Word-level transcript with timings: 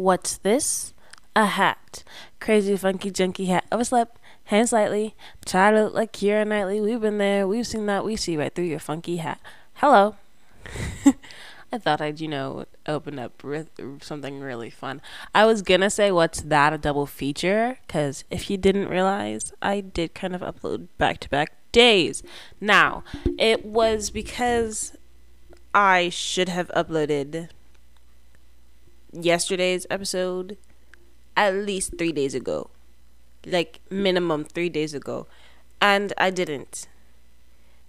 What's 0.00 0.38
this? 0.38 0.94
A 1.36 1.44
hat. 1.44 2.04
Crazy, 2.40 2.74
funky, 2.74 3.10
junky 3.10 3.48
hat. 3.48 3.66
Overslept, 3.70 4.16
Hands 4.44 4.72
lightly. 4.72 5.14
Try 5.44 5.72
to 5.72 5.84
look 5.84 5.94
like 5.94 6.14
Keira 6.14 6.46
Knightley. 6.46 6.80
We've 6.80 7.02
been 7.02 7.18
there. 7.18 7.46
We've 7.46 7.66
seen 7.66 7.84
that. 7.84 8.02
We 8.02 8.16
see 8.16 8.38
right 8.38 8.52
through 8.52 8.64
your 8.64 8.78
funky 8.78 9.18
hat. 9.18 9.38
Hello. 9.74 10.16
I 11.70 11.76
thought 11.76 12.00
I'd, 12.00 12.18
you 12.18 12.28
know, 12.28 12.64
open 12.86 13.18
up 13.18 13.44
with 13.44 13.68
something 14.00 14.40
really 14.40 14.70
fun. 14.70 15.02
I 15.34 15.44
was 15.44 15.60
gonna 15.60 15.90
say, 15.90 16.10
what's 16.10 16.40
that, 16.40 16.72
a 16.72 16.78
double 16.78 17.04
feature? 17.04 17.76
Because 17.86 18.24
if 18.30 18.48
you 18.48 18.56
didn't 18.56 18.88
realize, 18.88 19.52
I 19.60 19.82
did 19.82 20.14
kind 20.14 20.34
of 20.34 20.40
upload 20.40 20.88
back 20.96 21.20
to 21.20 21.28
back 21.28 21.52
days. 21.72 22.22
Now, 22.58 23.04
it 23.38 23.66
was 23.66 24.08
because 24.08 24.96
I 25.74 26.08
should 26.08 26.48
have 26.48 26.68
uploaded 26.74 27.50
yesterday's 29.12 29.86
episode 29.90 30.56
at 31.36 31.54
least 31.54 31.96
three 31.98 32.12
days 32.12 32.34
ago. 32.34 32.70
Like, 33.46 33.80
minimum 33.90 34.44
three 34.44 34.68
days 34.68 34.94
ago. 34.94 35.26
And 35.80 36.12
I 36.18 36.30
didn't. 36.30 36.86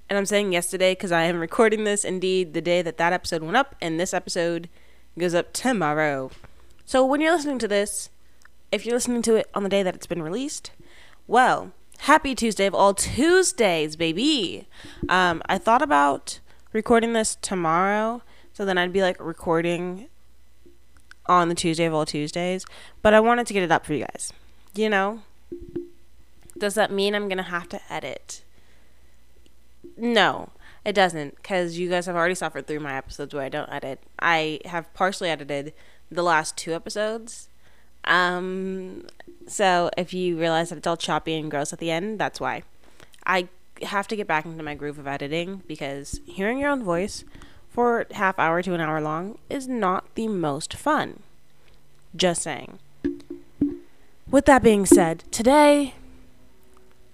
And 0.09 0.17
I'm 0.17 0.25
saying 0.25 0.51
yesterday 0.51 0.93
because 0.93 1.11
I 1.11 1.23
am 1.23 1.39
recording 1.39 1.83
this 1.83 2.03
indeed 2.03 2.53
the 2.53 2.61
day 2.61 2.81
that 2.81 2.97
that 2.97 3.13
episode 3.13 3.43
went 3.43 3.57
up, 3.57 3.75
and 3.81 3.99
this 3.99 4.13
episode 4.13 4.69
goes 5.17 5.33
up 5.33 5.53
tomorrow. 5.53 6.31
So 6.85 7.05
when 7.05 7.21
you're 7.21 7.33
listening 7.33 7.59
to 7.59 7.67
this, 7.67 8.09
if 8.71 8.85
you're 8.85 8.95
listening 8.95 9.21
to 9.23 9.35
it 9.35 9.49
on 9.53 9.63
the 9.63 9.69
day 9.69 9.83
that 9.83 9.95
it's 9.95 10.07
been 10.07 10.21
released, 10.21 10.71
well, 11.27 11.71
happy 11.99 12.35
Tuesday 12.35 12.65
of 12.65 12.75
all 12.75 12.93
Tuesdays, 12.93 13.95
baby. 13.95 14.67
Um, 15.07 15.41
I 15.45 15.57
thought 15.57 15.81
about 15.81 16.39
recording 16.73 17.13
this 17.13 17.37
tomorrow, 17.41 18.21
so 18.53 18.65
then 18.65 18.77
I'd 18.77 18.91
be 18.91 19.01
like 19.01 19.17
recording 19.19 20.07
on 21.25 21.49
the 21.49 21.55
Tuesday 21.55 21.85
of 21.85 21.93
all 21.93 22.05
Tuesdays, 22.05 22.65
but 23.01 23.13
I 23.13 23.19
wanted 23.19 23.47
to 23.47 23.53
get 23.53 23.63
it 23.63 23.71
up 23.71 23.85
for 23.85 23.93
you 23.93 24.05
guys. 24.05 24.33
You 24.75 24.89
know? 24.89 25.21
Does 26.57 26.75
that 26.75 26.91
mean 26.91 27.15
I'm 27.15 27.27
gonna 27.27 27.43
have 27.43 27.69
to 27.69 27.81
edit? 27.89 28.43
No, 29.97 30.49
it 30.85 30.93
doesn't, 30.93 31.35
because 31.35 31.77
you 31.77 31.89
guys 31.89 32.05
have 32.05 32.15
already 32.15 32.35
suffered 32.35 32.67
through 32.67 32.79
my 32.79 32.95
episodes 32.95 33.33
where 33.33 33.43
I 33.43 33.49
don't 33.49 33.71
edit. 33.71 33.99
I 34.19 34.59
have 34.65 34.93
partially 34.93 35.29
edited 35.29 35.73
the 36.09 36.23
last 36.23 36.57
two 36.57 36.73
episodes. 36.73 37.47
Um, 38.05 39.05
so 39.47 39.89
if 39.97 40.13
you 40.13 40.37
realize 40.37 40.69
that 40.69 40.77
it's 40.77 40.87
all 40.87 40.97
choppy 40.97 41.35
and 41.35 41.51
gross 41.51 41.71
at 41.71 41.79
the 41.79 41.91
end, 41.91 42.19
that's 42.19 42.39
why. 42.39 42.63
I 43.25 43.47
have 43.83 44.07
to 44.09 44.15
get 44.15 44.27
back 44.27 44.45
into 44.45 44.63
my 44.63 44.75
groove 44.75 44.99
of 44.99 45.07
editing 45.07 45.63
because 45.67 46.19
hearing 46.25 46.59
your 46.59 46.69
own 46.69 46.83
voice 46.83 47.23
for 47.71 48.05
half 48.11 48.37
hour 48.37 48.61
to 48.61 48.73
an 48.73 48.81
hour 48.81 49.01
long 49.01 49.37
is 49.49 49.67
not 49.67 50.13
the 50.15 50.27
most 50.27 50.73
fun. 50.73 51.23
Just 52.15 52.43
saying. 52.43 52.79
With 54.29 54.45
that 54.45 54.61
being 54.61 54.85
said, 54.85 55.23
today 55.31 55.95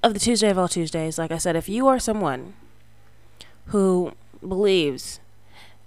of 0.03 0.13
the 0.13 0.19
Tuesday 0.19 0.49
of 0.49 0.57
all 0.57 0.67
Tuesdays, 0.67 1.17
like 1.17 1.31
I 1.31 1.37
said, 1.37 1.55
if 1.55 1.69
you 1.69 1.87
are 1.87 1.99
someone 1.99 2.55
who 3.67 4.13
believes 4.45 5.19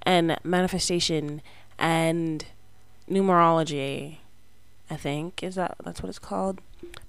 in 0.07 0.37
manifestation 0.45 1.43
and 1.79 2.45
numerology, 3.09 4.19
I 4.89 4.97
think 4.97 5.43
is 5.43 5.57
that 5.57 5.77
that's 5.85 6.03
what 6.03 6.09
it's 6.09 6.19
called. 6.19 6.61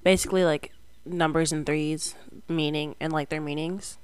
Basically, 0.04 0.44
like 0.44 0.72
numbers 1.06 1.52
and 1.52 1.66
threes, 1.66 2.16
meaning 2.48 2.96
and 3.00 3.14
like 3.14 3.30
their 3.30 3.42
meanings. 3.42 3.98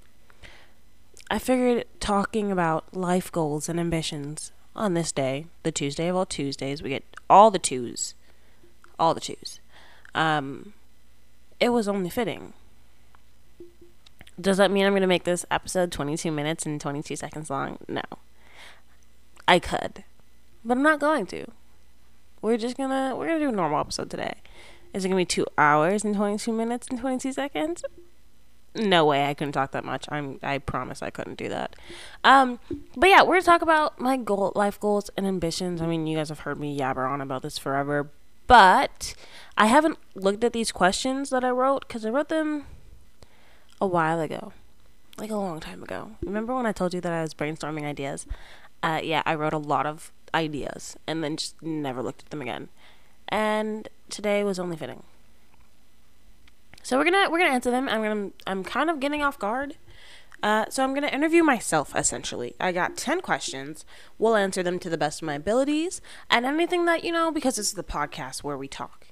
I 1.29 1.39
figured 1.39 1.85
talking 1.99 2.51
about 2.51 2.95
life 2.95 3.31
goals 3.31 3.67
and 3.67 3.79
ambitions 3.79 4.51
on 4.75 4.93
this 4.93 5.11
day, 5.11 5.47
the 5.63 5.71
Tuesday 5.71 6.07
of 6.07 6.15
all 6.15 6.25
Tuesdays, 6.25 6.81
we 6.81 6.89
get 6.89 7.03
all 7.29 7.51
the 7.51 7.59
twos, 7.59 8.13
all 8.97 9.13
the 9.13 9.19
twos. 9.19 9.59
Um, 10.15 10.73
it 11.59 11.69
was 11.69 11.87
only 11.87 12.09
fitting 12.09 12.53
does 14.39 14.57
that 14.57 14.71
mean 14.71 14.85
I'm 14.85 14.91
going 14.91 15.01
to 15.01 15.07
make 15.07 15.23
this 15.23 15.45
episode 15.49 15.91
22 15.91 16.31
minutes 16.31 16.65
and 16.65 16.79
22 16.79 17.15
seconds 17.15 17.49
long? 17.49 17.79
No. 17.87 18.03
I 19.47 19.59
could. 19.59 20.03
But 20.63 20.77
I'm 20.77 20.83
not 20.83 20.99
going 20.99 21.25
to. 21.27 21.47
We're 22.41 22.57
just 22.57 22.77
going 22.77 22.89
to 22.89 23.15
we're 23.15 23.27
going 23.27 23.39
to 23.39 23.45
do 23.45 23.49
a 23.49 23.55
normal 23.55 23.79
episode 23.79 24.11
today. 24.11 24.35
Is 24.93 25.05
it 25.05 25.09
going 25.09 25.17
to 25.17 25.21
be 25.21 25.43
2 25.43 25.45
hours 25.57 26.03
and 26.03 26.15
22 26.15 26.51
minutes 26.51 26.87
and 26.87 26.99
22 26.99 27.33
seconds? 27.33 27.83
No 28.75 29.05
way 29.05 29.25
I 29.25 29.33
couldn't 29.33 29.53
talk 29.53 29.71
that 29.71 29.85
much. 29.85 30.05
I'm 30.09 30.39
I 30.43 30.59
promise 30.59 31.01
I 31.01 31.09
couldn't 31.09 31.37
do 31.37 31.49
that. 31.49 31.75
Um 32.23 32.59
but 32.95 33.09
yeah, 33.09 33.23
we're 33.23 33.39
to 33.39 33.45
talk 33.45 33.61
about 33.61 33.99
my 33.99 34.17
goal 34.17 34.51
life 34.55 34.79
goals 34.79 35.09
and 35.17 35.25
ambitions. 35.25 35.81
I 35.81 35.87
mean, 35.87 36.07
you 36.07 36.17
guys 36.17 36.29
have 36.29 36.39
heard 36.39 36.59
me 36.59 36.77
yabber 36.77 37.09
on 37.09 37.21
about 37.21 37.41
this 37.41 37.57
forever, 37.57 38.09
but 38.45 39.15
I 39.57 39.65
haven't 39.65 39.97
looked 40.15 40.43
at 40.43 40.53
these 40.53 40.71
questions 40.71 41.29
that 41.31 41.43
I 41.43 41.49
wrote 41.49 41.87
cuz 41.87 42.05
I 42.05 42.09
wrote 42.09 42.29
them 42.29 42.65
a 43.79 43.87
while 43.87 44.19
ago, 44.19 44.53
like 45.17 45.31
a 45.31 45.35
long 45.35 45.59
time 45.59 45.83
ago. 45.83 46.11
Remember 46.23 46.55
when 46.55 46.65
I 46.65 46.71
told 46.71 46.93
you 46.93 47.01
that 47.01 47.13
I 47.13 47.21
was 47.21 47.33
brainstorming 47.33 47.83
ideas? 47.83 48.25
Uh, 48.83 48.99
yeah, 49.03 49.23
I 49.25 49.35
wrote 49.35 49.53
a 49.53 49.57
lot 49.57 49.85
of 49.85 50.11
ideas 50.33 50.97
and 51.07 51.23
then 51.23 51.37
just 51.37 51.61
never 51.61 52.03
looked 52.03 52.23
at 52.23 52.29
them 52.29 52.41
again. 52.41 52.69
And 53.29 53.89
today 54.09 54.43
was 54.43 54.59
only 54.59 54.77
fitting. 54.77 55.03
So 56.87 56.97
we're 56.97 57.03
gonna 57.03 57.29
we're 57.29 57.39
gonna 57.39 57.51
answer 57.51 57.69
them. 57.69 57.89
I'm 57.89 58.01
gonna 58.01 58.29
I'm 58.47 58.63
kind 58.63 58.89
of 58.89 59.01
getting 59.01 59.21
off 59.21 59.37
guard. 59.37 59.75
Uh, 60.41 60.63
so 60.69 60.85
I'm 60.85 60.93
gonna 60.93 61.07
interview 61.07 61.43
myself 61.43 61.93
essentially. 61.93 62.55
I 62.61 62.71
got 62.71 62.95
ten 62.95 63.19
questions. 63.19 63.83
We'll 64.17 64.37
answer 64.37 64.63
them 64.63 64.79
to 64.79 64.89
the 64.89 64.97
best 64.97 65.21
of 65.21 65.25
my 65.25 65.33
abilities, 65.33 65.99
and 66.29 66.45
anything 66.45 66.85
that 66.85 67.03
you 67.03 67.11
know, 67.11 67.29
because 67.29 67.57
this 67.57 67.67
is 67.67 67.73
the 67.73 67.83
podcast 67.83 68.41
where 68.41 68.57
we 68.57 68.69
talk. 68.69 69.07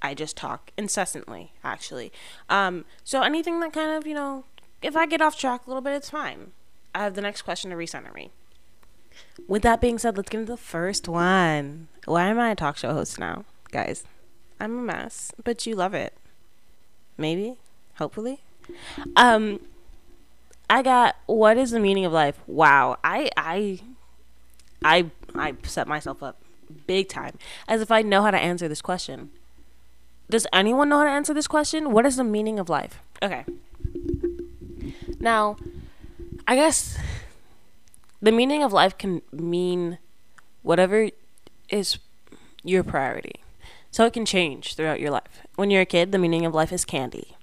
I 0.00 0.14
just 0.14 0.36
talk 0.36 0.70
incessantly, 0.78 1.50
actually. 1.64 2.12
Um, 2.48 2.84
so 3.02 3.22
anything 3.22 3.58
that 3.58 3.72
kind 3.72 3.90
of, 3.90 4.06
you 4.06 4.14
know, 4.14 4.44
if 4.80 4.96
I 4.96 5.04
get 5.04 5.20
off 5.20 5.36
track 5.36 5.66
a 5.66 5.68
little 5.68 5.82
bit, 5.82 5.94
it's 5.94 6.10
fine. 6.10 6.52
I 6.94 7.02
have 7.02 7.14
the 7.14 7.22
next 7.22 7.42
question 7.42 7.72
to 7.72 7.76
recenter 7.76 8.14
me. 8.14 8.30
With 9.48 9.62
that 9.62 9.80
being 9.80 9.98
said, 9.98 10.16
let's 10.16 10.28
get 10.28 10.42
into 10.42 10.52
the 10.52 10.56
first 10.56 11.08
one. 11.08 11.88
Why 12.04 12.28
am 12.28 12.38
I 12.38 12.52
a 12.52 12.54
talk 12.54 12.76
show 12.76 12.92
host 12.92 13.18
now, 13.18 13.46
guys? 13.72 14.04
I'm 14.60 14.78
a 14.78 14.82
mess, 14.82 15.32
but 15.42 15.66
you 15.66 15.74
love 15.74 15.92
it. 15.92 16.16
Maybe, 17.18 17.56
hopefully. 17.96 18.40
Um, 19.14 19.60
I 20.68 20.82
got 20.82 21.16
what 21.26 21.56
is 21.56 21.70
the 21.70 21.80
meaning 21.80 22.04
of 22.04 22.12
life? 22.12 22.38
Wow, 22.46 22.98
I 23.04 23.30
I 23.36 23.80
I 24.84 25.10
I 25.34 25.54
set 25.62 25.86
myself 25.86 26.22
up 26.22 26.36
big 26.86 27.08
time 27.08 27.38
as 27.68 27.80
if 27.80 27.90
I 27.90 28.02
know 28.02 28.22
how 28.22 28.30
to 28.30 28.38
answer 28.38 28.68
this 28.68 28.82
question. 28.82 29.30
Does 30.28 30.46
anyone 30.52 30.88
know 30.88 30.98
how 30.98 31.04
to 31.04 31.10
answer 31.10 31.32
this 31.32 31.46
question? 31.46 31.92
What 31.92 32.04
is 32.04 32.16
the 32.16 32.24
meaning 32.24 32.58
of 32.58 32.68
life? 32.68 33.00
Okay. 33.22 33.44
Now, 35.20 35.56
I 36.48 36.56
guess 36.56 36.98
the 38.20 38.32
meaning 38.32 38.62
of 38.62 38.72
life 38.72 38.98
can 38.98 39.22
mean 39.32 39.98
whatever 40.62 41.10
is 41.68 41.98
your 42.64 42.82
priority. 42.82 43.40
So 43.96 44.04
it 44.04 44.12
can 44.12 44.26
change 44.26 44.74
throughout 44.74 45.00
your 45.00 45.10
life. 45.10 45.40
When 45.54 45.70
you're 45.70 45.80
a 45.80 45.86
kid, 45.86 46.12
the 46.12 46.18
meaning 46.18 46.44
of 46.44 46.52
life 46.52 46.70
is 46.70 46.84
candy. 46.84 47.34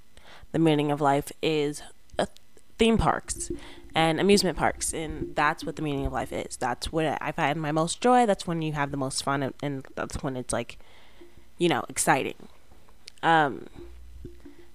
The 0.52 0.60
meaning 0.60 0.92
of 0.92 1.02
life 1.02 1.32
is 1.42 1.82
uh, 2.20 2.28
theme 2.78 3.00
parks 3.00 3.52
and 3.96 4.20
amusement 4.20 4.56
parks, 4.56 4.94
and 4.94 5.36
that's 5.36 5.66
what 5.66 5.78
the 5.78 5.82
meaning 5.82 6.06
of 6.06 6.14
life 6.14 6.32
is. 6.32 6.56
That's 6.56 6.94
when 6.94 7.18
I've 7.20 7.38
had 7.38 7.58
my 7.58 7.72
most 7.72 8.02
joy. 8.02 8.28
That's 8.28 8.46
when 8.46 8.62
you 8.62 8.74
have 8.74 8.92
the 8.92 8.98
most 8.98 9.24
fun, 9.24 9.42
and, 9.42 9.56
and 9.64 9.88
that's 9.96 10.22
when 10.22 10.38
it's 10.38 10.54
like, 10.54 10.78
you 11.58 11.70
know, 11.70 11.86
exciting. 11.90 12.36
Um, 13.24 13.66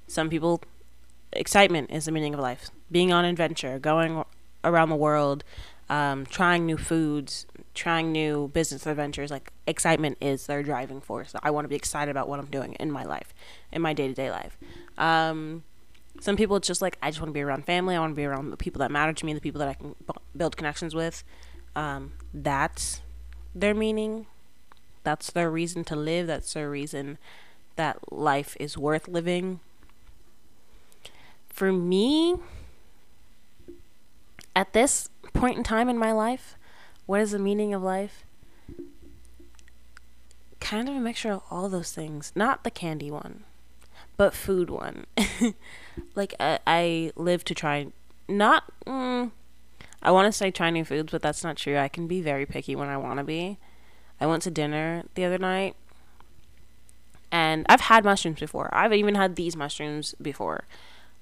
some 0.09 0.29
people, 0.29 0.61
excitement 1.33 1.93
is 1.93 2.07
the 2.07 2.11
meaning 2.11 2.35
of 2.35 2.41
life. 2.41 2.71
Being 2.91 3.13
on 3.13 3.25
adventure, 3.25 3.79
going 3.79 4.25
around 4.65 4.89
the 4.89 4.97
world, 4.97 5.45
um, 5.89 6.27
trying 6.27 6.67
new 6.67 6.77
foods, 6.77 7.47
trying 7.79 8.13
new 8.13 8.49
business 8.49 8.87
adventures. 8.87 9.31
Like 9.31 9.53
excitement 9.67 10.19
is 10.21 10.47
their 10.47 10.63
driving 10.63 11.01
force. 11.01 11.33
I 11.43 11.51
want 11.51 11.65
to 11.65 11.69
be 11.69 11.77
excited 11.77 12.11
about 12.11 12.29
what 12.29 12.39
I'm 12.39 12.47
doing 12.47 12.75
in 12.75 12.91
my 12.91 13.05
life, 13.05 13.33
in 13.73 13.81
my 13.81 13.93
day 13.95 14.09
to 14.09 14.15
day 14.15 14.31
life. 14.31 14.59
Um, 14.99 15.63
some 16.21 16.37
people 16.37 16.57
it's 16.57 16.67
just 16.67 16.83
like 16.83 16.99
I 17.01 17.11
just 17.11 17.21
want 17.21 17.31
to 17.31 17.35
be 17.35 17.41
around 17.41 17.65
family. 17.65 17.95
I 17.95 18.01
want 18.01 18.13
to 18.13 18.17
be 18.17 18.25
around 18.25 18.51
the 18.51 18.57
people 18.57 18.81
that 18.81 18.91
matter 18.91 19.13
to 19.13 19.27
me, 19.27 19.33
the 19.33 19.41
people 19.41 19.61
that 19.61 19.69
I 19.69 19.75
can 19.75 19.95
b- 20.07 20.15
build 20.37 20.57
connections 20.57 20.95
with. 20.95 21.23
Um, 21.77 22.13
that's 22.35 23.01
their 23.55 23.75
meaning. 23.75 24.27
That's 25.05 25.31
their 25.31 25.51
reason 25.51 25.85
to 25.85 25.97
live. 25.97 26.27
That's 26.27 26.53
their 26.53 26.69
reason 26.69 27.19
that 27.77 28.13
life 28.13 28.57
is 28.59 28.77
worth 28.77 29.07
living. 29.07 29.61
For 31.49 31.73
me, 31.73 32.37
at 34.55 34.73
this 34.73 35.09
point 35.33 35.57
in 35.57 35.63
time 35.63 35.89
in 35.89 35.97
my 35.97 36.11
life, 36.13 36.57
what 37.09 37.23
is 37.23 37.31
the 37.31 37.39
meaning 37.39 37.73
of 37.73 37.83
life? 37.83 38.23
Kind 40.61 40.91
of 40.91 40.95
a 40.95 41.01
mixture 41.01 41.33
of 41.33 41.43
all 41.51 41.71
those 41.71 41.91
things. 41.91 42.33
Not 42.35 42.65
the 42.65 42.71
candy 42.71 43.11
one, 43.11 43.45
but 44.19 44.35
food 44.35 44.69
one. 44.69 45.07
like, 46.15 46.35
I, 46.39 46.59
I 46.67 47.13
live 47.17 47.45
to 47.47 47.55
try, 47.55 47.87
not, 48.29 48.65
mm, 48.87 49.31
I 50.03 50.11
want 50.11 50.27
to 50.27 50.37
say 50.37 50.51
try 50.51 50.69
new 50.69 50.85
foods, 50.85 51.11
but 51.11 51.23
that's 51.23 51.43
not 51.43 51.57
true. 51.57 51.79
I 51.79 51.89
can 51.89 52.07
be 52.09 52.21
very 52.21 52.45
picky 52.45 52.77
when 52.77 52.89
I 52.89 52.99
want 52.99 53.17
to 53.17 53.25
be. 53.25 53.57
I 54.21 54.27
went 54.27 54.43
to 54.43 54.51
dinner 54.51 55.05
the 55.15 55.25
other 55.25 55.39
night 55.39 55.77
And 57.33 57.65
I've 57.71 57.81
had 57.81 58.05
mushrooms 58.05 58.41
before. 58.41 58.69
I've 58.75 58.93
even 58.93 59.15
had 59.15 59.37
these 59.37 59.57
mushrooms 59.57 60.15
before. 60.21 60.65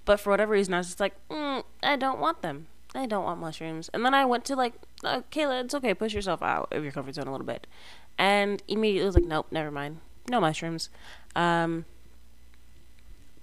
But 0.04 0.18
for 0.18 0.30
whatever 0.30 0.52
reason, 0.52 0.74
I 0.74 0.78
was 0.78 0.88
just 0.88 1.00
like, 1.00 1.14
mm, 1.28 1.62
I 1.80 1.94
don't 1.94 2.18
want 2.18 2.42
them. 2.42 2.66
I 2.94 3.06
don't 3.06 3.24
want 3.24 3.40
mushrooms. 3.40 3.90
And 3.92 4.04
then 4.04 4.14
I 4.14 4.24
went 4.24 4.44
to 4.46 4.56
like, 4.56 4.74
uh, 5.06 5.22
Kayla, 5.30 5.64
it's 5.64 5.74
okay. 5.74 5.94
Push 5.94 6.14
yourself 6.14 6.42
out 6.42 6.72
of 6.72 6.82
your 6.82 6.92
comfort 6.92 7.14
zone 7.14 7.26
a 7.26 7.32
little 7.32 7.46
bit. 7.46 7.66
And 8.18 8.62
immediately 8.68 9.06
was 9.06 9.14
like, 9.14 9.24
nope, 9.24 9.46
never 9.50 9.70
mind. 9.70 10.00
No 10.28 10.40
mushrooms. 10.40 10.88
Um, 11.34 11.84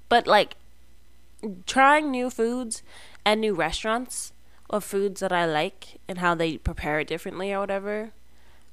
but 0.09 0.27
like, 0.27 0.55
trying 1.65 2.11
new 2.11 2.29
foods 2.29 2.83
and 3.25 3.41
new 3.41 3.53
restaurants 3.53 4.33
of 4.69 4.83
foods 4.83 5.19
that 5.19 5.31
I 5.31 5.45
like 5.45 5.99
and 6.07 6.17
how 6.17 6.35
they 6.35 6.57
prepare 6.57 6.99
it 6.99 7.07
differently 7.07 7.53
or 7.53 7.59
whatever, 7.59 8.11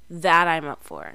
that 0.09 0.47
I'm 0.47 0.65
up 0.65 0.83
for. 0.83 1.13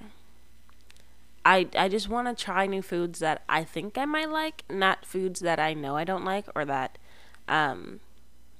I 1.45 1.69
I 1.77 1.89
just 1.89 2.09
want 2.09 2.27
to 2.27 2.45
try 2.45 2.67
new 2.67 2.83
foods 2.83 3.21
that 3.21 3.43
I 3.49 3.63
think 3.63 3.97
I 3.97 4.05
might 4.05 4.31
like, 4.31 4.65
not 4.69 5.05
foods 5.05 5.41
that 5.41 5.61
I 5.61 5.75
know 5.75 5.97
I 5.97 6.05
don't 6.05 6.25
like 6.25 6.47
or 6.55 6.65
that 6.65 6.99
um 7.49 8.01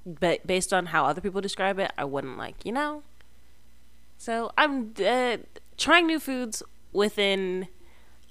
but 0.07 0.47
based 0.47 0.73
on 0.73 0.87
how 0.87 1.05
other 1.05 1.21
people 1.21 1.41
describe 1.41 1.79
it, 1.79 1.93
I 1.99 2.05
wouldn't 2.05 2.39
like, 2.39 2.65
you 2.65 2.73
know? 2.73 3.03
So, 4.17 4.53
I'm 4.57 4.95
uh, 5.05 5.39
trying 5.77 6.07
new 6.07 6.19
foods 6.19 6.63
within 6.93 7.69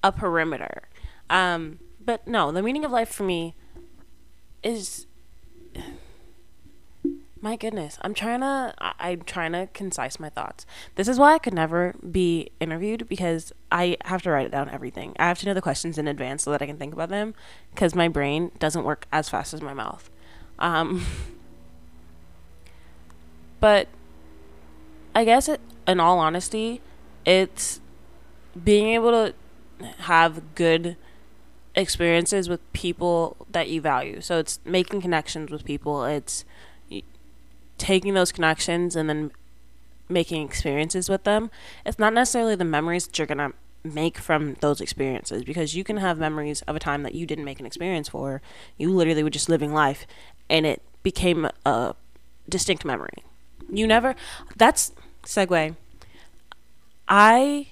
a 0.03 0.11
perimeter. 0.11 0.83
Um 1.29 1.79
but 2.03 2.27
no, 2.27 2.51
the 2.51 2.61
meaning 2.61 2.85
of 2.85 2.91
life 2.91 3.09
for 3.09 3.23
me 3.23 3.55
is 4.65 5.05
my 7.41 7.55
goodness 7.55 7.99
i'm 8.01 8.15
trying 8.15 8.39
to 8.39 8.73
I, 8.79 9.11
am 9.11 9.21
trying 9.21 9.51
to 9.51 9.69
concise 9.71 10.19
my 10.19 10.29
thoughts 10.29 10.65
this 10.95 11.07
is 11.07 11.19
why 11.19 11.35
i 11.35 11.37
could 11.37 11.53
never 11.53 11.93
be 12.09 12.49
interviewed 12.59 13.07
because 13.07 13.53
i 13.71 13.97
have 14.05 14.23
to 14.23 14.31
write 14.31 14.49
down 14.49 14.67
everything 14.69 15.15
i 15.19 15.27
have 15.27 15.37
to 15.39 15.45
know 15.45 15.53
the 15.53 15.61
questions 15.61 15.99
in 15.99 16.07
advance 16.07 16.43
so 16.43 16.51
that 16.51 16.63
i 16.63 16.65
can 16.65 16.77
think 16.77 16.93
about 16.93 17.09
them 17.09 17.35
because 17.69 17.93
my 17.93 18.07
brain 18.07 18.51
doesn't 18.57 18.83
work 18.83 19.05
as 19.11 19.29
fast 19.29 19.53
as 19.53 19.61
my 19.61 19.75
mouth 19.75 20.09
um, 20.57 21.05
but 23.59 23.87
i 25.13 25.23
guess 25.23 25.47
it, 25.47 25.61
in 25.87 25.99
all 25.99 26.19
honesty 26.19 26.81
it's 27.25 27.79
being 28.63 28.87
able 28.87 29.11
to 29.11 29.33
have 29.99 30.55
good 30.55 30.95
experiences 31.75 32.47
with 32.47 32.61
people 32.73 33.35
that 33.51 33.69
you 33.69 33.81
value 33.81 34.21
so 34.21 34.39
it's 34.39 34.59
making 34.65 35.01
connections 35.01 35.51
with 35.51 35.65
people 35.65 36.05
it's 36.05 36.45
taking 37.77 38.13
those 38.13 38.31
connections 38.31 38.95
and 38.95 39.09
then 39.09 39.31
making 40.07 40.45
experiences 40.45 41.09
with 41.09 41.23
them. 41.23 41.49
It's 41.85 41.99
not 41.99 42.13
necessarily 42.13 42.55
the 42.55 42.65
memories 42.65 43.07
that 43.07 43.17
you're 43.17 43.27
going 43.27 43.37
to 43.37 43.53
make 43.83 44.17
from 44.17 44.55
those 44.61 44.81
experiences 44.81 45.43
because 45.43 45.75
you 45.75 45.83
can 45.83 45.97
have 45.97 46.17
memories 46.17 46.61
of 46.63 46.75
a 46.75 46.79
time 46.79 47.03
that 47.03 47.13
you 47.13 47.25
didn't 47.25 47.45
make 47.45 47.59
an 47.59 47.65
experience 47.65 48.09
for. 48.09 48.41
You 48.77 48.91
literally 48.91 49.23
were 49.23 49.29
just 49.29 49.49
living 49.49 49.73
life 49.73 50.07
and 50.49 50.65
it 50.65 50.81
became 51.03 51.47
a 51.65 51.95
distinct 52.49 52.85
memory. 52.85 53.23
You 53.75 53.87
never, 53.87 54.15
that's 54.55 54.93
segue. 55.23 55.75
I 57.07 57.67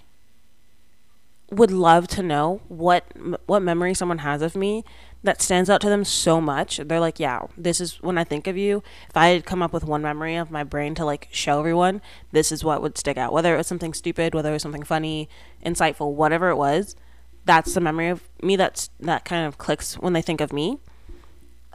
would 1.50 1.72
love 1.72 2.08
to 2.08 2.24
know 2.24 2.62
what 2.68 3.06
what 3.46 3.62
memory 3.62 3.94
someone 3.94 4.20
has 4.20 4.42
of 4.42 4.56
me 4.56 4.84
that 5.24 5.42
stands 5.42 5.70
out 5.70 5.80
to 5.82 5.90
them 5.90 6.04
so 6.04 6.42
much. 6.42 6.78
They're 6.78 7.00
like, 7.00 7.20
yeah, 7.20 7.44
this 7.58 7.80
is 7.80 8.02
when 8.02 8.18
I 8.18 8.26
think 8.26 8.48
of 8.48 8.58
you. 8.58 8.84
If 9.10 9.16
I 9.16 9.28
had 9.28 9.46
come 9.46 9.62
up 9.62 9.72
with 9.72 9.86
one 9.86 10.02
memory 10.02 10.36
of 10.36 10.52
my 10.52 10.66
brain 10.66 10.94
to 10.96 11.06
like 11.06 11.30
show 11.32 11.60
everyone, 11.60 12.02
this 12.34 12.52
is 12.52 12.66
what 12.66 12.82
would 12.82 12.98
stick 12.98 13.18
out. 13.18 13.32
Whether 13.32 13.54
it 13.54 13.58
was 13.58 13.68
something 13.68 13.94
stupid, 13.94 14.36
whether 14.36 14.50
it 14.50 14.54
was 14.54 14.62
something 14.62 14.84
funny, 14.84 15.30
insightful, 15.66 16.12
whatever 16.12 16.50
it 16.50 16.58
was, 16.58 16.98
that's 17.46 17.74
the 17.74 17.80
memory 17.80 18.10
of 18.10 18.28
me 18.42 18.58
that's 18.58 18.90
that 19.00 19.24
kind 19.24 19.48
of 19.48 19.58
clicks 19.58 19.98
when 19.98 20.12
they 20.12 20.22
think 20.22 20.42
of 20.42 20.52
me. 20.52 20.80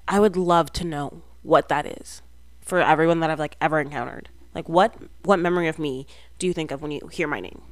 I 0.06 0.20
would 0.20 0.36
love 0.36 0.70
to 0.74 0.84
know 0.84 1.22
what 1.42 1.68
that 1.68 1.86
is 1.86 2.20
for 2.68 2.80
everyone 2.80 3.20
that 3.20 3.30
I've 3.30 3.38
like 3.38 3.56
ever 3.60 3.80
encountered. 3.80 4.28
Like 4.54 4.68
what 4.68 4.94
what 5.24 5.38
memory 5.38 5.68
of 5.68 5.78
me 5.78 6.06
do 6.38 6.46
you 6.46 6.52
think 6.52 6.70
of 6.70 6.82
when 6.82 6.90
you 6.90 7.08
hear 7.08 7.26
my 7.26 7.40
name? 7.40 7.62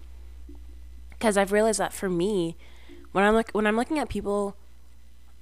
Cuz 1.20 1.36
I've 1.36 1.52
realized 1.52 1.80
that 1.80 1.92
for 1.92 2.08
me, 2.08 2.56
when 3.12 3.24
I'm 3.24 3.34
like 3.34 3.50
when 3.52 3.66
I'm 3.66 3.76
looking 3.76 3.98
at 3.98 4.08
people 4.08 4.56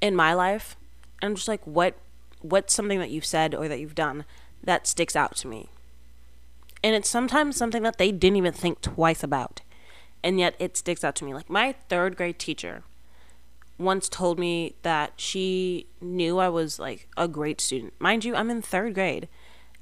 in 0.04 0.14
my 0.14 0.34
life 0.34 0.76
i'm 1.22 1.34
just 1.34 1.48
like 1.48 1.66
what 1.66 1.94
what's 2.42 2.74
something 2.74 2.98
that 2.98 3.10
you've 3.10 3.24
said 3.24 3.54
or 3.54 3.68
that 3.68 3.80
you've 3.80 3.94
done 3.94 4.26
that 4.62 4.86
sticks 4.86 5.16
out 5.16 5.34
to 5.34 5.48
me 5.48 5.70
and 6.82 6.94
it's 6.94 7.08
sometimes 7.08 7.56
something 7.56 7.82
that 7.82 7.96
they 7.96 8.12
didn't 8.12 8.36
even 8.36 8.52
think 8.52 8.82
twice 8.82 9.22
about 9.22 9.62
and 10.22 10.38
yet 10.38 10.54
it 10.58 10.76
sticks 10.76 11.02
out 11.02 11.14
to 11.14 11.24
me 11.24 11.32
like 11.32 11.48
my 11.48 11.72
third 11.88 12.16
grade 12.16 12.38
teacher 12.38 12.82
once 13.78 14.08
told 14.08 14.38
me 14.38 14.74
that 14.82 15.12
she 15.16 15.86
knew 16.02 16.38
i 16.38 16.50
was 16.50 16.78
like 16.78 17.08
a 17.16 17.26
great 17.26 17.60
student 17.60 17.94
mind 17.98 18.26
you 18.26 18.34
i'm 18.34 18.50
in 18.50 18.60
third 18.60 18.92
grade 18.94 19.26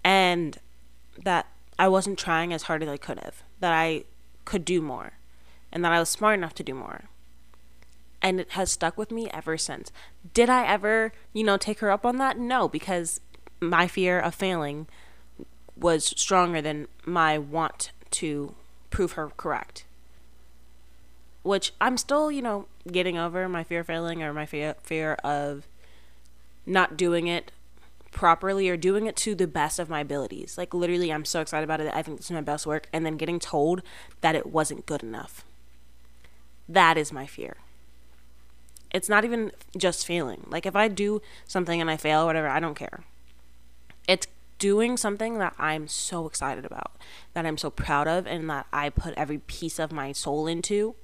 and 0.05 0.59
that 1.23 1.47
i 1.79 1.89
wasn't 1.89 2.19
trying 2.19 2.53
as 2.53 2.65
hard 2.65 2.83
as 2.83 2.89
i 2.89 2.97
could 2.97 3.19
have 3.19 3.43
that 3.61 3.73
i 3.73 4.05
could 4.45 4.65
do 4.65 4.81
more 4.81 5.13
and 5.71 5.85
that 5.85 5.93
i 5.93 5.99
was 5.99 6.09
smart 6.09 6.39
enough 6.39 6.55
to 6.55 6.63
do 6.63 6.75
more 6.75 7.03
and 8.23 8.39
it 8.39 8.51
has 8.53 8.71
stuck 8.71 8.97
with 8.97 9.11
me 9.11 9.29
ever 9.35 9.59
since. 9.59 9.91
Did 10.33 10.49
I 10.49 10.65
ever, 10.65 11.13
you 11.33 11.43
know, 11.43 11.57
take 11.57 11.81
her 11.81 11.91
up 11.91 12.07
on 12.07 12.19
that? 12.19 12.39
No, 12.39 12.69
because 12.69 13.21
my 13.61 13.89
fear 13.89 14.19
of 14.19 14.35
failing 14.35 14.87
was 15.77 16.05
stronger 16.05 16.63
than 16.63 16.87
my 17.05 17.37
want 17.37 17.91
to 18.13 18.55
prove 18.91 19.13
her 19.13 19.31
correct. 19.37 19.85
Which 21.43 21.73
I'm 21.81 21.97
still, 21.97 22.31
you 22.31 22.41
know, 22.41 22.67
getting 22.91 23.19
over 23.19 23.49
my 23.49 23.65
fear 23.65 23.81
of 23.81 23.89
failing 23.89 24.23
or 24.23 24.33
my 24.33 24.47
fear 24.47 24.77
fear 24.83 25.15
of 25.25 25.67
not 26.65 26.97
doing 26.97 27.27
it 27.27 27.51
properly 28.13 28.69
or 28.69 28.77
doing 28.77 29.07
it 29.07 29.17
to 29.17 29.35
the 29.35 29.47
best 29.47 29.79
of 29.79 29.91
my 29.91 30.01
abilities. 30.01 30.57
Like 30.57 30.73
literally 30.73 31.13
I'm 31.13 31.25
so 31.25 31.41
excited 31.41 31.65
about 31.65 31.81
it. 31.81 31.93
I 31.93 32.03
think 32.03 32.19
this 32.19 32.27
is 32.27 32.33
my 32.33 32.41
best 32.41 32.67
work 32.67 32.89
and 32.93 33.05
then 33.05 33.17
getting 33.17 33.41
told 33.41 33.83
that 34.21 34.37
it 34.37 34.47
wasn't 34.47 34.87
good 34.87 35.03
enough. 35.03 35.45
That 36.69 36.97
is 36.97 37.13
my 37.13 37.27
fear 37.27 37.57
it's 38.93 39.09
not 39.09 39.25
even 39.25 39.53
just 39.77 40.07
failing. 40.07 40.47
Like 40.49 40.67
if 40.67 40.77
I 40.77 40.89
do 40.89 41.23
something 41.47 41.81
and 41.81 41.91
I 41.91 41.97
fail 41.97 42.23
or 42.23 42.27
whatever, 42.27 42.49
I 42.49 42.61
don't 42.61 42.75
care. 42.75 43.05
It's 44.07 44.27
doing 44.59 44.97
something 44.97 45.39
that 45.39 45.55
I'm 45.59 45.89
so 45.89 46.27
excited 46.27 46.65
about, 46.65 46.93
that 47.33 47.47
I'm 47.47 47.59
so 47.59 47.71
proud 47.71 48.07
of, 48.07 48.27
and 48.27 48.49
that 48.51 48.67
I 48.73 48.91
put 48.91 49.15
every 49.15 49.39
piece 49.39 49.79
of 49.79 49.93
my 49.93 50.13
soul 50.13 50.47
into, 50.47 50.95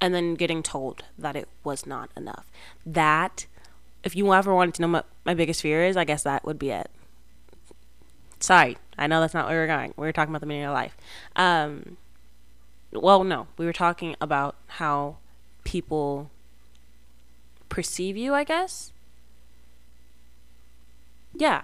and 0.00 0.14
then 0.14 0.34
getting 0.34 0.62
told 0.62 1.04
that 1.16 1.36
it 1.36 1.48
was 1.62 1.86
not 1.86 2.10
enough. 2.16 2.46
That, 2.84 3.46
if 4.04 4.14
you 4.14 4.32
ever 4.32 4.54
wanted 4.54 4.74
to 4.74 4.82
know 4.82 4.88
what 4.88 5.06
my 5.24 5.34
biggest 5.34 5.62
fear 5.62 5.84
is, 5.84 5.96
I 5.96 6.04
guess 6.04 6.22
that 6.22 6.44
would 6.44 6.58
be 6.58 6.70
it. 6.70 6.90
Sorry, 8.38 8.76
I 8.98 9.06
know 9.06 9.20
that's 9.20 9.34
not 9.34 9.48
where 9.48 9.56
we 9.56 9.64
are 9.64 9.66
going. 9.66 9.94
We 9.96 10.06
were 10.06 10.12
talking 10.12 10.30
about 10.30 10.40
the 10.40 10.46
meaning 10.46 10.64
of 10.64 10.74
life. 10.74 10.96
Um, 11.34 11.96
well, 12.92 13.24
no, 13.24 13.48
we 13.56 13.64
were 13.64 13.72
talking 13.72 14.14
about 14.20 14.56
how 14.66 15.16
people 15.64 16.30
perceive 17.68 18.16
you, 18.16 18.34
I 18.34 18.44
guess. 18.44 18.92
Yeah. 21.34 21.62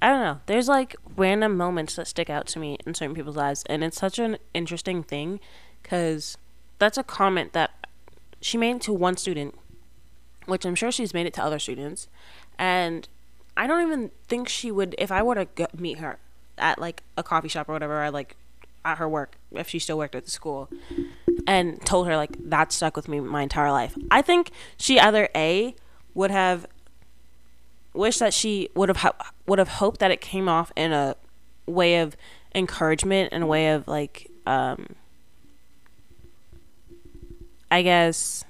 I 0.00 0.08
don't 0.08 0.20
know. 0.20 0.40
There's 0.46 0.68
like 0.68 0.94
random 1.16 1.56
moments 1.56 1.96
that 1.96 2.06
stick 2.06 2.30
out 2.30 2.46
to 2.48 2.58
me 2.58 2.78
in 2.86 2.94
certain 2.94 3.14
people's 3.14 3.36
lives, 3.36 3.64
and 3.66 3.82
it's 3.82 3.98
such 3.98 4.18
an 4.18 4.38
interesting 4.54 5.02
thing 5.02 5.40
because 5.82 6.36
that's 6.78 6.98
a 6.98 7.02
comment 7.02 7.52
that 7.52 7.70
she 8.40 8.56
made 8.56 8.80
to 8.82 8.92
one 8.92 9.16
student, 9.16 9.56
which 10.48 10.64
I'm 10.64 10.74
sure 10.74 10.90
she's 10.90 11.14
made 11.14 11.26
it 11.26 11.34
to 11.34 11.42
other 11.42 11.58
students, 11.58 12.08
and 12.58 13.06
I 13.56 13.66
don't 13.66 13.86
even 13.86 14.10
think 14.26 14.48
she 14.48 14.70
would 14.70 14.94
if 14.98 15.12
I 15.12 15.22
were 15.22 15.34
to 15.34 15.44
go 15.44 15.66
meet 15.76 15.98
her 15.98 16.18
at 16.56 16.78
like 16.80 17.02
a 17.16 17.22
coffee 17.22 17.48
shop 17.48 17.68
or 17.68 17.72
whatever, 17.72 18.04
or 18.04 18.10
like 18.10 18.36
at 18.84 18.98
her 18.98 19.08
work 19.08 19.36
if 19.52 19.68
she 19.68 19.78
still 19.78 19.98
worked 19.98 20.14
at 20.14 20.24
the 20.24 20.30
school 20.30 20.68
and 21.46 21.84
told 21.84 22.06
her 22.06 22.16
like 22.16 22.36
that 22.38 22.72
stuck 22.72 22.96
with 22.96 23.08
me 23.08 23.20
my 23.20 23.42
entire 23.42 23.70
life. 23.70 23.96
I 24.10 24.22
think 24.22 24.50
she 24.76 24.98
either 24.98 25.28
a 25.34 25.74
would 26.14 26.30
have 26.30 26.66
wished 27.94 28.20
that 28.20 28.32
she 28.32 28.70
would 28.74 28.88
have 28.88 29.12
would 29.46 29.58
have 29.58 29.68
hoped 29.68 30.00
that 30.00 30.10
it 30.10 30.20
came 30.20 30.48
off 30.48 30.72
in 30.76 30.92
a 30.92 31.16
way 31.66 31.98
of 31.98 32.16
encouragement 32.54 33.30
and 33.32 33.44
a 33.44 33.46
way 33.46 33.72
of 33.72 33.86
like 33.86 34.30
um 34.46 34.94
I 37.70 37.82
guess 37.82 38.44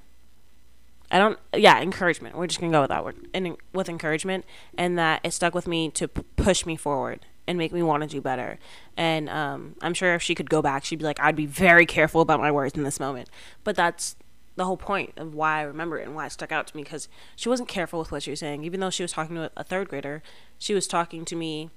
I 1.10 1.18
don't 1.18 1.38
yeah 1.56 1.80
encouragement 1.80 2.36
we're 2.36 2.46
just 2.46 2.60
gonna 2.60 2.72
go 2.72 2.82
with 2.82 2.90
that 2.90 3.04
word 3.04 3.16
and 3.32 3.56
with 3.72 3.88
encouragement 3.88 4.44
and 4.76 4.98
that 4.98 5.20
it 5.24 5.32
stuck 5.32 5.54
with 5.54 5.66
me 5.66 5.90
to 5.92 6.08
p- 6.08 6.22
push 6.36 6.66
me 6.66 6.76
forward 6.76 7.24
and 7.48 7.56
make 7.56 7.72
me 7.72 7.82
want 7.82 8.02
to 8.02 8.08
do 8.08 8.20
better. 8.20 8.58
And 8.96 9.28
um, 9.30 9.74
I'm 9.80 9.94
sure 9.94 10.14
if 10.14 10.22
she 10.22 10.34
could 10.34 10.50
go 10.50 10.60
back, 10.60 10.84
she'd 10.84 10.98
be 10.98 11.04
like, 11.06 11.18
I'd 11.18 11.34
be 11.34 11.46
very 11.46 11.86
careful 11.86 12.20
about 12.20 12.40
my 12.40 12.52
words 12.52 12.76
in 12.76 12.82
this 12.82 13.00
moment. 13.00 13.30
But 13.64 13.74
that's 13.74 14.16
the 14.56 14.66
whole 14.66 14.76
point 14.76 15.14
of 15.16 15.34
why 15.34 15.60
I 15.60 15.62
remember 15.62 15.98
it 15.98 16.06
and 16.06 16.14
why 16.14 16.26
it 16.26 16.32
stuck 16.32 16.52
out 16.52 16.66
to 16.66 16.76
me 16.76 16.82
because 16.82 17.08
she 17.36 17.48
wasn't 17.48 17.68
careful 17.68 17.98
with 17.98 18.12
what 18.12 18.22
she 18.22 18.30
was 18.30 18.40
saying. 18.40 18.64
Even 18.64 18.80
though 18.80 18.90
she 18.90 19.02
was 19.02 19.12
talking 19.12 19.34
to 19.36 19.50
a 19.56 19.64
third 19.64 19.88
grader, 19.88 20.22
she 20.58 20.74
was 20.74 20.86
talking 20.86 21.24
to 21.24 21.34
me 21.34 21.70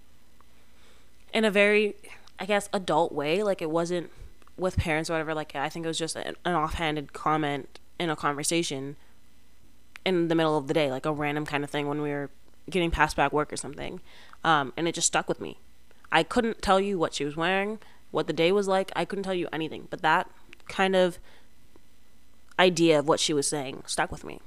in 1.34 1.46
a 1.46 1.52
very, 1.52 1.96
I 2.38 2.46
guess, 2.46 2.68
adult 2.74 3.14
way. 3.14 3.42
Like 3.42 3.62
it 3.62 3.70
wasn't 3.72 4.12
with 4.58 4.76
parents 4.76 5.10
or 5.10 5.14
whatever. 5.14 5.34
Like 5.34 5.56
I 5.56 5.70
think 5.70 5.86
it 5.86 5.88
was 5.88 5.98
just 5.98 6.18
an, 6.18 6.36
an 6.44 6.54
offhanded 6.54 7.14
comment 7.14 7.80
in 7.98 8.10
a 8.10 8.16
conversation 8.18 8.98
in 10.06 10.28
the 10.28 10.36
middle 10.36 10.58
of 10.58 10.68
the 10.68 10.74
day, 10.74 10.92
like 10.92 11.06
a 11.06 11.14
random 11.14 11.46
kind 11.46 11.64
of 11.64 11.70
thing 11.70 11.88
when 11.88 12.02
we 12.02 12.10
were 12.10 12.30
getting 12.70 12.92
passed 12.92 13.16
back 13.16 13.32
work 13.32 13.52
or 13.52 13.58
something. 13.58 14.02
Um, 14.44 14.74
and 14.78 14.88
it 14.88 14.96
just 14.96 15.08
stuck 15.08 15.28
with 15.28 15.42
me. 15.42 15.58
I 16.12 16.24
couldn't 16.24 16.62
tell 16.62 16.80
you 16.80 16.98
what 16.98 17.14
she 17.14 17.26
was 17.26 17.36
wearing, 17.36 17.80
what 18.12 18.28
the 18.28 18.34
day 18.34 18.52
was 18.52 18.68
like. 18.68 18.92
I 18.96 19.06
couldn't 19.06 19.24
tell 19.24 19.34
you 19.34 19.48
anything. 19.54 19.88
But 19.90 20.02
that 20.02 20.30
kind 20.68 20.96
of 20.96 21.20
idea 22.60 23.00
of 23.00 23.08
what 23.08 23.20
she 23.20 23.34
was 23.34 23.48
saying 23.48 23.84
stuck 23.86 24.12
with 24.12 24.24
me. 24.24 24.40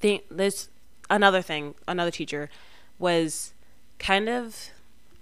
The, 0.00 0.22
there's 0.30 0.68
another 1.08 1.42
thing, 1.42 1.74
another 1.86 2.10
teacher 2.10 2.48
was 2.98 3.52
kind 3.98 4.28
of 4.28 4.70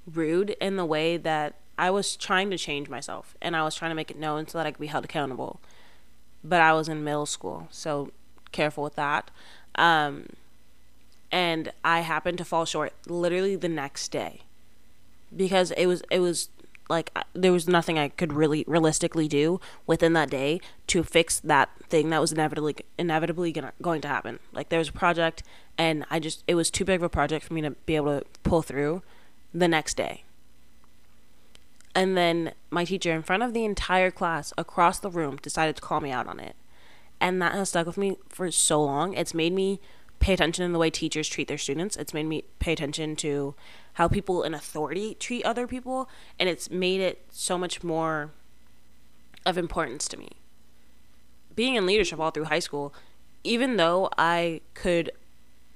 rude 0.06 0.50
in 0.60 0.76
the 0.76 0.84
way 0.84 1.16
that 1.16 1.54
I 1.78 1.90
was 1.90 2.16
trying 2.16 2.50
to 2.50 2.58
change 2.58 2.88
myself 2.88 3.36
and 3.40 3.56
I 3.56 3.62
was 3.62 3.74
trying 3.74 3.90
to 3.90 3.94
make 3.94 4.10
it 4.10 4.18
known 4.18 4.46
so 4.48 4.58
that 4.58 4.66
I 4.66 4.70
could 4.70 4.80
be 4.80 4.86
held 4.86 5.04
accountable. 5.04 5.60
But 6.42 6.60
I 6.60 6.72
was 6.72 6.88
in 6.88 7.02
middle 7.02 7.26
school, 7.26 7.66
so 7.70 8.12
careful 8.52 8.84
with 8.84 8.96
that. 8.96 9.30
Um, 9.74 10.26
and 11.30 11.72
I 11.84 12.00
happened 12.00 12.38
to 12.38 12.44
fall 12.44 12.64
short 12.64 12.92
literally 13.06 13.56
the 13.56 13.68
next 13.68 14.10
day 14.10 14.42
because 15.34 15.70
it 15.72 15.86
was 15.86 16.02
it 16.10 16.20
was 16.20 16.48
like 16.88 17.16
there 17.34 17.52
was 17.52 17.68
nothing 17.68 17.98
I 17.98 18.08
could 18.08 18.32
really 18.32 18.64
realistically 18.66 19.28
do 19.28 19.60
within 19.86 20.14
that 20.14 20.30
day 20.30 20.60
to 20.88 21.04
fix 21.04 21.38
that 21.40 21.68
thing 21.88 22.10
that 22.10 22.20
was 22.20 22.32
inevitably 22.32 22.76
inevitably 22.98 23.52
gonna, 23.52 23.72
going 23.82 24.00
to 24.02 24.08
happen. 24.08 24.38
Like 24.52 24.70
there 24.70 24.78
was 24.78 24.88
a 24.88 24.92
project 24.92 25.42
and 25.76 26.04
I 26.10 26.18
just 26.18 26.44
it 26.46 26.54
was 26.54 26.70
too 26.70 26.84
big 26.84 27.00
of 27.00 27.02
a 27.02 27.08
project 27.08 27.44
for 27.44 27.54
me 27.54 27.60
to 27.62 27.70
be 27.70 27.96
able 27.96 28.20
to 28.20 28.26
pull 28.42 28.62
through 28.62 29.02
the 29.52 29.68
next 29.68 29.96
day. 29.96 30.24
And 31.94 32.16
then 32.16 32.52
my 32.70 32.84
teacher 32.84 33.12
in 33.12 33.22
front 33.22 33.42
of 33.42 33.54
the 33.54 33.64
entire 33.64 34.10
class 34.10 34.52
across 34.56 34.98
the 34.98 35.10
room 35.10 35.36
decided 35.36 35.76
to 35.76 35.82
call 35.82 36.00
me 36.00 36.10
out 36.10 36.26
on 36.26 36.38
it. 36.38 36.54
And 37.20 37.42
that 37.42 37.52
has 37.52 37.70
stuck 37.70 37.86
with 37.86 37.96
me 37.96 38.16
for 38.28 38.50
so 38.50 38.82
long. 38.82 39.14
It's 39.14 39.34
made 39.34 39.52
me 39.52 39.80
pay 40.20 40.32
attention 40.32 40.64
in 40.64 40.72
the 40.72 40.78
way 40.78 40.90
teachers 40.90 41.28
treat 41.28 41.48
their 41.48 41.58
students. 41.58 41.96
It's 41.96 42.14
made 42.14 42.26
me 42.26 42.44
pay 42.58 42.72
attention 42.72 43.16
to 43.16 43.54
how 43.94 44.08
people 44.08 44.42
in 44.42 44.54
authority 44.54 45.14
treat 45.14 45.44
other 45.44 45.66
people, 45.66 46.08
and 46.38 46.48
it's 46.48 46.70
made 46.70 47.00
it 47.00 47.24
so 47.30 47.58
much 47.58 47.82
more 47.82 48.30
of 49.44 49.58
importance 49.58 50.08
to 50.08 50.16
me. 50.16 50.30
Being 51.54 51.74
in 51.74 51.86
leadership 51.86 52.20
all 52.20 52.30
through 52.30 52.44
high 52.44 52.58
school, 52.58 52.94
even 53.42 53.76
though 53.76 54.08
I 54.16 54.60
could 54.74 55.10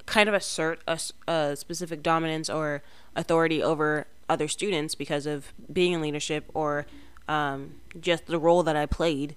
kind 0.06 0.28
of 0.28 0.34
assert 0.34 0.80
a, 0.86 0.98
a 1.28 1.56
specific 1.56 2.02
dominance 2.02 2.50
or 2.50 2.82
authority 3.16 3.62
over 3.62 4.06
other 4.28 4.48
students 4.48 4.94
because 4.94 5.26
of 5.26 5.52
being 5.72 5.92
in 5.92 6.00
leadership 6.00 6.44
or 6.54 6.86
um, 7.28 7.76
just 8.00 8.26
the 8.26 8.38
role 8.38 8.62
that 8.62 8.76
I 8.76 8.86
played, 8.86 9.36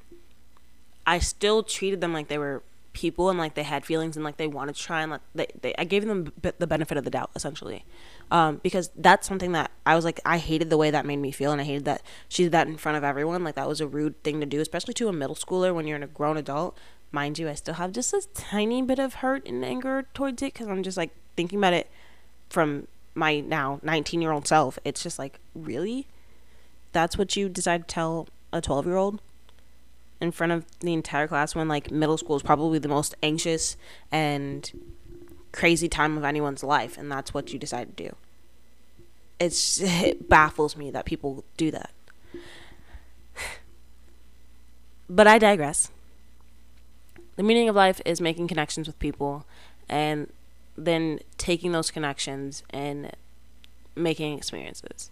I 1.05 1.19
still 1.19 1.63
treated 1.63 2.01
them 2.01 2.13
like 2.13 2.27
they 2.27 2.38
were 2.38 2.63
people 2.95 3.29
and 3.29 3.38
like 3.38 3.53
they 3.53 3.63
had 3.63 3.85
feelings 3.85 4.15
and 4.15 4.24
like 4.24 4.38
they 4.38 4.47
wanted 4.47 4.74
to 4.74 4.81
try 4.81 5.01
and 5.01 5.12
like 5.12 5.21
they, 5.35 5.47
they 5.62 5.75
I 5.77 5.83
gave 5.83 6.07
them 6.07 6.31
the 6.41 6.65
benefit 6.65 6.97
of 6.97 7.03
the 7.03 7.12
doubt 7.12 7.29
essentially. 7.35 7.83
Um, 8.31 8.59
because 8.63 8.89
that's 8.95 9.27
something 9.27 9.51
that 9.51 9.69
I 9.85 9.95
was 9.95 10.05
like 10.05 10.19
I 10.25 10.39
hated 10.39 10.69
the 10.71 10.77
way 10.77 10.89
that 10.89 11.05
made 11.05 11.17
me 11.17 11.31
feel 11.31 11.51
and 11.51 11.62
I 11.62 11.65
hated 11.65 11.85
that 11.85 12.01
she 12.27 12.43
did 12.43 12.53
that 12.53 12.67
in 12.67 12.77
front 12.77 12.97
of 12.97 13.03
everyone. 13.03 13.43
Like 13.43 13.55
that 13.55 13.67
was 13.67 13.81
a 13.81 13.88
rude 13.88 14.24
thing 14.24 14.39
to 14.39 14.45
do 14.45 14.62
especially 14.62 14.95
to 14.95 15.09
a 15.09 15.13
middle 15.13 15.35
schooler 15.35 15.75
when 15.75 15.85
you're 15.85 16.01
a 16.01 16.07
grown 16.07 16.38
adult. 16.38 16.77
Mind 17.12 17.38
you 17.38 17.50
I 17.50 17.53
still 17.53 17.75
have 17.75 17.91
just 17.91 18.13
a 18.13 18.25
tiny 18.33 18.81
bit 18.81 18.97
of 18.97 19.15
hurt 19.15 19.45
and 19.45 19.63
anger 19.63 20.05
towards 20.13 20.41
it 20.41 20.53
because 20.53 20.67
I'm 20.67 20.81
just 20.81 20.97
like 20.97 21.12
thinking 21.35 21.59
about 21.59 21.74
it 21.74 21.89
from 22.50 22.88
my 23.13 23.41
now 23.41 23.79
19 23.83 24.21
year 24.21 24.31
old 24.31 24.47
self. 24.47 24.79
It's 24.85 25.03
just 25.03 25.19
like 25.19 25.39
really? 25.53 26.07
That's 26.93 27.17
what 27.17 27.35
you 27.35 27.50
decide 27.50 27.89
to 27.89 27.93
tell 27.93 28.27
a 28.53 28.62
12 28.62 28.85
year 28.85 28.95
old 28.95 29.19
in 30.22 30.31
front 30.31 30.51
of 30.51 30.65
the 30.79 30.93
entire 30.93 31.27
class 31.27 31.55
when 31.55 31.67
like 31.67 31.91
middle 31.91 32.17
school 32.17 32.36
is 32.36 32.43
probably 32.43 32.79
the 32.79 32.88
most 32.88 33.15
anxious 33.22 33.75
and 34.12 34.72
crazy 35.51 35.88
time 35.88 36.17
of 36.17 36.24
anyone's 36.24 36.63
life 36.63 36.98
and 36.98 37.12
that's 37.12 37.34
what 37.34 37.53
you 37.53 37.60
decide 37.60 37.95
to 37.98 38.03
do. 38.03 38.15
It's 39.39 39.81
it 39.81 40.29
baffles 40.29 40.77
me 40.77 40.91
that 40.91 41.05
people 41.05 41.43
do 41.57 41.72
that. 41.72 41.91
But 45.10 45.27
i 45.27 45.38
digress. 45.38 45.91
The 47.36 47.43
meaning 47.43 47.69
of 47.69 47.75
life 47.75 48.01
is 48.05 48.19
making 48.22 48.48
connections 48.48 48.88
with 48.88 48.98
people 48.98 49.45
and 49.88 50.31
then 50.77 51.19
taking 51.38 51.74
those 51.74 51.91
connections 51.91 52.63
and 52.72 53.12
making 53.95 54.38
experiences. 54.38 55.12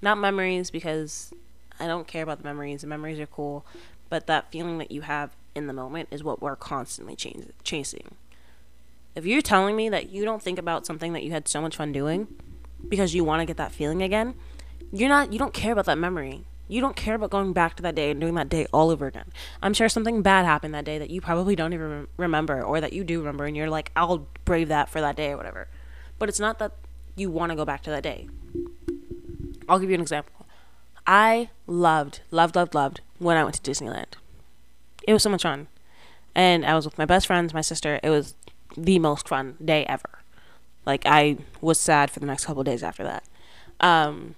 Not 0.00 0.18
memories 0.18 0.70
because 0.70 1.32
i 1.80 1.86
don't 1.86 2.06
care 2.06 2.22
about 2.22 2.38
the 2.38 2.44
memories. 2.44 2.82
The 2.82 2.86
memories 2.86 3.18
are 3.20 3.26
cool 3.26 3.64
but 4.12 4.26
that 4.26 4.52
feeling 4.52 4.76
that 4.76 4.90
you 4.90 5.00
have 5.00 5.34
in 5.54 5.68
the 5.68 5.72
moment 5.72 6.06
is 6.10 6.22
what 6.22 6.42
we're 6.42 6.54
constantly 6.54 7.16
ch- 7.16 7.34
chasing. 7.64 8.14
If 9.14 9.24
you're 9.24 9.40
telling 9.40 9.74
me 9.74 9.88
that 9.88 10.10
you 10.10 10.26
don't 10.26 10.42
think 10.42 10.58
about 10.58 10.84
something 10.84 11.14
that 11.14 11.22
you 11.22 11.30
had 11.30 11.48
so 11.48 11.62
much 11.62 11.76
fun 11.76 11.92
doing 11.92 12.28
because 12.86 13.14
you 13.14 13.24
want 13.24 13.40
to 13.40 13.46
get 13.46 13.56
that 13.56 13.72
feeling 13.72 14.02
again, 14.02 14.34
you're 14.92 15.08
not 15.08 15.32
you 15.32 15.38
don't 15.38 15.54
care 15.54 15.72
about 15.72 15.86
that 15.86 15.96
memory. 15.96 16.44
You 16.68 16.82
don't 16.82 16.94
care 16.94 17.14
about 17.14 17.30
going 17.30 17.54
back 17.54 17.74
to 17.76 17.82
that 17.84 17.94
day 17.94 18.10
and 18.10 18.20
doing 18.20 18.34
that 18.34 18.50
day 18.50 18.66
all 18.70 18.90
over 18.90 19.06
again. 19.06 19.32
I'm 19.62 19.72
sure 19.72 19.88
something 19.88 20.20
bad 20.20 20.44
happened 20.44 20.74
that 20.74 20.84
day 20.84 20.98
that 20.98 21.08
you 21.08 21.22
probably 21.22 21.56
don't 21.56 21.72
even 21.72 22.06
remember 22.18 22.60
or 22.62 22.82
that 22.82 22.92
you 22.92 23.04
do 23.04 23.18
remember 23.18 23.46
and 23.46 23.56
you're 23.56 23.70
like, 23.70 23.92
I'll 23.96 24.28
brave 24.44 24.68
that 24.68 24.90
for 24.90 25.00
that 25.00 25.16
day 25.16 25.30
or 25.30 25.38
whatever. 25.38 25.68
But 26.18 26.28
it's 26.28 26.38
not 26.38 26.58
that 26.58 26.72
you 27.16 27.30
want 27.30 27.48
to 27.48 27.56
go 27.56 27.64
back 27.64 27.82
to 27.84 27.90
that 27.90 28.02
day. 28.02 28.28
I'll 29.70 29.78
give 29.78 29.88
you 29.88 29.94
an 29.94 30.02
example. 30.02 30.41
I 31.12 31.50
loved, 31.66 32.20
loved, 32.30 32.56
loved, 32.56 32.74
loved 32.74 33.02
when 33.18 33.36
I 33.36 33.44
went 33.44 33.62
to 33.62 33.70
Disneyland. 33.70 34.14
It 35.06 35.12
was 35.12 35.22
so 35.22 35.28
much 35.28 35.42
fun. 35.42 35.66
And 36.34 36.64
I 36.64 36.74
was 36.74 36.86
with 36.86 36.96
my 36.96 37.04
best 37.04 37.26
friends, 37.26 37.52
my 37.52 37.60
sister. 37.60 38.00
It 38.02 38.08
was 38.08 38.34
the 38.78 38.98
most 38.98 39.28
fun 39.28 39.58
day 39.62 39.84
ever. 39.84 40.08
Like, 40.86 41.02
I 41.04 41.36
was 41.60 41.78
sad 41.78 42.10
for 42.10 42.18
the 42.18 42.24
next 42.24 42.46
couple 42.46 42.64
days 42.64 42.82
after 42.82 43.02
that. 43.02 43.24
Um, 43.78 44.36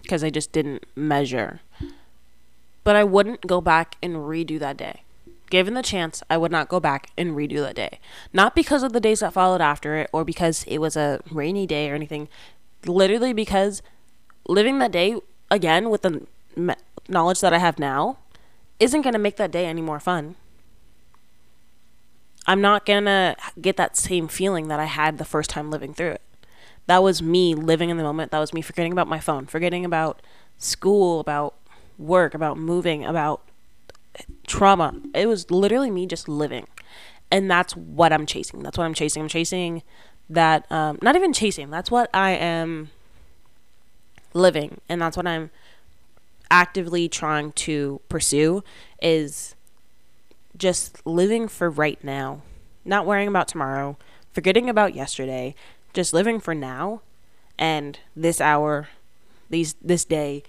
because 0.00 0.24
I 0.24 0.30
just 0.30 0.52
didn't 0.52 0.86
measure. 0.96 1.60
But 2.82 2.96
I 2.96 3.04
wouldn't 3.04 3.46
go 3.46 3.60
back 3.60 3.96
and 4.02 4.14
redo 4.14 4.58
that 4.58 4.78
day. 4.78 5.02
Given 5.50 5.74
the 5.74 5.82
chance, 5.82 6.22
I 6.30 6.38
would 6.38 6.50
not 6.50 6.70
go 6.70 6.80
back 6.80 7.10
and 7.18 7.36
redo 7.36 7.58
that 7.58 7.74
day. 7.74 7.98
Not 8.32 8.54
because 8.54 8.82
of 8.82 8.94
the 8.94 9.00
days 9.00 9.20
that 9.20 9.34
followed 9.34 9.60
after 9.60 9.96
it 9.96 10.08
or 10.14 10.24
because 10.24 10.64
it 10.66 10.78
was 10.78 10.96
a 10.96 11.20
rainy 11.30 11.66
day 11.66 11.90
or 11.90 11.94
anything. 11.94 12.28
Literally 12.86 13.34
because 13.34 13.82
living 14.48 14.78
that 14.78 14.92
day 14.92 15.16
again 15.50 15.90
with 15.90 16.02
the 16.02 16.26
knowledge 17.08 17.40
that 17.40 17.52
I 17.52 17.58
have 17.58 17.78
now 17.78 18.18
isn't 18.78 19.02
going 19.02 19.12
to 19.12 19.18
make 19.18 19.36
that 19.36 19.50
day 19.50 19.66
any 19.66 19.82
more 19.82 20.00
fun. 20.00 20.36
I'm 22.46 22.60
not 22.60 22.86
going 22.86 23.04
to 23.04 23.36
get 23.60 23.76
that 23.76 23.96
same 23.96 24.26
feeling 24.26 24.68
that 24.68 24.80
I 24.80 24.86
had 24.86 25.18
the 25.18 25.24
first 25.24 25.50
time 25.50 25.70
living 25.70 25.92
through 25.92 26.12
it. 26.12 26.22
That 26.86 27.02
was 27.02 27.22
me 27.22 27.54
living 27.54 27.90
in 27.90 27.96
the 27.96 28.02
moment. 28.02 28.32
That 28.32 28.38
was 28.38 28.52
me 28.52 28.62
forgetting 28.62 28.92
about 28.92 29.06
my 29.06 29.20
phone, 29.20 29.46
forgetting 29.46 29.84
about 29.84 30.22
school, 30.58 31.20
about 31.20 31.54
work, 31.98 32.34
about 32.34 32.58
moving, 32.58 33.04
about 33.04 33.42
trauma. 34.46 34.94
It 35.14 35.26
was 35.26 35.50
literally 35.50 35.90
me 35.90 36.06
just 36.06 36.28
living. 36.28 36.66
And 37.30 37.48
that's 37.48 37.76
what 37.76 38.12
I'm 38.12 38.26
chasing. 38.26 38.62
That's 38.62 38.76
what 38.76 38.84
I'm 38.84 38.94
chasing. 38.94 39.22
I'm 39.22 39.28
chasing 39.28 39.82
that, 40.28 40.70
um, 40.72 40.98
not 41.02 41.16
even 41.16 41.32
chasing, 41.32 41.70
that's 41.70 41.90
what 41.90 42.08
I 42.14 42.30
am 42.30 42.90
living 44.32 44.80
and 44.88 45.00
that's 45.02 45.16
what 45.16 45.26
i'm 45.26 45.50
actively 46.50 47.08
trying 47.08 47.52
to 47.52 48.00
pursue 48.08 48.62
is 49.00 49.54
just 50.56 51.04
living 51.06 51.48
for 51.48 51.70
right 51.70 52.02
now. 52.04 52.42
Not 52.84 53.06
worrying 53.06 53.28
about 53.28 53.48
tomorrow 53.48 53.96
forgetting 54.32 54.68
about 54.70 54.94
yesterday 54.94 55.54
just 55.92 56.14
living 56.14 56.38
for 56.38 56.54
now 56.54 57.02
and 57.58 57.98
this 58.14 58.40
hour 58.40 58.88
these 59.50 59.74
this 59.82 60.04
day 60.04 60.42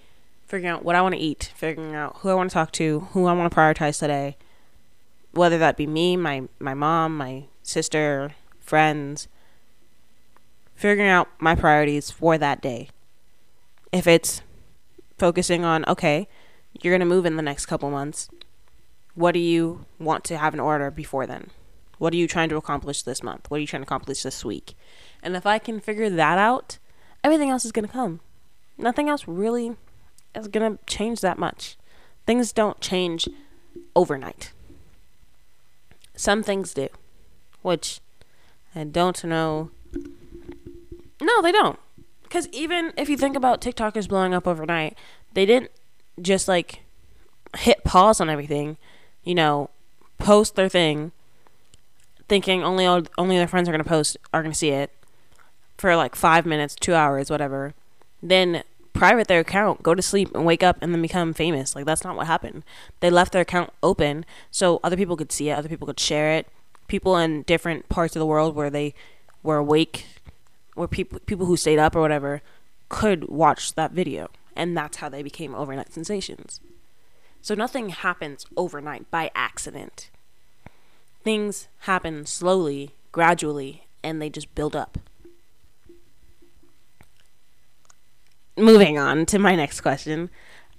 figuring 0.46 0.72
out 0.72 0.84
what 0.84 0.94
i 0.94 1.02
want 1.02 1.12
to 1.12 1.20
eat 1.20 1.52
figuring 1.56 1.92
out 1.92 2.16
who 2.18 2.28
i 2.28 2.34
want 2.34 2.48
to 2.48 2.54
talk 2.54 2.70
to 2.70 3.00
who 3.10 3.26
i 3.26 3.32
want 3.32 3.50
to 3.50 3.56
prioritize 3.56 3.98
today. 3.98 4.36
Whether 5.32 5.58
that 5.58 5.76
be 5.76 5.86
me 5.86 6.16
my 6.16 6.44
my 6.58 6.74
mom 6.74 7.16
my 7.16 7.44
sister 7.62 8.34
friends 8.60 9.28
figuring 10.74 11.10
out 11.10 11.28
my 11.38 11.54
priorities 11.54 12.10
for 12.10 12.38
that 12.38 12.60
day 12.60 12.88
if 13.92 14.06
it's 14.06 14.42
focusing 15.18 15.64
on, 15.64 15.84
okay, 15.86 16.26
you're 16.80 16.92
going 16.92 17.00
to 17.00 17.14
move 17.14 17.26
in 17.26 17.36
the 17.36 17.42
next 17.42 17.66
couple 17.66 17.90
months, 17.90 18.28
what 19.14 19.32
do 19.32 19.38
you 19.38 19.84
want 19.98 20.24
to 20.24 20.38
have 20.38 20.54
in 20.54 20.60
order 20.60 20.90
before 20.90 21.26
then? 21.26 21.50
What 21.98 22.12
are 22.14 22.16
you 22.16 22.26
trying 22.26 22.48
to 22.48 22.56
accomplish 22.56 23.02
this 23.02 23.22
month? 23.22 23.50
What 23.50 23.58
are 23.58 23.60
you 23.60 23.66
trying 23.66 23.82
to 23.82 23.86
accomplish 23.86 24.22
this 24.22 24.44
week? 24.44 24.74
And 25.22 25.36
if 25.36 25.46
I 25.46 25.58
can 25.58 25.78
figure 25.78 26.10
that 26.10 26.38
out, 26.38 26.78
everything 27.22 27.50
else 27.50 27.64
is 27.64 27.72
going 27.72 27.86
to 27.86 27.92
come. 27.92 28.20
Nothing 28.78 29.08
else 29.08 29.28
really 29.28 29.76
is 30.34 30.48
going 30.48 30.72
to 30.72 30.84
change 30.86 31.20
that 31.20 31.38
much. 31.38 31.76
Things 32.26 32.52
don't 32.52 32.80
change 32.80 33.28
overnight. 33.94 34.52
Some 36.16 36.42
things 36.42 36.74
do, 36.74 36.88
which 37.60 38.00
I 38.74 38.84
don't 38.84 39.22
know. 39.24 39.70
No, 41.20 41.42
they 41.42 41.52
don't. 41.52 41.78
Because 42.32 42.48
even 42.48 42.94
if 42.96 43.10
you 43.10 43.18
think 43.18 43.36
about 43.36 43.60
TikTokers 43.60 44.08
blowing 44.08 44.32
up 44.32 44.46
overnight, 44.46 44.96
they 45.34 45.44
didn't 45.44 45.70
just 46.18 46.48
like 46.48 46.80
hit 47.58 47.84
pause 47.84 48.22
on 48.22 48.30
everything, 48.30 48.78
you 49.22 49.34
know, 49.34 49.68
post 50.16 50.54
their 50.54 50.70
thing, 50.70 51.12
thinking 52.30 52.64
only 52.64 52.86
only 52.86 53.36
their 53.36 53.46
friends 53.46 53.68
are 53.68 53.72
gonna 53.72 53.84
post 53.84 54.16
are 54.32 54.42
gonna 54.42 54.54
see 54.54 54.70
it 54.70 54.90
for 55.76 55.94
like 55.94 56.14
five 56.14 56.46
minutes, 56.46 56.74
two 56.74 56.94
hours, 56.94 57.28
whatever. 57.28 57.74
Then 58.22 58.62
private 58.94 59.28
their 59.28 59.40
account, 59.40 59.82
go 59.82 59.94
to 59.94 60.00
sleep, 60.00 60.34
and 60.34 60.46
wake 60.46 60.62
up 60.62 60.78
and 60.80 60.94
then 60.94 61.02
become 61.02 61.34
famous. 61.34 61.76
Like 61.76 61.84
that's 61.84 62.02
not 62.02 62.16
what 62.16 62.28
happened. 62.28 62.62
They 63.00 63.10
left 63.10 63.32
their 63.32 63.42
account 63.42 63.74
open 63.82 64.24
so 64.50 64.80
other 64.82 64.96
people 64.96 65.18
could 65.18 65.32
see 65.32 65.50
it, 65.50 65.58
other 65.58 65.68
people 65.68 65.86
could 65.86 66.00
share 66.00 66.32
it. 66.32 66.46
People 66.88 67.14
in 67.18 67.42
different 67.42 67.90
parts 67.90 68.16
of 68.16 68.20
the 68.20 68.26
world 68.26 68.54
where 68.54 68.70
they 68.70 68.94
were 69.42 69.58
awake, 69.58 70.06
where 70.74 70.88
people 70.88 71.20
people 71.26 71.46
who 71.46 71.56
stayed 71.56 71.78
up 71.78 71.96
or 71.96 72.00
whatever 72.00 72.42
could 72.88 73.28
watch 73.28 73.74
that 73.74 73.92
video, 73.92 74.28
and 74.54 74.76
that's 74.76 74.98
how 74.98 75.08
they 75.08 75.22
became 75.22 75.54
overnight 75.54 75.92
sensations. 75.92 76.60
So 77.40 77.54
nothing 77.54 77.88
happens 77.90 78.46
overnight 78.56 79.10
by 79.10 79.30
accident. 79.34 80.10
Things 81.24 81.68
happen 81.80 82.26
slowly, 82.26 82.94
gradually, 83.10 83.84
and 84.02 84.20
they 84.20 84.30
just 84.30 84.54
build 84.54 84.76
up. 84.76 84.98
moving 88.56 88.98
on 88.98 89.26
to 89.26 89.38
my 89.38 89.54
next 89.54 89.80
question. 89.80 90.30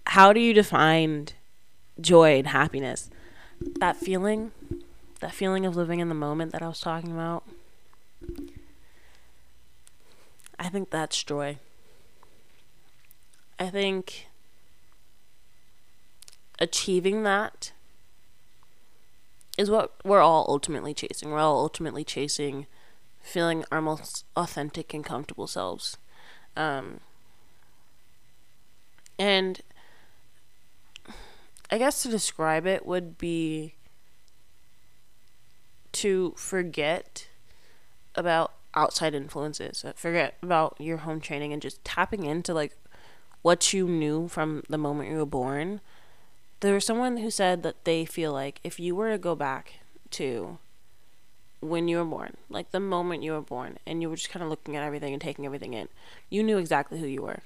How 0.08 0.34
do 0.34 0.40
you 0.40 0.54
define 0.54 1.30
joy 2.00 2.40
and 2.40 2.48
happiness? 2.48 3.10
That 3.80 3.96
feeling, 3.96 4.52
that 5.20 5.34
feeling 5.34 5.66
of 5.66 5.76
living 5.76 6.00
in 6.00 6.10
the 6.10 6.16
moment 6.16 6.52
that 6.52 6.62
I 6.62 6.68
was 6.68 6.80
talking 6.80 7.12
about. 7.12 7.44
I 10.64 10.70
think 10.70 10.92
that's 10.92 11.22
joy. 11.22 11.58
I 13.60 13.70
think 13.70 14.28
achieving 16.58 17.24
that 17.24 17.74
is 19.58 19.70
what 19.70 19.92
we're 20.06 20.22
all 20.22 20.46
ultimately 20.48 20.94
chasing. 20.94 21.32
We're 21.32 21.40
all 21.40 21.60
ultimately 21.60 22.06
chasing 22.06 22.66
feeling 23.22 23.66
our 23.74 23.82
most 23.82 24.24
authentic 24.38 24.94
and 24.94 25.04
comfortable 25.04 25.48
selves. 25.48 25.98
Um, 26.56 27.02
and 29.20 29.60
I 31.70 31.78
guess 31.78 32.04
to 32.04 32.10
describe 32.10 32.66
it 32.66 32.86
would 32.86 33.18
be 33.18 33.76
to 35.92 36.34
forget 36.38 37.28
about 38.16 38.54
outside 38.76 39.14
influences, 39.14 39.86
forget 39.96 40.36
about 40.42 40.76
your 40.80 40.98
home 40.98 41.22
training 41.22 41.54
and 41.54 41.62
just 41.62 41.84
tapping 41.84 42.26
into 42.26 42.54
like 42.54 42.76
what 43.42 43.74
you 43.74 43.88
knew 43.88 44.28
from 44.28 44.64
the 44.70 44.78
moment 44.78 45.10
you 45.10 45.18
were 45.18 45.26
born. 45.26 45.82
There 46.62 46.74
was 46.74 46.86
someone 46.86 47.18
who 47.18 47.30
said 47.30 47.64
that 47.64 47.84
they 47.84 48.06
feel 48.06 48.32
like 48.32 48.60
if 48.64 48.80
you 48.80 48.96
were 48.96 49.12
to 49.12 49.18
go 49.18 49.36
back 49.36 49.80
to 50.12 50.58
when 51.60 51.88
you 51.88 51.98
were 51.98 52.06
born, 52.06 52.38
like 52.50 52.72
the 52.72 52.80
moment 52.80 53.24
you 53.24 53.34
were 53.34 53.42
born, 53.42 53.78
and 53.86 54.02
you 54.02 54.10
were 54.10 54.16
just 54.16 54.30
kind 54.30 54.44
of 54.44 54.50
looking 54.50 54.76
at 54.76 54.84
everything 54.84 55.14
and 55.14 55.22
taking 55.22 55.46
everything 55.46 55.74
in, 55.74 55.88
you 56.30 56.44
knew 56.44 56.58
exactly 56.58 57.00
who 57.00 57.08
you 57.08 57.22
were 57.22 57.44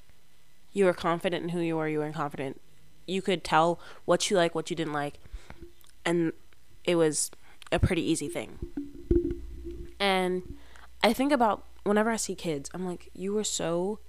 you 0.78 0.86
were 0.86 0.94
confident 0.94 1.44
in 1.44 1.50
who 1.50 1.60
you 1.60 1.76
were, 1.76 1.88
you 1.88 1.98
were 1.98 2.12
confident. 2.12 2.62
You 3.08 3.24
could 3.24 3.44
tell 3.44 3.80
what 4.06 4.30
you 4.30 4.38
like, 4.38 4.54
what 4.54 4.70
you 4.70 4.76
didn't 4.76 4.94
like, 4.94 5.16
and 6.06 6.34
it 6.84 6.96
was 6.96 7.32
a 7.72 7.80
pretty 7.80 8.04
easy 8.04 8.30
thing. 8.30 8.60
And 10.00 10.58
I 11.04 11.14
think 11.14 11.32
about 11.32 11.64
whenever 11.84 12.10
I 12.10 12.16
see 12.16 12.36
kids, 12.36 12.70
I'm 12.74 12.86
like, 12.86 13.10
you 13.14 13.34
were 13.34 13.44
so 13.44 14.00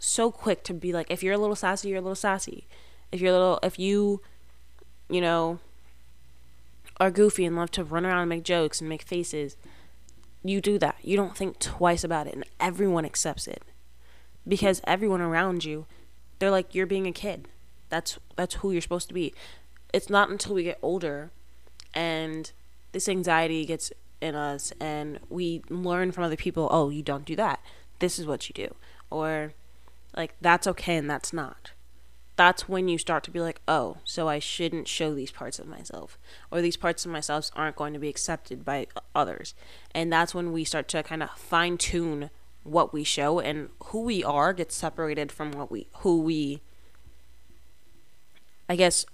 so 0.00 0.32
quick 0.32 0.64
to 0.64 0.74
be 0.74 0.92
like, 0.92 1.10
if 1.10 1.22
you're 1.22 1.34
a 1.34 1.38
little 1.38 1.54
sassy, 1.54 1.88
you're 1.88 1.98
a 1.98 2.02
little 2.02 2.16
sassy. 2.16 2.66
If 3.12 3.20
you're 3.20 3.30
a 3.30 3.38
little, 3.38 3.60
if 3.62 3.78
you, 3.78 4.20
you 5.08 5.20
know, 5.20 5.60
are 6.98 7.10
goofy 7.10 7.44
and 7.44 7.54
love 7.54 7.70
to 7.72 7.84
run 7.84 8.04
around 8.04 8.18
and 8.18 8.28
make 8.28 8.42
jokes 8.42 8.80
and 8.80 8.88
make 8.88 9.02
faces, 9.02 9.56
you 10.42 10.60
do 10.60 10.76
that. 10.80 10.96
You 11.02 11.16
don't 11.16 11.36
think 11.36 11.60
twice 11.60 12.02
about 12.02 12.26
it, 12.26 12.34
and 12.34 12.44
everyone 12.58 13.04
accepts 13.04 13.46
it 13.46 13.62
because 14.46 14.80
everyone 14.84 15.20
around 15.20 15.64
you 15.64 15.86
they're 16.38 16.50
like 16.50 16.74
you're 16.74 16.86
being 16.86 17.06
a 17.06 17.12
kid 17.12 17.46
that's 17.88 18.18
that's 18.36 18.56
who 18.56 18.72
you're 18.72 18.80
supposed 18.80 19.08
to 19.08 19.14
be 19.14 19.32
it's 19.92 20.10
not 20.10 20.30
until 20.30 20.54
we 20.54 20.64
get 20.64 20.78
older 20.82 21.30
and 21.94 22.52
this 22.92 23.08
anxiety 23.08 23.64
gets 23.64 23.92
in 24.22 24.34
us 24.34 24.72
and 24.80 25.18
we 25.28 25.62
learn 25.68 26.12
from 26.12 26.24
other 26.24 26.36
people 26.36 26.68
oh 26.70 26.88
you 26.88 27.02
don't 27.02 27.24
do 27.24 27.36
that. 27.36 27.60
This 27.98 28.18
is 28.18 28.26
what 28.26 28.48
you 28.48 28.54
do. 28.54 28.74
Or 29.10 29.52
like 30.16 30.34
that's 30.40 30.66
okay 30.66 30.96
and 30.96 31.10
that's 31.10 31.32
not. 31.32 31.72
That's 32.36 32.68
when 32.68 32.88
you 32.88 32.96
start 32.96 33.24
to 33.24 33.30
be 33.30 33.40
like 33.40 33.60
oh 33.68 33.98
so 34.04 34.28
i 34.28 34.38
shouldn't 34.38 34.88
show 34.88 35.14
these 35.14 35.30
parts 35.30 35.58
of 35.58 35.66
myself. 35.66 36.18
Or 36.50 36.62
these 36.62 36.76
parts 36.76 37.04
of 37.04 37.10
myself 37.10 37.50
aren't 37.54 37.76
going 37.76 37.92
to 37.92 37.98
be 37.98 38.08
accepted 38.08 38.64
by 38.64 38.86
others. 39.14 39.54
And 39.94 40.12
that's 40.12 40.34
when 40.34 40.52
we 40.52 40.64
start 40.64 40.88
to 40.88 41.02
kind 41.02 41.22
of 41.22 41.30
fine 41.30 41.76
tune 41.76 42.30
what 42.64 42.92
we 42.92 43.02
show 43.02 43.40
and 43.40 43.70
who 43.86 44.02
we 44.02 44.22
are 44.22 44.52
gets 44.52 44.76
separated 44.76 45.32
from 45.32 45.50
what 45.50 45.70
we 45.70 45.88
who 45.98 46.20
we 46.20 46.60
I 48.68 48.76
guess 48.76 49.04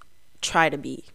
try 0.40 0.68
to 0.68 0.78
be. 0.78 1.06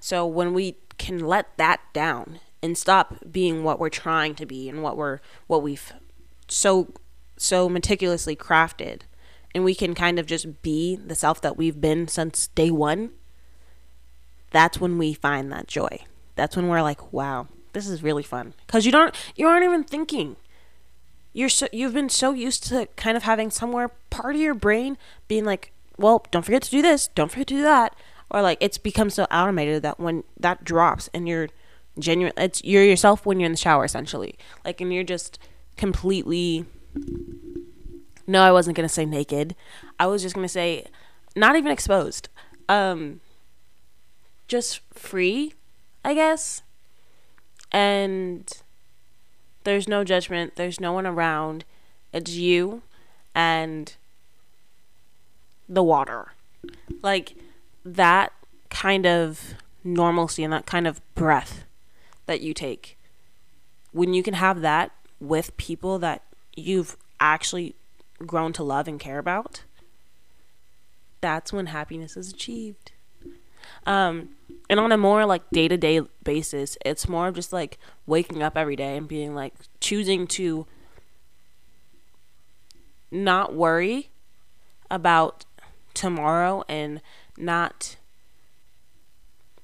So 0.00 0.24
when 0.24 0.54
we 0.54 0.76
can 0.98 1.20
let 1.20 1.56
that 1.56 1.80
down 1.92 2.40
and 2.62 2.76
stop 2.76 3.16
being 3.30 3.62
what 3.62 3.78
we're 3.78 3.88
trying 3.88 4.34
to 4.34 4.46
be 4.46 4.68
and 4.68 4.82
what 4.82 4.96
we're 4.96 5.20
what 5.46 5.62
we've 5.62 5.92
so 6.48 6.92
so 7.36 7.68
meticulously 7.68 8.36
crafted. 8.36 9.02
And 9.54 9.64
we 9.64 9.74
can 9.74 9.94
kind 9.94 10.18
of 10.18 10.26
just 10.26 10.62
be 10.62 10.96
the 10.96 11.14
self 11.14 11.40
that 11.40 11.56
we've 11.56 11.80
been 11.80 12.08
since 12.08 12.48
day 12.48 12.70
1 12.70 13.10
that's 14.50 14.80
when 14.80 14.96
we 14.96 15.12
find 15.12 15.52
that 15.52 15.66
joy. 15.66 16.04
That's 16.34 16.56
when 16.56 16.68
we're 16.68 16.82
like 16.82 17.12
wow 17.12 17.48
this 17.72 17.88
is 17.88 18.02
really 18.02 18.22
fun. 18.22 18.54
Because 18.66 18.86
you 18.86 18.92
don't 18.92 19.14
you 19.34 19.46
aren't 19.46 19.64
even 19.64 19.84
thinking. 19.84 20.36
You're 21.32 21.50
so 21.50 21.68
you've 21.72 21.94
been 21.94 22.08
so 22.08 22.32
used 22.32 22.64
to 22.68 22.86
kind 22.96 23.16
of 23.16 23.22
having 23.22 23.50
somewhere 23.50 23.90
part 24.10 24.34
of 24.34 24.40
your 24.40 24.54
brain 24.54 24.96
being 25.28 25.44
like 25.44 25.72
well 25.98 26.24
don't 26.30 26.44
forget 26.44 26.62
to 26.62 26.70
do 26.70 26.82
this. 26.82 27.08
Don't 27.08 27.30
forget 27.30 27.48
to 27.48 27.54
do 27.54 27.62
that 27.62 27.94
or 28.30 28.42
like 28.42 28.58
it's 28.60 28.78
become 28.78 29.10
so 29.10 29.24
automated 29.30 29.82
that 29.82 30.00
when 30.00 30.24
that 30.38 30.64
drops 30.64 31.08
and 31.14 31.28
you're 31.28 31.48
genuine 31.98 32.32
it's 32.36 32.62
you're 32.64 32.84
yourself 32.84 33.24
when 33.24 33.40
you're 33.40 33.46
in 33.46 33.52
the 33.52 33.58
shower 33.58 33.84
essentially. 33.84 34.36
Like 34.64 34.80
and 34.80 34.92
you're 34.92 35.04
just 35.04 35.38
completely 35.76 36.64
no 38.26 38.42
i 38.42 38.50
wasn't 38.50 38.76
going 38.76 38.88
to 38.88 38.92
say 38.92 39.04
naked. 39.04 39.54
I 40.00 40.06
was 40.06 40.22
just 40.22 40.34
going 40.34 40.44
to 40.44 40.52
say 40.52 40.86
not 41.34 41.56
even 41.56 41.70
exposed. 41.72 42.28
Um 42.68 43.20
just 44.48 44.80
free 44.92 45.54
i 46.04 46.14
guess. 46.14 46.62
And 47.72 48.62
there's 49.64 49.88
no 49.88 50.04
judgment. 50.04 50.54
There's 50.54 50.80
no 50.80 50.92
one 50.92 51.06
around. 51.06 51.64
It's 52.12 52.30
you 52.30 52.82
and 53.34 53.92
the 55.68 55.82
water. 55.82 56.32
Like 57.02 57.34
that 57.94 58.32
kind 58.68 59.06
of 59.06 59.54
normalcy 59.84 60.42
and 60.42 60.52
that 60.52 60.66
kind 60.66 60.86
of 60.86 61.00
breath 61.14 61.64
that 62.26 62.40
you 62.40 62.52
take 62.52 62.98
when 63.92 64.12
you 64.12 64.22
can 64.22 64.34
have 64.34 64.60
that 64.60 64.90
with 65.20 65.56
people 65.56 65.98
that 65.98 66.22
you've 66.56 66.96
actually 67.20 67.74
grown 68.26 68.52
to 68.52 68.62
love 68.62 68.88
and 68.88 68.98
care 68.98 69.18
about 69.18 69.62
that's 71.20 71.52
when 71.52 71.66
happiness 71.66 72.16
is 72.16 72.30
achieved. 72.30 72.92
Um 73.86 74.30
and 74.68 74.78
on 74.78 74.92
a 74.92 74.96
more 74.96 75.24
like 75.26 75.48
day 75.50 75.68
to 75.68 75.76
day 75.76 76.00
basis, 76.22 76.76
it's 76.84 77.08
more 77.08 77.28
of 77.28 77.34
just 77.34 77.52
like 77.52 77.78
waking 78.06 78.42
up 78.42 78.56
every 78.56 78.76
day 78.76 78.96
and 78.96 79.08
being 79.08 79.34
like 79.34 79.54
choosing 79.80 80.26
to 80.28 80.66
not 83.10 83.54
worry 83.54 84.10
about 84.90 85.44
tomorrow 85.94 86.62
and 86.68 87.00
not 87.36 87.96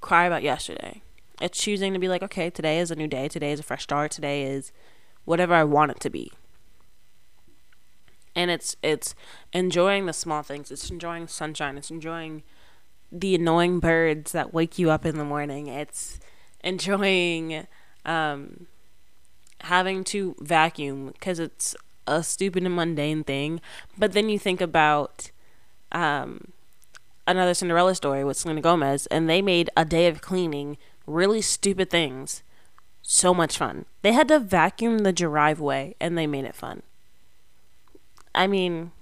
cry 0.01 0.27
about 0.27 0.43
yesterday. 0.43 1.03
It's 1.41 1.59
choosing 1.59 1.93
to 1.93 1.99
be 1.99 2.09
like, 2.09 2.23
okay, 2.23 2.51
today 2.51 2.79
is 2.79 2.91
a 2.91 2.97
new 2.97 3.09
day. 3.09 3.29
Today 3.29 3.53
is 3.53 3.61
a 3.61 3.63
fresh 3.65 3.85
start. 3.85 4.11
Today 4.11 4.45
is 4.45 4.73
whatever 5.25 5.55
I 5.55 5.65
want 5.65 5.93
it 5.93 6.01
to 6.01 6.11
be. 6.11 6.33
And 8.35 8.51
it's 8.51 8.77
it's 8.83 9.15
enjoying 9.53 10.07
the 10.07 10.13
small 10.13 10.43
things. 10.43 10.71
It's 10.71 10.91
enjoying 10.91 11.29
sunshine. 11.29 11.77
It's 11.77 11.91
enjoying 11.91 12.43
the 13.11 13.35
annoying 13.35 13.79
birds 13.79 14.33
that 14.33 14.55
wake 14.55 14.79
you 14.79 14.91
up 14.91 15.05
in 15.05 15.19
the 15.19 15.25
morning. 15.25 15.67
It's 15.67 16.19
enjoying 16.65 17.67
um, 18.07 18.67
having 19.61 20.03
to 20.05 20.35
vacuum 20.41 21.09
because 21.09 21.39
it's 21.39 21.77
a 22.07 22.23
stupid 22.23 22.65
and 22.65 22.75
mundane 22.75 23.23
thing. 23.23 23.61
But 23.99 24.13
then 24.13 24.29
you 24.29 24.39
think 24.39 24.61
about 24.61 25.31
um, 25.93 26.53
another 27.27 27.55
Cinderella 27.55 27.95
story 27.95 28.25
with 28.25 28.37
Selena 28.37 28.61
Gomez, 28.61 29.07
and 29.07 29.29
they 29.29 29.43
made 29.43 29.71
a 29.77 29.85
day 29.85 30.07
of 30.07 30.21
cleaning 30.21 30.77
really 31.07 31.41
stupid 31.41 31.91
things 31.91 32.43
so 33.03 33.35
much 33.35 33.59
fun. 33.59 33.85
They 34.03 34.13
had 34.13 34.29
to 34.29 34.39
vacuum 34.39 34.99
the 34.99 35.13
driveway, 35.13 35.95
and 36.01 36.17
they 36.17 36.27
made 36.27 36.45
it 36.45 36.55
fun. 36.55 36.83
I 38.35 38.47
mean, 38.47 38.93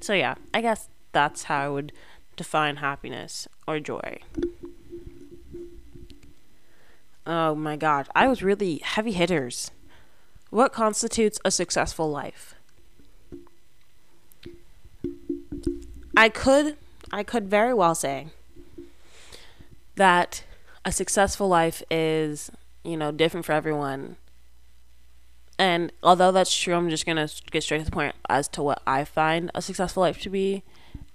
so 0.00 0.12
yeah, 0.12 0.34
I 0.52 0.60
guess 0.60 0.88
that's 1.12 1.44
how 1.44 1.64
I 1.64 1.68
would 1.68 1.92
define 2.36 2.76
happiness 2.76 3.48
or 3.66 3.80
joy. 3.80 4.18
Oh 7.26 7.54
my 7.54 7.76
god, 7.76 8.08
I 8.14 8.26
was 8.26 8.42
really 8.42 8.78
heavy 8.78 9.12
hitters. 9.12 9.70
What 10.50 10.72
constitutes 10.72 11.38
a 11.44 11.50
successful 11.50 12.10
life? 12.10 12.54
I 16.16 16.28
could 16.30 16.76
I 17.10 17.22
could 17.22 17.48
very 17.48 17.72
well 17.72 17.94
say 17.94 18.28
that 19.96 20.44
a 20.84 20.92
successful 20.92 21.48
life 21.48 21.82
is, 21.90 22.50
you 22.84 22.96
know, 22.96 23.10
different 23.10 23.46
for 23.46 23.52
everyone. 23.52 24.16
And 25.58 25.92
although 26.02 26.30
that's 26.30 26.56
true, 26.56 26.74
I'm 26.74 26.88
just 26.88 27.04
going 27.04 27.16
to 27.16 27.30
get 27.50 27.62
straight 27.62 27.78
to 27.78 27.84
the 27.84 27.90
point 27.90 28.14
as 28.28 28.46
to 28.48 28.62
what 28.62 28.82
I 28.86 29.04
find 29.04 29.50
a 29.54 29.62
successful 29.62 30.02
life 30.02 30.20
to 30.22 30.30
be. 30.30 30.62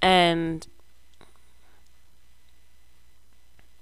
And 0.02 0.68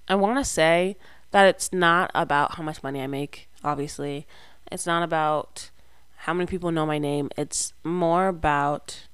I 0.07 0.15
want 0.15 0.37
to 0.37 0.45
say 0.45 0.97
that 1.31 1.45
it's 1.45 1.73
not 1.73 2.11
about 2.13 2.55
how 2.55 2.63
much 2.63 2.83
money 2.83 3.01
I 3.01 3.07
make, 3.07 3.49
obviously. 3.63 4.27
It's 4.71 4.85
not 4.85 5.01
about 5.01 5.71
how 6.17 6.33
many 6.33 6.45
people 6.45 6.71
know 6.71 6.85
my 6.85 6.99
name. 6.99 7.29
It's 7.37 7.73
more 7.83 8.27
about 8.27 9.07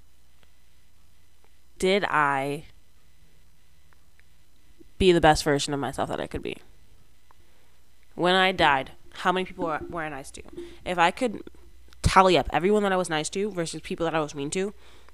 did 1.79 2.03
I 2.05 2.65
be 4.97 5.11
the 5.11 5.21
best 5.21 5.43
version 5.43 5.73
of 5.73 5.79
myself 5.79 6.09
that 6.09 6.19
I 6.19 6.27
could 6.27 6.41
be? 6.41 6.57
When 8.15 8.35
I 8.35 8.51
died, 8.51 8.91
how 9.13 9.31
many 9.31 9.45
people 9.45 9.65
were, 9.65 9.79
were 9.89 10.01
I 10.01 10.09
nice 10.09 10.31
to? 10.31 10.43
If 10.85 10.97
I 10.97 11.11
could 11.11 11.43
tally 12.01 12.37
up 12.37 12.49
everyone 12.51 12.83
that 12.83 12.91
I 12.91 12.97
was 12.97 13.09
nice 13.09 13.29
to 13.29 13.51
versus 13.51 13.81
people 13.81 14.05
that 14.05 14.15
I 14.15 14.19
was 14.19 14.33
mean 14.35 14.49
to, 14.51 14.73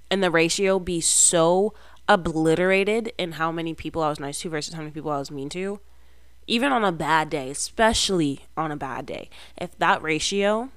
and 0.09 0.23
the 0.23 0.31
ratio 0.31 0.79
be 0.79 1.01
so 1.01 1.73
obliterated 2.07 3.13
in 3.17 3.33
how 3.33 3.51
many 3.51 3.73
people 3.73 4.03
I 4.03 4.09
was 4.09 4.19
nice 4.19 4.39
to 4.41 4.49
versus 4.49 4.73
how 4.73 4.81
many 4.81 4.91
people 4.91 5.11
I 5.11 5.19
was 5.19 5.31
mean 5.31 5.49
to, 5.49 5.79
even 6.47 6.71
on 6.71 6.83
a 6.83 6.91
bad 6.91 7.29
day, 7.29 7.49
especially 7.49 8.41
on 8.57 8.71
a 8.71 8.77
bad 8.77 9.05
day, 9.05 9.29
if 9.57 9.77
that 9.77 10.01
ratio 10.01 10.69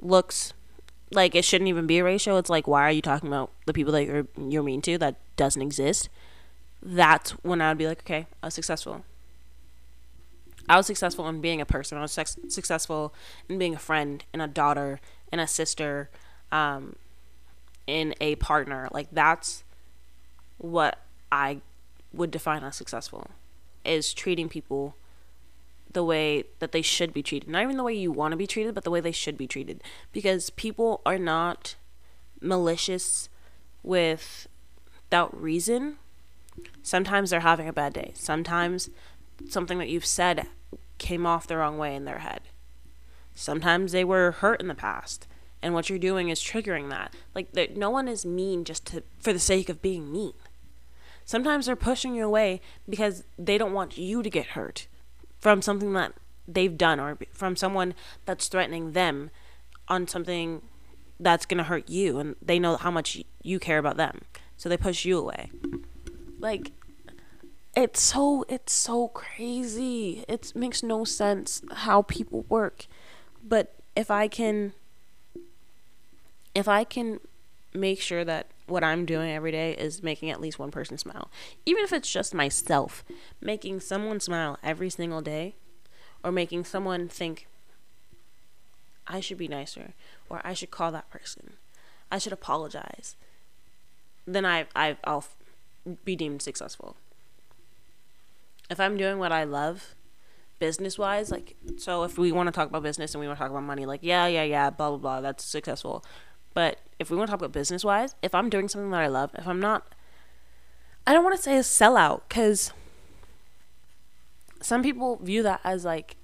looks 0.00 0.52
like 1.10 1.34
it 1.34 1.44
shouldn't 1.44 1.68
even 1.68 1.86
be 1.86 1.98
a 1.98 2.04
ratio, 2.04 2.36
it's 2.36 2.50
like 2.50 2.66
why 2.66 2.82
are 2.82 2.92
you 2.92 3.02
talking 3.02 3.28
about 3.28 3.50
the 3.66 3.72
people 3.72 3.92
that 3.92 4.04
you're 4.04 4.26
you're 4.36 4.62
mean 4.62 4.82
to 4.82 4.98
that 4.98 5.16
doesn't 5.36 5.62
exist? 5.62 6.08
That's 6.82 7.32
when 7.42 7.60
I 7.60 7.70
would 7.70 7.78
be 7.78 7.86
like, 7.86 8.00
okay, 8.00 8.26
I 8.42 8.46
was 8.46 8.54
successful. 8.54 9.04
I 10.68 10.76
was 10.76 10.86
successful 10.86 11.28
in 11.28 11.40
being 11.40 11.60
a 11.60 11.66
person. 11.66 11.98
I 11.98 12.02
was 12.02 12.12
sex- 12.12 12.36
successful 12.48 13.14
in 13.48 13.58
being 13.58 13.74
a 13.74 13.78
friend 13.78 14.24
and 14.32 14.42
a 14.42 14.46
daughter 14.46 15.00
and 15.32 15.40
a 15.40 15.46
sister, 15.46 16.10
um, 16.52 16.96
in 17.86 18.14
a 18.20 18.36
partner. 18.36 18.88
Like 18.92 19.08
that's 19.10 19.64
what 20.58 20.98
I 21.32 21.60
would 22.12 22.30
define 22.30 22.62
as 22.62 22.76
successful 22.76 23.30
is 23.84 24.12
treating 24.12 24.48
people 24.48 24.94
the 25.92 26.04
way 26.04 26.44
that 26.58 26.72
they 26.72 26.82
should 26.82 27.14
be 27.14 27.22
treated. 27.22 27.48
Not 27.48 27.62
even 27.62 27.76
the 27.76 27.82
way 27.82 27.94
you 27.94 28.12
want 28.12 28.32
to 28.32 28.36
be 28.36 28.46
treated, 28.46 28.74
but 28.74 28.84
the 28.84 28.90
way 28.90 29.00
they 29.00 29.12
should 29.12 29.38
be 29.38 29.46
treated. 29.46 29.82
Because 30.12 30.50
people 30.50 31.00
are 31.06 31.18
not 31.18 31.76
malicious 32.40 33.28
with 33.82 34.46
without 35.06 35.40
reason. 35.40 35.96
Sometimes 36.82 37.30
they're 37.30 37.40
having 37.40 37.68
a 37.68 37.72
bad 37.72 37.92
day. 37.92 38.12
Sometimes 38.14 38.90
something 39.48 39.78
that 39.78 39.88
you've 39.88 40.06
said 40.06 40.46
came 40.98 41.26
off 41.26 41.46
the 41.46 41.56
wrong 41.56 41.78
way 41.78 41.94
in 41.94 42.04
their 42.04 42.18
head. 42.18 42.40
Sometimes 43.34 43.92
they 43.92 44.04
were 44.04 44.32
hurt 44.32 44.60
in 44.60 44.68
the 44.68 44.74
past 44.74 45.28
and 45.62 45.74
what 45.74 45.88
you're 45.88 45.98
doing 45.98 46.28
is 46.28 46.40
triggering 46.40 46.90
that. 46.90 47.14
Like 47.34 47.52
that, 47.52 47.76
no 47.76 47.90
one 47.90 48.08
is 48.08 48.24
mean 48.24 48.64
just 48.64 48.86
to 48.86 49.02
for 49.18 49.32
the 49.32 49.38
sake 49.38 49.68
of 49.68 49.82
being 49.82 50.12
mean. 50.12 50.34
Sometimes 51.24 51.66
they're 51.66 51.76
pushing 51.76 52.14
you 52.14 52.24
away 52.24 52.60
because 52.88 53.24
they 53.38 53.58
don't 53.58 53.72
want 53.72 53.98
you 53.98 54.22
to 54.22 54.30
get 54.30 54.48
hurt 54.48 54.86
from 55.38 55.60
something 55.60 55.92
that 55.92 56.14
they've 56.46 56.78
done 56.78 56.98
or 56.98 57.18
from 57.32 57.54
someone 57.54 57.94
that's 58.24 58.48
threatening 58.48 58.92
them 58.92 59.30
on 59.88 60.08
something 60.08 60.62
that's 61.20 61.44
going 61.44 61.58
to 61.58 61.64
hurt 61.64 61.88
you 61.88 62.18
and 62.18 62.36
they 62.40 62.58
know 62.58 62.76
how 62.76 62.90
much 62.90 63.22
you 63.42 63.58
care 63.58 63.78
about 63.78 63.96
them. 63.96 64.22
So 64.56 64.68
they 64.68 64.76
push 64.76 65.04
you 65.04 65.18
away. 65.18 65.50
Like 66.38 66.72
it's 67.76 68.00
so 68.00 68.44
it's 68.48 68.72
so 68.72 69.08
crazy. 69.08 70.24
It 70.28 70.52
makes 70.54 70.82
no 70.82 71.04
sense 71.04 71.62
how 71.72 72.02
people 72.02 72.44
work. 72.48 72.86
But 73.46 73.74
if 73.94 74.10
I 74.10 74.28
can 74.28 74.72
if 76.54 76.68
I 76.68 76.84
can 76.84 77.20
make 77.74 78.00
sure 78.00 78.24
that 78.24 78.46
what 78.66 78.84
I'm 78.84 79.06
doing 79.06 79.30
every 79.30 79.52
day 79.52 79.72
is 79.72 80.02
making 80.02 80.30
at 80.30 80.40
least 80.40 80.58
one 80.58 80.70
person 80.70 80.98
smile, 80.98 81.30
even 81.64 81.84
if 81.84 81.92
it's 81.92 82.10
just 82.10 82.34
myself, 82.34 83.04
making 83.40 83.80
someone 83.80 84.20
smile 84.20 84.58
every 84.62 84.90
single 84.90 85.22
day, 85.22 85.54
or 86.22 86.32
making 86.32 86.64
someone 86.64 87.08
think, 87.08 87.46
I 89.06 89.20
should 89.20 89.38
be 89.38 89.48
nicer, 89.48 89.92
or 90.28 90.40
I 90.44 90.52
should 90.52 90.70
call 90.70 90.92
that 90.92 91.10
person, 91.10 91.54
I 92.10 92.18
should 92.18 92.32
apologize, 92.32 93.16
then 94.26 94.44
I, 94.44 94.66
I 94.76 94.96
I'll 95.04 95.24
be 96.04 96.16
deemed 96.16 96.42
successful. 96.42 96.96
If 98.70 98.80
I'm 98.80 98.96
doing 98.96 99.18
what 99.18 99.32
I 99.32 99.44
love, 99.44 99.94
business 100.58 100.98
wise, 100.98 101.30
like 101.30 101.56
so 101.76 102.02
if 102.04 102.18
we 102.18 102.32
want 102.32 102.48
to 102.48 102.52
talk 102.52 102.68
about 102.68 102.82
business 102.82 103.14
and 103.14 103.20
we 103.20 103.26
want 103.26 103.38
to 103.38 103.42
talk 103.42 103.50
about 103.50 103.62
money, 103.62 103.86
like 103.86 104.00
yeah, 104.02 104.26
yeah, 104.26 104.42
yeah, 104.42 104.70
blah 104.70 104.90
blah 104.90 104.98
blah, 104.98 105.20
that's 105.20 105.44
successful. 105.44 106.04
But 106.54 106.78
if 106.98 107.10
we 107.10 107.16
want 107.16 107.28
to 107.28 107.32
talk 107.32 107.40
about 107.40 107.52
business 107.52 107.84
wise, 107.84 108.14
if 108.22 108.34
I'm 108.34 108.50
doing 108.50 108.68
something 108.68 108.90
that 108.90 109.00
I 109.00 109.06
love, 109.06 109.30
if 109.38 109.46
I'm 109.46 109.60
not, 109.60 109.94
I 111.06 111.12
don't 111.12 111.24
want 111.24 111.36
to 111.36 111.42
say 111.42 111.56
a 111.56 111.60
sellout 111.60 112.22
because 112.28 112.72
some 114.60 114.82
people 114.82 115.16
view 115.16 115.42
that 115.42 115.60
as 115.64 115.84
like 115.84 116.16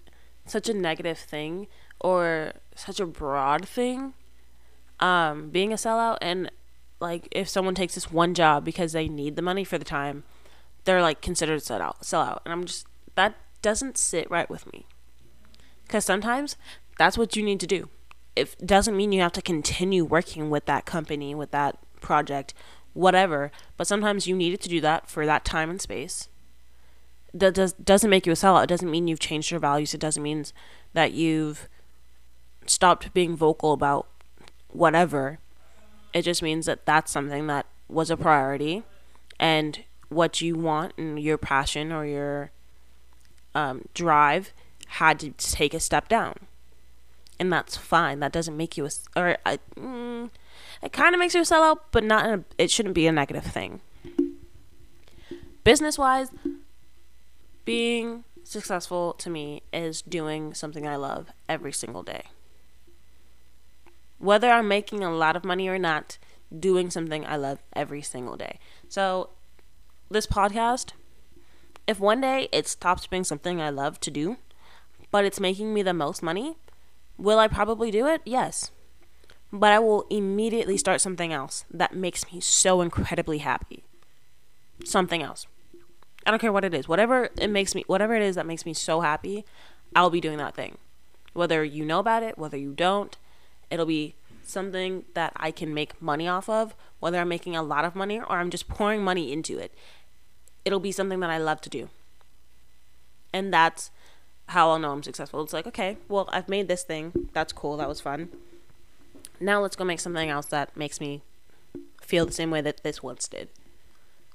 such 0.47 0.69
a 0.69 0.75
negative 0.75 1.19
thing 1.19 1.69
or 2.01 2.53
such 2.75 3.01
a 3.01 3.07
broad 3.07 3.67
thing. 3.67 4.15
Um, 5.01 5.51
being 5.51 5.73
a 5.73 5.77
sellout 5.77 6.19
and 6.21 6.51
like 7.05 7.29
if 7.31 7.49
someone 7.49 7.75
takes 7.75 7.95
this 7.95 8.11
one 8.11 8.35
job 8.35 8.65
because 8.65 8.93
they 8.93 9.09
need 9.09 9.37
the 9.37 9.43
money 9.43 9.63
for 9.63 9.79
the 9.79 9.85
time, 9.85 10.25
they're 10.85 11.03
like 11.03 11.21
considered 11.21 11.59
a 11.59 11.61
sellout. 11.61 12.03
Sellout, 12.03 12.41
and 12.45 12.53
I'm 12.53 12.65
just 12.65 12.87
that 13.15 13.37
doesn't 13.63 13.97
sit 13.97 14.31
right 14.31 14.51
with 14.51 14.71
me. 14.73 14.87
Because 15.87 16.05
sometimes 16.05 16.57
that's 16.99 17.19
what 17.19 17.37
you 17.37 17.43
need 17.43 17.61
to 17.61 17.67
do 17.67 17.89
it 18.37 18.67
doesn't 18.67 18.97
mean 18.97 19.13
you 19.13 19.21
have 19.21 19.33
to 19.33 19.43
continue 19.43 20.05
working 20.05 20.51
with 20.51 20.67
that 20.67 20.87
company, 20.87 21.35
with 21.35 21.51
that 21.53 21.79
project, 22.01 22.55
whatever. 22.93 23.53
But 23.77 23.87
sometimes 23.87 24.27
you 24.27 24.35
needed 24.35 24.61
to 24.63 24.69
do 24.69 24.81
that 24.81 25.09
for 25.09 25.25
that 25.27 25.45
time 25.45 25.71
and 25.71 25.81
space. 25.81 26.29
That 27.33 27.55
does 27.55 27.73
doesn't 27.75 28.11
make 28.11 28.27
you 28.27 28.33
a 28.33 28.37
sellout. 28.37 28.65
It 28.65 28.69
doesn't 28.69 28.91
mean 28.91 29.09
you've 29.09 29.21
changed 29.21 29.51
your 29.51 29.61
values. 29.61 29.95
It 29.95 30.01
doesn't 30.01 30.23
mean 30.23 30.45
that 30.93 31.13
you've 31.13 31.69
stopped 32.67 33.13
being 33.13 33.37
vocal 33.37 33.73
about 33.73 34.09
whatever. 34.69 35.39
It 36.15 36.23
just 36.23 36.43
means 36.43 36.65
that 36.67 36.87
that's 36.87 37.13
something 37.13 37.47
that 37.49 37.67
was 37.89 38.11
a 38.11 38.17
priority, 38.17 38.85
and 39.39 39.85
what 40.09 40.41
you 40.41 40.57
want 40.57 40.95
and 40.97 41.21
your 41.21 41.37
passion 41.37 41.93
or 41.93 42.07
your 42.07 42.51
um, 43.55 43.83
drive 43.93 44.53
had 44.87 45.19
to 45.19 45.31
take 45.33 45.75
a 45.75 45.81
step 45.81 46.09
down 46.09 46.37
and 47.39 47.53
that's 47.53 47.77
fine. 47.77 48.21
That 48.21 48.33
doesn't 48.33 48.57
make 48.57 48.77
you 48.77 48.87
a 48.87 48.91
or 49.17 49.37
I, 49.45 49.59
mm, 49.77 50.31
it 50.83 50.93
kind 50.93 51.15
of 51.15 51.19
makes 51.19 51.35
you 51.35 51.41
a 51.41 51.45
sellout, 51.45 51.81
but 51.91 52.05
not. 52.05 52.27
A, 52.27 52.45
it 52.59 52.71
shouldn't 52.71 52.95
be 52.95 53.07
a 53.07 53.13
negative 53.13 53.45
thing. 53.45 53.81
Business 55.63 55.99
wise, 55.99 56.31
being 57.65 58.25
successful 58.43 59.15
to 59.15 59.31
me 59.31 59.63
is 59.73 60.03
doing 60.03 60.53
something 60.53 60.87
I 60.87 60.97
love 60.97 61.29
every 61.49 61.73
single 61.73 62.03
day. 62.03 62.25
Whether 64.19 64.51
I'm 64.51 64.69
making 64.69 65.03
a 65.03 65.15
lot 65.15 65.37
of 65.37 65.45
money 65.45 65.69
or 65.69 65.79
not, 65.79 66.19
doing 66.57 66.91
something 66.91 67.27
I 67.27 67.37
love 67.37 67.59
every 67.75 68.03
single 68.03 68.37
day. 68.37 68.59
So, 68.89 69.31
this 70.11 70.27
podcast, 70.27 70.93
if 71.87 71.99
one 71.99 72.21
day 72.21 72.49
it 72.53 72.69
stops 72.69 73.07
being 73.07 73.25
something 73.25 73.61
I 73.61 73.71
love 73.71 74.01
to 74.01 74.11
do, 74.11 74.37
but 75.11 75.25
it's 75.25 75.41
making 75.41 75.75
me 75.75 75.83
the 75.83 75.95
most 75.95 76.23
money, 76.23 76.57
Will 77.17 77.39
I 77.39 77.49
probably 77.49 77.91
do 77.91 78.07
it? 78.07 78.23
Yes. 78.25 78.71
But 79.53 79.73
I 79.73 79.79
will 79.79 80.07
immediately 80.11 80.77
start 80.77 81.01
something 81.01 81.33
else 81.33 81.65
that 81.71 81.95
makes 81.95 82.33
me 82.33 82.41
so 82.41 82.81
incredibly 82.81 83.39
happy. 83.39 83.85
Something 84.85 85.23
else. 85.23 85.47
I 86.27 86.31
don't 86.31 86.41
care 86.41 86.53
what 86.53 86.65
it 86.65 86.75
is. 86.75 86.89
Whatever 86.89 87.29
it 87.39 87.51
makes 87.51 87.75
me 87.75 87.85
whatever 87.87 88.15
it 88.15 88.23
is 88.23 88.35
that 88.35 88.47
makes 88.47 88.67
me 88.67 88.75
so 88.75 89.03
happy, 89.03 89.45
I'll 89.95 90.11
be 90.11 90.21
doing 90.21 90.39
that 90.39 90.55
thing. 90.55 90.79
Whether 91.35 91.63
you 91.63 91.85
know 91.85 92.01
about 92.01 92.23
it, 92.23 92.39
whether 92.39 92.57
you 92.57 92.73
don't, 92.73 93.17
it'll 93.75 93.87
be 93.87 94.15
something 94.43 95.05
that 95.15 95.33
I 95.37 95.51
can 95.51 95.75
make 95.75 96.01
money 96.01 96.29
off 96.29 96.49
of, 96.49 96.75
whether 97.01 97.19
I'm 97.19 97.29
making 97.29 97.57
a 97.57 97.63
lot 97.63 97.85
of 97.85 97.95
money 97.95 98.21
or 98.21 98.39
I'm 98.39 98.51
just 98.51 98.69
pouring 98.69 99.03
money 99.03 99.33
into 99.33 99.59
it. 99.59 99.75
It'll 100.65 100.81
be 100.81 100.93
something 100.93 101.21
that 101.21 101.31
I 101.31 101.39
love 101.39 101.61
to 101.63 101.69
do. 101.71 101.91
And 103.33 103.53
that's 103.53 103.91
how 104.49 104.71
I'll 104.71 104.79
know 104.79 104.93
I'm 104.93 105.03
successful. 105.03 105.43
It's 105.43 105.53
like, 105.53 105.67
okay, 105.67 105.99
well, 106.09 106.29
I've 106.33 106.49
made 106.49 106.69
this 106.69 106.85
thing. 106.85 107.29
That's 107.33 107.53
cool. 107.53 107.77
That 107.77 107.89
was 107.89 108.01
fun. 108.01 108.29
Now 109.41 109.61
let's 109.61 109.77
go 109.77 109.85
make 109.85 110.01
something 110.01 110.31
else 110.31 110.47
that 110.47 110.77
makes 110.77 111.01
me 111.01 111.23
feel 112.01 112.25
the 112.25 112.33
same 112.33 112.51
way 112.51 112.61
that 112.61 112.83
this 112.83 113.03
once 113.03 113.27
did. 113.27 113.49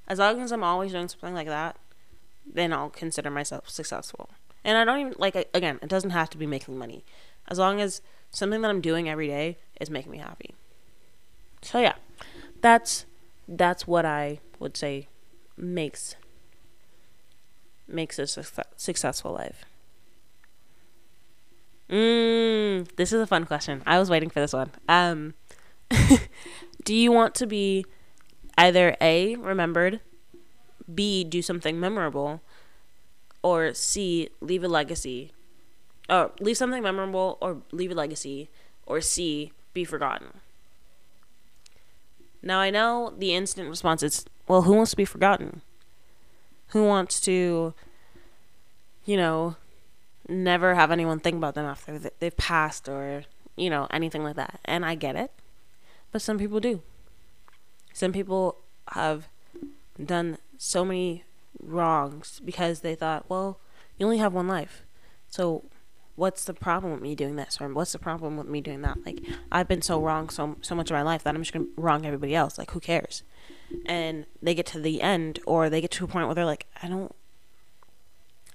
As 0.07 0.19
long 0.19 0.41
as 0.41 0.51
I'm 0.51 0.63
always 0.63 0.91
doing 0.91 1.07
something 1.07 1.33
like 1.33 1.47
that, 1.47 1.77
then 2.45 2.73
I'll 2.73 2.89
consider 2.89 3.29
myself 3.29 3.69
successful. 3.69 4.29
And 4.65 4.77
I 4.77 4.83
don't 4.83 4.99
even 4.99 5.13
like 5.17 5.35
again, 5.53 5.79
it 5.81 5.87
doesn't 5.87 6.09
have 6.09 6.29
to 6.31 6.37
be 6.37 6.45
making 6.45 6.77
money. 6.77 7.05
As 7.47 7.57
long 7.57 7.79
as 7.79 8.01
something 8.31 8.61
that 8.61 8.69
I'm 8.69 8.81
doing 8.81 9.09
every 9.09 9.27
day 9.27 9.57
is 9.79 9.89
making 9.89 10.11
me 10.11 10.17
happy. 10.19 10.55
So 11.61 11.79
yeah, 11.79 11.95
that's 12.61 13.05
that's 13.47 13.87
what 13.87 14.05
I 14.05 14.39
would 14.59 14.77
say 14.77 15.07
makes 15.57 16.15
makes 17.87 18.19
a 18.19 18.27
su- 18.27 18.43
successful 18.77 19.33
life. 19.33 19.65
Mm, 21.89 22.87
this 22.97 23.11
is 23.11 23.21
a 23.21 23.27
fun 23.27 23.45
question. 23.45 23.81
I 23.85 23.97
was 23.97 24.09
waiting 24.09 24.29
for 24.29 24.39
this 24.39 24.53
one. 24.53 24.71
Um, 24.87 25.33
do 26.83 26.93
you 26.93 27.11
want 27.11 27.33
to 27.35 27.47
be 27.47 27.85
either 28.57 28.95
A, 29.01 29.35
remembered, 29.37 29.99
B, 30.93 31.23
do 31.23 31.41
something 31.41 31.79
memorable, 31.79 32.41
or 33.41 33.73
C, 33.73 34.29
leave 34.39 34.63
a 34.63 34.67
legacy? 34.67 35.31
Or 36.09 36.31
leave 36.39 36.57
something 36.57 36.81
memorable, 36.81 37.37
or 37.39 37.61
leave 37.71 37.91
a 37.91 37.95
legacy, 37.95 38.49
or 38.85 38.99
C, 38.99 39.51
be 39.73 39.85
forgotten. 39.85 40.29
Now 42.41 42.59
I 42.59 42.69
know 42.69 43.13
the 43.17 43.35
instant 43.35 43.69
response 43.69 44.01
is, 44.01 44.25
well, 44.47 44.63
who 44.63 44.73
wants 44.73 44.91
to 44.91 44.97
be 44.97 45.05
forgotten? 45.05 45.61
Who 46.69 46.85
wants 46.85 47.19
to, 47.21 47.73
you 49.05 49.17
know, 49.17 49.55
never 50.27 50.75
have 50.75 50.91
anyone 50.91 51.19
think 51.19 51.35
about 51.37 51.55
them 51.55 51.65
after 51.65 51.99
they've 51.99 52.37
passed 52.37 52.87
or, 52.89 53.23
you 53.55 53.69
know, 53.69 53.87
anything 53.91 54.23
like 54.23 54.35
that? 54.35 54.59
And 54.65 54.85
I 54.85 54.95
get 54.95 55.15
it. 55.15 55.31
But 56.11 56.21
some 56.21 56.39
people 56.39 56.59
do. 56.59 56.81
Some 57.93 58.13
people 58.13 58.57
have 58.93 59.27
done 60.03 60.37
so 60.57 60.85
many 60.85 61.23
wrongs 61.61 62.41
because 62.43 62.79
they 62.79 62.95
thought, 62.95 63.25
well, 63.29 63.59
you 63.97 64.05
only 64.05 64.17
have 64.17 64.33
one 64.33 64.47
life. 64.47 64.83
So 65.29 65.63
what's 66.19 66.43
the 66.43 66.53
problem 66.53 66.91
with 66.91 67.01
me 67.01 67.15
doing 67.15 67.37
this 67.37 67.57
or 67.61 67.73
what's 67.73 67.93
the 67.93 67.97
problem 67.97 68.35
with 68.35 68.47
me 68.47 68.59
doing 68.59 68.81
that? 68.81 68.97
Like 69.05 69.21
i've 69.51 69.69
been 69.69 69.81
so 69.81 70.01
wrong 70.01 70.29
so 70.29 70.57
so 70.61 70.75
much 70.75 70.91
of 70.91 70.95
my 70.95 71.01
life 71.01 71.23
that 71.23 71.33
i'm 71.33 71.41
just 71.41 71.53
gonna 71.53 71.65
wrong 71.77 72.05
everybody 72.05 72.35
else. 72.35 72.57
Like 72.57 72.71
who 72.71 72.81
cares? 72.81 73.23
And 73.85 74.25
they 74.41 74.53
get 74.53 74.65
to 74.67 74.79
the 74.79 75.01
end 75.01 75.39
or 75.45 75.69
they 75.69 75.79
get 75.79 75.91
to 75.91 76.03
a 76.03 76.07
point 76.07 76.25
where 76.27 76.35
they're 76.35 76.45
like 76.45 76.67
i 76.83 76.89
don't 76.89 77.15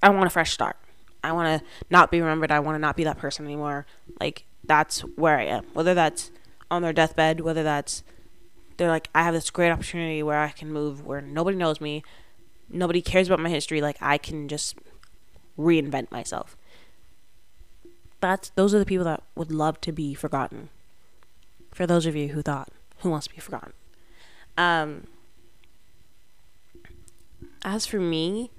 i 0.03 0.11
want 0.11 0.27
a 0.27 0.31
fresh 0.31 0.53
start. 0.53 0.77
I 1.23 1.33
want 1.33 1.59
to 1.59 1.67
not 1.89 2.11
be 2.11 2.21
remembered. 2.21 2.53
I 2.53 2.61
want 2.61 2.75
to 2.75 2.81
not 2.81 2.97
be 2.97 3.05
that 3.05 3.17
person 3.17 3.47
anymore. 3.47 3.87
Like 4.21 4.45
that's 4.63 5.01
where 5.01 5.39
i 5.39 5.45
am. 5.45 5.65
Whether 5.73 5.95
that's 5.95 6.31
on 6.71 6.83
their 6.83 6.93
deathbed 6.93 7.41
whether 7.41 7.63
that's 7.63 8.03
they're 8.77 8.89
like 8.89 9.09
i 9.15 9.23
have 9.23 9.35
this 9.35 9.49
great 9.49 9.71
opportunity 9.71 10.23
where 10.23 10.41
i 10.41 10.51
can 10.51 10.71
move 10.71 11.07
where 11.07 11.23
nobody 11.23 11.57
knows 11.57 11.81
me. 11.81 12.05
Nobody 12.69 13.01
cares 13.01 13.29
about 13.29 13.41
my 13.41 13.49
history. 13.49 13.81
Like 13.81 13.97
i 14.03 14.19
can 14.19 14.49
just 14.49 14.77
reinvent 15.57 16.11
myself 16.11 16.59
that's 18.25 18.51
those 18.51 18.75
are 18.75 18.79
the 18.79 18.87
people 18.87 19.05
that 19.05 19.23
would 19.35 19.53
love 19.53 19.81
to 19.83 19.93
be 19.93 20.15
forgotten. 20.15 20.71
For 21.73 21.87
those 21.87 22.07
of 22.07 22.17
you 22.17 22.29
who 22.29 22.43
thought, 22.43 22.69
who 23.01 23.11
wants 23.11 23.27
to 23.27 23.35
be 23.35 23.41
forgotten? 23.41 23.73
Um, 24.57 25.07
as 27.65 27.87
for 27.87 27.99
me, 27.99 28.51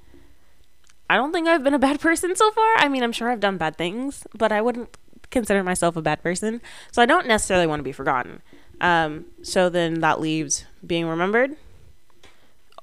I 1.09 1.15
don't 1.15 1.31
think 1.31 1.47
I've 1.47 1.63
been 1.63 1.73
a 1.73 1.79
bad 1.79 1.99
person 2.07 2.35
so 2.35 2.51
far. 2.51 2.77
I 2.77 2.89
mean, 2.89 3.03
I'm 3.03 3.11
sure 3.11 3.29
I've 3.29 3.39
done 3.39 3.57
bad 3.57 3.77
things, 3.77 4.25
but 4.33 4.51
I 4.51 4.61
wouldn't 4.61 4.97
consider 5.31 5.63
myself 5.63 5.95
a 5.95 6.01
bad 6.01 6.21
person. 6.21 6.61
So 6.91 7.01
I 7.01 7.05
don't 7.05 7.27
necessarily 7.27 7.67
want 7.67 7.79
to 7.79 7.83
be 7.83 7.91
forgotten. 7.91 8.41
Um, 8.81 9.25
so 9.41 9.69
then 9.69 10.01
that 10.01 10.19
leaves 10.19 10.65
being 10.85 11.07
remembered 11.07 11.55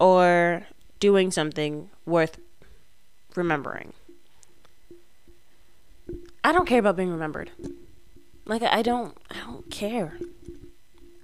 or 0.01 0.67
doing 1.01 1.31
something 1.31 1.91
worth 2.07 2.39
remembering. 3.37 3.93
I 6.45 6.53
don't 6.53 6.67
care 6.67 6.81
about 6.81 6.97
being 6.97 7.11
remembered. 7.11 7.51
Like 8.45 8.63
I 8.63 8.83
don't 8.83 9.17
I 9.31 9.37
don't 9.47 9.71
care. 9.71 10.15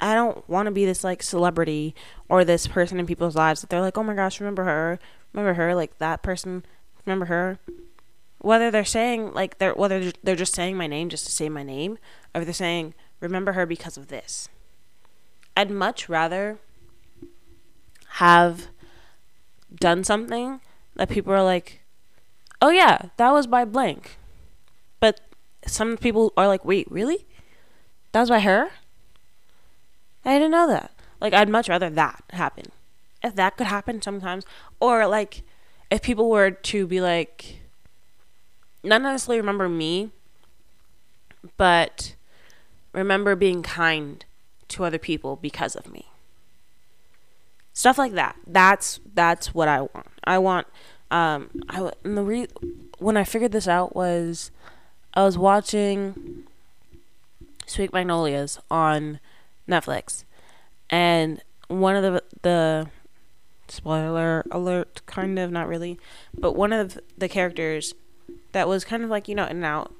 I 0.00 0.14
don't 0.14 0.48
want 0.48 0.66
to 0.66 0.72
be 0.72 0.84
this 0.84 1.02
like 1.02 1.22
celebrity 1.22 1.94
or 2.28 2.44
this 2.44 2.66
person 2.66 3.00
in 3.00 3.06
people's 3.06 3.34
lives 3.34 3.60
that 3.60 3.70
they're 3.70 3.80
like, 3.80 3.98
"Oh 3.98 4.04
my 4.04 4.14
gosh, 4.14 4.40
remember 4.40 4.64
her? 4.64 4.98
Remember 5.32 5.54
her? 5.54 5.74
Like 5.74 5.98
that 5.98 6.22
person, 6.22 6.64
remember 7.04 7.26
her?" 7.26 7.58
Whether 8.40 8.70
they're 8.70 8.84
saying 8.84 9.32
like 9.34 9.58
they're 9.58 9.74
whether 9.74 10.12
they're 10.22 10.36
just 10.36 10.54
saying 10.54 10.76
my 10.76 10.86
name 10.86 11.08
just 11.08 11.26
to 11.26 11.32
say 11.32 11.48
my 11.48 11.64
name, 11.64 11.98
or 12.34 12.44
they're 12.44 12.54
saying, 12.54 12.94
"Remember 13.20 13.52
her 13.52 13.66
because 13.66 13.96
of 13.96 14.08
this." 14.08 14.48
I'd 15.56 15.72
much 15.72 16.08
rather 16.08 16.58
have 18.18 18.68
done 19.74 20.04
something 20.04 20.60
that 20.94 21.08
people 21.08 21.32
are 21.32 21.42
like, 21.42 21.80
"Oh 22.62 22.70
yeah, 22.70 23.08
that 23.16 23.32
was 23.32 23.48
by 23.48 23.64
blank." 23.64 24.17
But 25.00 25.20
some 25.66 25.96
people 25.96 26.32
are 26.36 26.48
like, 26.48 26.64
wait, 26.64 26.90
really? 26.90 27.26
That 28.12 28.20
was 28.20 28.30
by 28.30 28.40
her? 28.40 28.70
I 30.24 30.34
didn't 30.34 30.50
know 30.50 30.68
that. 30.68 30.92
Like, 31.20 31.32
I'd 31.32 31.48
much 31.48 31.68
rather 31.68 31.90
that 31.90 32.22
happen. 32.30 32.66
If 33.22 33.34
that 33.34 33.56
could 33.56 33.66
happen 33.66 34.00
sometimes. 34.02 34.44
Or, 34.80 35.06
like, 35.06 35.42
if 35.90 36.02
people 36.02 36.28
were 36.30 36.50
to 36.50 36.86
be 36.86 37.00
like, 37.00 37.60
not 38.82 39.02
necessarily 39.02 39.40
remember 39.40 39.68
me, 39.68 40.10
but 41.56 42.14
remember 42.92 43.34
being 43.36 43.62
kind 43.62 44.24
to 44.68 44.84
other 44.84 44.98
people 44.98 45.36
because 45.36 45.74
of 45.74 45.90
me. 45.90 46.06
Stuff 47.72 47.98
like 47.98 48.12
that. 48.12 48.36
That's 48.46 49.00
that's 49.14 49.54
what 49.54 49.68
I 49.68 49.82
want. 49.82 50.06
I 50.24 50.38
want 50.38 50.66
um 51.10 51.48
I 51.68 51.92
and 52.02 52.18
the 52.18 52.22
re- 52.22 52.48
when 52.98 53.16
I 53.16 53.24
figured 53.24 53.52
this 53.52 53.68
out 53.68 53.94
was 53.94 54.50
I 55.18 55.24
was 55.24 55.36
watching 55.36 56.44
Sweet 57.66 57.92
Magnolias 57.92 58.60
on 58.70 59.18
Netflix, 59.68 60.22
and 60.88 61.42
one 61.66 61.96
of 61.96 62.04
the 62.04 62.22
the 62.42 62.86
spoiler 63.66 64.44
alert, 64.52 65.00
kind 65.06 65.36
of 65.40 65.50
not 65.50 65.66
really, 65.66 65.98
but 66.38 66.54
one 66.54 66.72
of 66.72 67.00
the 67.16 67.28
characters 67.28 67.94
that 68.52 68.68
was 68.68 68.84
kind 68.84 69.02
of 69.02 69.10
like 69.10 69.26
you 69.26 69.34
know 69.34 69.46
in 69.46 69.56
and 69.56 69.64
out. 69.64 69.92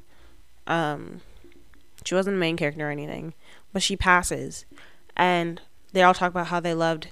Um, 0.69 1.21
she 2.05 2.15
wasn't 2.15 2.37
the 2.37 2.41
main 2.41 2.57
character 2.57 2.87
or 2.87 2.93
anything, 2.93 3.35
but 3.73 3.83
she 3.83 3.97
passes, 3.97 4.67
and 5.17 5.61
they 5.93 6.05
all 6.05 6.15
talk 6.15 6.31
about 6.31 6.47
how 6.47 6.61
they 6.61 6.75
loved 6.75 7.09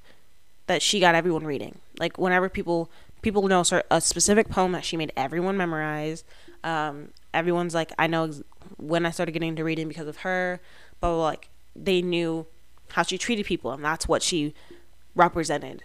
that 0.68 0.80
she 0.80 1.00
got 1.00 1.16
everyone 1.16 1.44
reading. 1.44 1.80
Like 1.98 2.18
whenever 2.18 2.48
people 2.48 2.88
people 3.20 3.48
know 3.48 3.64
a 3.90 4.00
specific 4.00 4.48
poem 4.48 4.70
that 4.70 4.84
she 4.84 4.96
made 4.96 5.10
everyone 5.16 5.56
memorize. 5.56 6.22
Um, 6.62 7.08
everyone's 7.36 7.74
like, 7.74 7.92
I 7.98 8.06
know 8.06 8.32
when 8.78 9.06
I 9.06 9.10
started 9.10 9.32
getting 9.32 9.50
into 9.50 9.62
reading 9.62 9.86
because 9.86 10.08
of 10.08 10.18
her, 10.18 10.60
but 11.00 11.16
like 11.18 11.50
they 11.76 12.00
knew 12.02 12.46
how 12.90 13.02
she 13.02 13.18
treated 13.18 13.46
people, 13.46 13.70
and 13.72 13.84
that's 13.84 14.08
what 14.08 14.22
she 14.22 14.54
represented. 15.14 15.84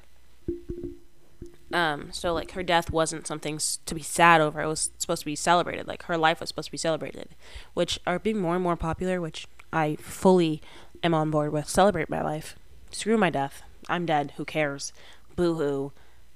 Um, 1.73 2.09
so 2.11 2.33
like 2.33 2.51
her 2.51 2.63
death 2.63 2.89
wasn't 2.89 3.27
something 3.27 3.59
to 3.85 3.95
be 3.95 4.01
sad 4.01 4.41
over; 4.41 4.61
it 4.61 4.67
was 4.67 4.91
supposed 4.97 5.21
to 5.21 5.25
be 5.25 5.35
celebrated. 5.35 5.87
Like 5.87 6.03
her 6.03 6.17
life 6.17 6.39
was 6.39 6.49
supposed 6.49 6.67
to 6.67 6.71
be 6.71 6.77
celebrated, 6.77 7.29
which 7.73 7.99
are 8.07 8.17
being 8.17 8.39
more 8.39 8.55
and 8.55 8.63
more 8.63 8.77
popular. 8.77 9.19
Which 9.19 9.45
I 9.73 9.97
fully 9.97 10.61
am 11.03 11.13
on 11.13 11.31
board 11.31 11.51
with. 11.51 11.67
Celebrate 11.67 12.09
my 12.09 12.21
life. 12.21 12.55
Screw 12.91 13.17
my 13.17 13.29
death. 13.29 13.63
I'm 13.89 14.05
dead. 14.05 14.33
Who 14.37 14.45
cares? 14.45 14.93
Boo 15.35 15.55
hoo. 15.55 15.91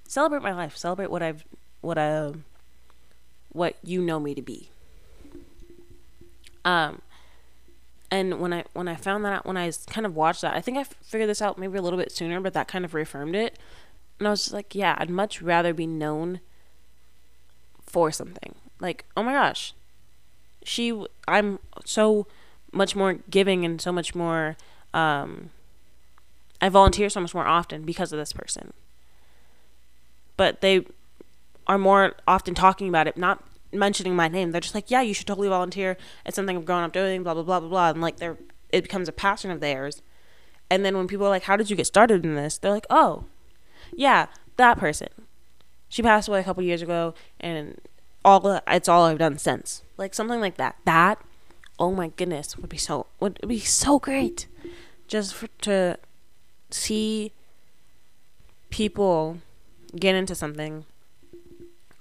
Celebrate 0.08 0.44
my 0.44 0.54
life. 0.54 0.78
Celebrate 0.78 1.12
what 1.12 1.24
I've 1.24 1.46
what 1.82 1.98
I 1.98 2.12
uh, 2.12 2.34
what 3.52 3.78
you 3.84 4.02
know 4.02 4.20
me 4.20 4.36
to 4.36 4.42
be. 4.42 4.70
Um, 6.66 7.02
and 8.12 8.40
when 8.40 8.52
I 8.54 8.66
when 8.74 8.88
I 8.88 8.96
found 8.96 9.24
that 9.24 9.34
out, 9.34 9.46
when 9.46 9.58
I 9.58 9.72
kind 9.88 10.06
of 10.06 10.16
watched 10.16 10.42
that, 10.42 10.56
I 10.56 10.62
think 10.62 10.78
I 10.78 10.84
figured 10.84 11.30
this 11.30 11.42
out 11.42 11.58
maybe 11.58 11.78
a 11.78 11.82
little 11.82 12.00
bit 12.00 12.12
sooner, 12.12 12.42
but 12.42 12.54
that 12.54 12.68
kind 12.68 12.84
of 12.84 12.94
reaffirmed 12.94 13.36
it. 13.36 13.58
And 14.20 14.28
I 14.28 14.32
was 14.32 14.44
just 14.44 14.54
like, 14.54 14.76
yeah, 14.76 14.96
I'd 14.98 15.10
much 15.10 15.42
rather 15.42 15.74
be 15.74 15.88
known 15.88 16.40
for 17.86 18.12
something. 18.12 18.56
Like, 18.80 19.06
oh 19.16 19.24
my 19.24 19.34
gosh, 19.34 19.74
she, 20.64 21.06
I'm 21.28 21.60
so 21.86 22.28
much 22.72 22.96
more 22.96 23.14
giving 23.30 23.66
and 23.66 23.82
so 23.82 23.92
much 23.92 24.16
more. 24.16 24.58
Um, 24.94 25.52
I 26.62 26.70
volunteer 26.70 27.10
so 27.10 27.20
much 27.20 27.34
more 27.34 27.46
often 27.46 27.84
because 27.84 28.12
of 28.14 28.20
this 28.20 28.34
person. 28.34 28.74
But 30.38 30.62
they 30.62 30.86
are 31.68 31.78
more 31.78 32.14
often 32.28 32.56
talking 32.56 32.88
about 32.90 33.08
it, 33.08 33.18
not 33.18 33.44
mentioning 33.76 34.16
my 34.16 34.28
name. 34.28 34.52
They're 34.52 34.62
just 34.62 34.76
like, 34.76 34.92
yeah, 34.92 35.02
you 35.02 35.14
should 35.14 35.28
totally 35.28 35.50
volunteer. 35.50 35.98
It's 36.26 36.36
something 36.36 36.58
I've 36.58 36.66
grown 36.66 36.84
up 36.84 36.94
doing, 36.94 37.24
blah, 37.24 37.34
blah, 37.34 37.44
blah, 37.44 37.60
blah, 37.60 37.70
blah. 37.70 37.90
And 37.90 38.02
like, 38.02 38.18
they're, 38.18 38.38
it 38.72 38.84
becomes 38.84 39.08
a 39.08 39.12
passion 39.12 39.52
of 39.52 39.60
theirs. 39.60 40.02
And 40.70 40.84
then 40.84 40.98
when 40.98 41.08
people 41.08 41.26
are 41.28 41.30
like, 41.30 41.44
how 41.44 41.56
did 41.56 41.70
you 41.70 41.76
get 41.76 41.88
started 41.88 42.26
in 42.26 42.36
this? 42.36 42.58
They're 42.58 42.72
like, 42.72 42.88
oh, 42.90 43.26
yeah, 43.94 44.28
that 44.58 44.78
person. 44.78 45.10
She 45.90 46.02
passed 46.02 46.28
away 46.28 46.40
a 46.40 46.44
couple 46.44 46.64
years 46.64 46.82
ago, 46.82 47.14
and 47.40 47.80
all 48.24 48.60
it's 48.68 48.90
all 48.90 49.06
I've 49.06 49.20
done 49.20 49.38
since. 49.38 49.84
Like 49.98 50.14
something 50.14 50.42
like 50.42 50.58
that. 50.58 50.76
That, 50.84 51.22
oh 51.80 51.92
my 51.92 52.10
goodness, 52.10 52.58
would 52.58 52.70
be 52.70 52.78
so 52.78 53.06
would 53.20 53.40
be 53.48 53.60
so 53.60 54.00
great, 54.00 54.48
just 55.08 55.36
for, 55.36 55.48
to 55.62 55.98
see 56.72 57.32
people 58.70 59.38
get 59.96 60.16
into 60.16 60.36
something 60.36 60.86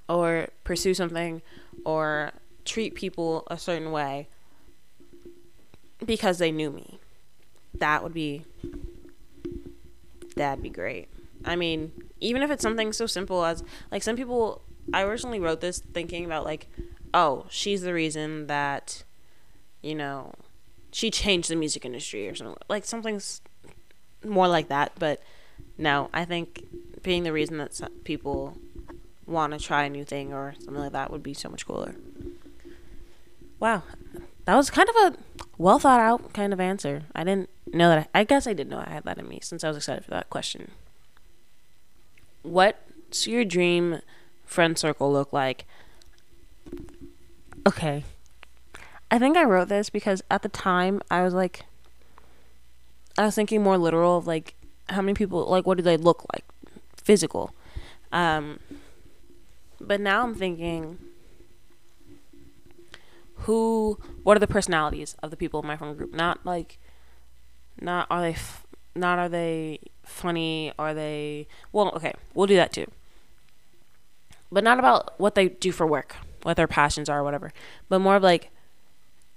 or 0.08 0.48
pursue 0.64 0.94
something 0.94 1.42
or 1.84 2.32
treat 2.64 2.94
people 2.94 3.46
a 3.50 3.58
certain 3.58 3.90
way 3.92 4.28
because 6.04 6.38
they 6.38 6.50
knew 6.50 6.70
me. 6.70 6.98
That 7.78 8.02
would 8.02 8.14
be 8.14 8.44
that'd 10.37 10.62
be 10.62 10.70
great. 10.70 11.08
I 11.44 11.56
mean, 11.56 11.92
even 12.20 12.42
if 12.42 12.50
it's 12.50 12.62
something 12.62 12.92
so 12.92 13.06
simple 13.06 13.44
as 13.44 13.62
like 13.90 14.02
some 14.02 14.16
people 14.16 14.62
I 14.92 15.02
originally 15.02 15.40
wrote 15.40 15.60
this 15.60 15.78
thinking 15.78 16.24
about 16.24 16.44
like, 16.44 16.68
oh, 17.12 17.46
she's 17.48 17.82
the 17.82 17.94
reason 17.94 18.46
that 18.46 19.04
you 19.82 19.94
know, 19.94 20.32
she 20.92 21.10
changed 21.10 21.50
the 21.50 21.56
music 21.56 21.84
industry 21.84 22.28
or 22.28 22.34
something. 22.34 22.56
Like 22.68 22.84
something's 22.84 23.42
more 24.24 24.48
like 24.48 24.68
that, 24.68 24.92
but 24.98 25.22
no, 25.76 26.08
I 26.14 26.24
think 26.24 26.64
being 27.02 27.24
the 27.24 27.32
reason 27.32 27.58
that 27.58 27.78
people 28.04 28.56
want 29.26 29.52
to 29.52 29.58
try 29.58 29.84
a 29.84 29.90
new 29.90 30.04
thing 30.04 30.32
or 30.32 30.54
something 30.58 30.82
like 30.82 30.92
that 30.92 31.10
would 31.10 31.22
be 31.22 31.34
so 31.34 31.48
much 31.48 31.66
cooler. 31.66 31.94
Wow. 33.60 33.82
That 34.44 34.56
was 34.56 34.70
kind 34.70 34.88
of 34.88 34.96
a 34.96 35.16
well 35.56 35.78
thought 35.78 36.00
out 36.00 36.32
kind 36.32 36.52
of 36.52 36.60
answer. 36.60 37.04
I 37.14 37.24
didn't 37.24 37.48
know 37.72 37.88
that. 37.88 38.10
I, 38.14 38.20
I 38.20 38.24
guess 38.24 38.46
I 38.46 38.52
did 38.52 38.68
know 38.68 38.78
I 38.78 38.90
had 38.90 39.04
that 39.04 39.18
in 39.18 39.28
me 39.28 39.40
since 39.42 39.64
I 39.64 39.68
was 39.68 39.76
excited 39.76 40.04
for 40.04 40.10
that 40.10 40.28
question. 40.30 40.70
What's 42.42 43.26
your 43.26 43.44
dream 43.44 44.00
friend 44.44 44.78
circle 44.78 45.10
look 45.10 45.32
like? 45.32 45.64
Okay. 47.66 48.04
I 49.10 49.18
think 49.18 49.37
I 49.37 49.44
wrote 49.44 49.68
this 49.68 49.88
because 49.88 50.22
at 50.30 50.42
the 50.42 50.48
time 50.48 51.00
I 51.10 51.22
was 51.22 51.32
like, 51.32 51.64
I 53.16 53.24
was 53.24 53.34
thinking 53.34 53.62
more 53.62 53.78
literal 53.78 54.18
of 54.18 54.26
like 54.26 54.54
how 54.88 55.00
many 55.00 55.14
people, 55.14 55.46
like, 55.46 55.66
what 55.66 55.76
do 55.76 55.82
they 55.82 55.96
look 55.96 56.26
like? 56.34 56.44
Physical. 56.96 57.54
Um, 58.12 58.60
but 59.87 60.01
now 60.01 60.23
I'm 60.23 60.35
thinking, 60.35 60.99
who, 63.38 63.99
what 64.23 64.37
are 64.37 64.40
the 64.40 64.47
personalities 64.47 65.16
of 65.23 65.31
the 65.31 65.37
people 65.37 65.61
in 65.61 65.66
my 65.66 65.77
friend 65.77 65.97
group? 65.97 66.14
Not 66.14 66.44
like, 66.44 66.79
not 67.81 68.07
are 68.11 68.20
they, 68.20 68.33
f- 68.33 68.66
not 68.94 69.18
are 69.18 69.29
they 69.29 69.81
funny? 70.05 70.73
Are 70.79 70.94
they, 70.94 71.47
well, 71.73 71.92
okay, 71.97 72.14
we'll 72.35 72.47
do 72.47 72.57
that 72.57 72.73
too. 72.73 72.90
But 74.51 74.64
not 74.64 74.79
about 74.79 75.18
what 75.18 75.35
they 75.35 75.49
do 75.49 75.73
for 75.73 75.87
work, 75.87 76.16
what 76.42 76.57
their 76.57 76.68
passions 76.68 77.09
are, 77.09 77.23
whatever. 77.23 77.53
But 77.88 77.99
more 77.99 78.16
of 78.16 78.23
like, 78.23 78.51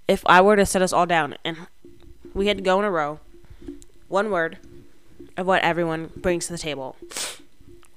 if 0.08 0.24
I 0.26 0.42
were 0.42 0.56
to 0.56 0.66
set 0.66 0.82
us 0.82 0.94
all 0.94 1.06
down 1.06 1.36
and 1.44 1.58
we 2.34 2.48
had 2.48 2.58
to 2.58 2.64
go 2.64 2.80
in 2.80 2.86
a 2.86 2.92
row, 2.92 3.20
one 4.08 4.30
word 4.30 4.58
of 5.36 5.46
what 5.46 5.62
everyone 5.64 6.12
brings 6.16 6.48
to 6.48 6.54
the 6.54 6.60
table, 6.60 6.96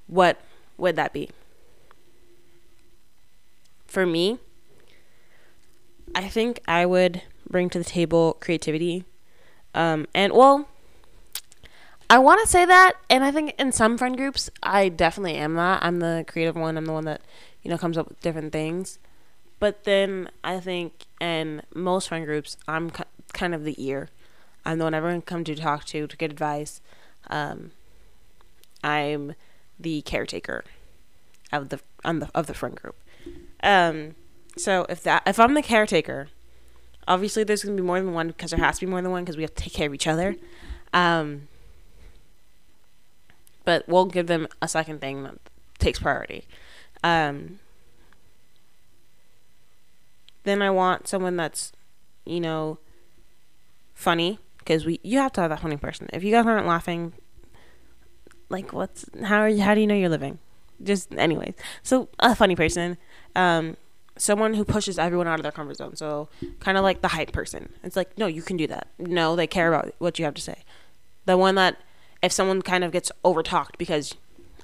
what 0.07 0.41
would 0.77 0.95
that 0.95 1.13
be? 1.13 1.29
For 3.91 4.05
me, 4.05 4.39
I 6.15 6.29
think 6.29 6.61
I 6.65 6.85
would 6.85 7.23
bring 7.49 7.69
to 7.71 7.77
the 7.77 7.85
table 7.85 8.37
creativity. 8.39 9.03
Um, 9.75 10.07
and 10.15 10.31
well, 10.31 10.67
I 12.09 12.17
want 12.19 12.41
to 12.41 12.47
say 12.47 12.65
that, 12.65 12.93
and 13.09 13.23
I 13.23 13.31
think 13.31 13.53
in 13.59 13.71
some 13.73 13.97
friend 13.97 14.15
groups, 14.15 14.49
I 14.63 14.87
definitely 14.87 15.35
am 15.35 15.55
that. 15.55 15.83
I'm 15.83 15.99
the 15.99 16.23
creative 16.27 16.55
one. 16.55 16.77
I'm 16.77 16.85
the 16.85 16.93
one 16.93 17.05
that 17.05 17.21
you 17.63 17.69
know 17.69 17.77
comes 17.77 17.97
up 17.97 18.07
with 18.07 18.21
different 18.21 18.53
things. 18.53 18.97
But 19.59 19.83
then 19.83 20.29
I 20.43 20.59
think 20.59 21.05
in 21.19 21.61
most 21.75 22.07
friend 22.07 22.25
groups, 22.25 22.57
I'm 22.67 22.91
kind 23.33 23.53
of 23.53 23.63
the 23.63 23.75
ear. 23.77 24.09
I'm 24.65 24.77
the 24.77 24.85
one 24.85 24.93
everyone 24.93 25.21
come 25.21 25.43
to 25.43 25.55
talk 25.55 25.85
to 25.85 26.07
to 26.07 26.17
get 26.17 26.31
advice. 26.31 26.81
Um, 27.29 27.71
I'm 28.83 29.35
the 29.79 30.01
caretaker 30.01 30.63
of 31.51 31.69
the, 31.69 31.79
the 32.03 32.29
of 32.33 32.47
the 32.47 32.53
friend 32.53 32.75
group. 32.75 32.95
Um, 33.63 34.15
so 34.57 34.85
if 34.89 35.03
that 35.03 35.23
if 35.25 35.39
I'm 35.39 35.53
the 35.53 35.61
caretaker, 35.61 36.29
obviously 37.07 37.43
there's 37.43 37.63
gonna 37.63 37.75
be 37.75 37.81
more 37.81 37.99
than 37.99 38.13
one 38.13 38.27
because 38.27 38.51
there 38.51 38.59
has 38.59 38.79
to 38.79 38.85
be 38.85 38.89
more 38.89 39.01
than 39.01 39.11
one 39.11 39.23
because 39.23 39.37
we 39.37 39.43
have 39.43 39.55
to 39.55 39.63
take 39.63 39.73
care 39.73 39.87
of 39.87 39.93
each 39.93 40.07
other. 40.07 40.35
Um, 40.93 41.47
but 43.63 43.87
we'll 43.87 44.05
give 44.05 44.27
them 44.27 44.47
a 44.61 44.67
second 44.67 45.01
thing 45.01 45.23
that 45.23 45.35
takes 45.79 45.99
priority. 45.99 46.45
Um, 47.03 47.59
then 50.43 50.61
I 50.61 50.69
want 50.69 51.07
someone 51.07 51.35
that's, 51.35 51.71
you 52.25 52.39
know, 52.39 52.79
funny 53.93 54.39
because 54.57 54.85
we 54.85 54.99
you 55.03 55.19
have 55.19 55.31
to 55.33 55.41
have 55.41 55.49
that 55.49 55.59
funny 55.59 55.77
person. 55.77 56.09
If 56.13 56.23
you 56.23 56.31
guys 56.31 56.45
aren't 56.45 56.67
laughing, 56.67 57.13
like 58.49 58.73
what's 58.73 59.05
how 59.23 59.39
are 59.39 59.49
you, 59.49 59.61
how 59.61 59.75
do 59.75 59.81
you 59.81 59.87
know 59.87 59.95
you're 59.95 60.09
living? 60.09 60.39
Just 60.83 61.13
anyways, 61.13 61.53
so 61.83 62.09
a 62.19 62.35
funny 62.35 62.55
person 62.55 62.97
um, 63.35 63.77
someone 64.17 64.53
who 64.53 64.63
pushes 64.63 64.99
everyone 64.99 65.27
out 65.27 65.39
of 65.39 65.43
their 65.43 65.51
comfort 65.51 65.77
zone. 65.77 65.95
So 65.95 66.29
kind 66.59 66.77
of 66.77 66.83
like 66.83 67.01
the 67.01 67.09
hype 67.09 67.31
person. 67.31 67.73
It's 67.83 67.95
like, 67.95 68.17
no, 68.17 68.27
you 68.27 68.41
can 68.41 68.57
do 68.57 68.67
that. 68.67 68.87
No, 68.99 69.35
they 69.35 69.47
care 69.47 69.73
about 69.73 69.93
what 69.97 70.19
you 70.19 70.25
have 70.25 70.33
to 70.35 70.41
say. 70.41 70.63
The 71.25 71.37
one 71.37 71.55
that 71.55 71.77
if 72.21 72.31
someone 72.31 72.61
kind 72.61 72.83
of 72.83 72.91
gets 72.91 73.11
overtalked 73.23 73.77
because 73.77 74.15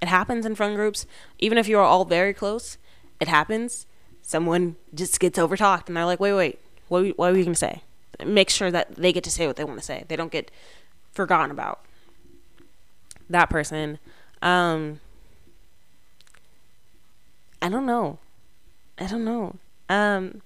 it 0.01 0.07
happens 0.07 0.45
in 0.45 0.55
friend 0.55 0.75
groups, 0.75 1.05
even 1.39 1.57
if 1.57 1.67
you 1.67 1.79
are 1.79 1.83
all 1.83 2.05
very 2.05 2.33
close, 2.33 2.77
it 3.19 3.27
happens. 3.27 3.85
Someone 4.21 4.75
just 4.93 5.19
gets 5.19 5.39
overtalked 5.39 5.87
and 5.87 5.97
they're 5.97 6.05
like, 6.05 6.19
wait, 6.19 6.33
wait, 6.33 6.59
what, 6.87 7.17
what 7.17 7.33
are 7.33 7.37
you 7.37 7.43
going 7.43 7.53
to 7.53 7.59
say? 7.59 7.81
Make 8.25 8.49
sure 8.49 8.71
that 8.71 8.95
they 8.95 9.13
get 9.13 9.23
to 9.23 9.31
say 9.31 9.47
what 9.47 9.55
they 9.55 9.63
want 9.63 9.79
to 9.79 9.85
say. 9.85 10.03
They 10.07 10.15
don't 10.15 10.31
get 10.31 10.51
forgotten 11.13 11.51
about. 11.51 11.79
That 13.29 13.49
person. 13.49 13.99
Um, 14.41 14.99
I 17.61 17.69
don't 17.69 17.85
know. 17.85 18.19
I 18.99 19.05
don't 19.05 19.25
know. 19.25 19.55
Um, 19.89 20.41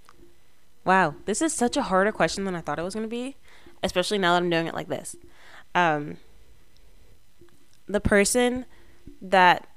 wow, 0.85 1.15
this 1.25 1.41
is 1.41 1.53
such 1.53 1.77
a 1.77 1.83
harder 1.83 2.11
question 2.11 2.43
than 2.43 2.55
I 2.55 2.61
thought 2.61 2.79
it 2.79 2.83
was 2.83 2.93
going 2.93 3.05
to 3.05 3.09
be, 3.09 3.35
especially 3.83 4.17
now 4.17 4.33
that 4.33 4.43
I'm 4.43 4.49
doing 4.49 4.67
it 4.67 4.73
like 4.73 4.87
this. 4.87 5.15
Um, 5.73 6.17
the 7.87 8.01
person 8.01 8.65
that 9.21 9.67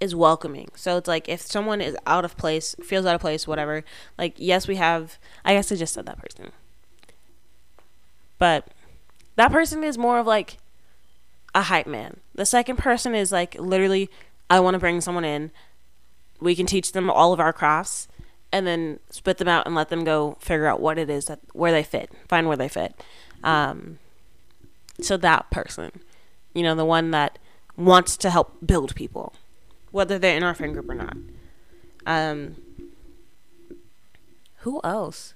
is 0.00 0.14
welcoming. 0.14 0.68
So 0.74 0.96
it's 0.96 1.08
like 1.08 1.28
if 1.28 1.40
someone 1.40 1.80
is 1.80 1.96
out 2.06 2.24
of 2.24 2.36
place, 2.36 2.74
feels 2.82 3.06
out 3.06 3.14
of 3.14 3.20
place, 3.20 3.46
whatever. 3.46 3.84
Like 4.18 4.34
yes, 4.36 4.68
we 4.68 4.76
have. 4.76 5.18
I 5.44 5.54
guess 5.54 5.72
I 5.72 5.76
just 5.76 5.94
said 5.94 6.06
that 6.06 6.18
person, 6.18 6.52
but 8.38 8.68
that 9.36 9.52
person 9.52 9.82
is 9.84 9.96
more 9.96 10.18
of 10.18 10.26
like 10.26 10.58
a 11.54 11.62
hype 11.62 11.86
man. 11.86 12.20
The 12.34 12.46
second 12.46 12.76
person 12.76 13.14
is 13.14 13.32
like 13.32 13.54
literally, 13.58 14.10
I 14.50 14.60
want 14.60 14.74
to 14.74 14.78
bring 14.78 15.00
someone 15.00 15.24
in 15.24 15.50
we 16.40 16.54
can 16.54 16.66
teach 16.66 16.92
them 16.92 17.10
all 17.10 17.32
of 17.32 17.40
our 17.40 17.52
crafts 17.52 18.08
and 18.52 18.66
then 18.66 18.98
spit 19.10 19.38
them 19.38 19.48
out 19.48 19.66
and 19.66 19.74
let 19.74 19.88
them 19.88 20.04
go 20.04 20.36
figure 20.40 20.66
out 20.66 20.80
what 20.80 20.98
it 20.98 21.10
is 21.10 21.26
that 21.26 21.40
where 21.52 21.72
they 21.72 21.82
fit, 21.82 22.10
find 22.28 22.48
where 22.48 22.56
they 22.56 22.68
fit. 22.68 22.94
Um, 23.42 23.98
so 25.00 25.16
that 25.16 25.50
person, 25.50 26.00
you 26.54 26.62
know, 26.62 26.74
the 26.74 26.84
one 26.84 27.10
that 27.10 27.38
wants 27.76 28.16
to 28.18 28.30
help 28.30 28.56
build 28.64 28.94
people, 28.94 29.34
whether 29.90 30.18
they're 30.18 30.36
in 30.36 30.42
our 30.42 30.54
friend 30.54 30.72
group 30.72 30.88
or 30.88 30.94
not. 30.94 31.16
Um, 32.06 32.56
who 34.58 34.80
else? 34.84 35.34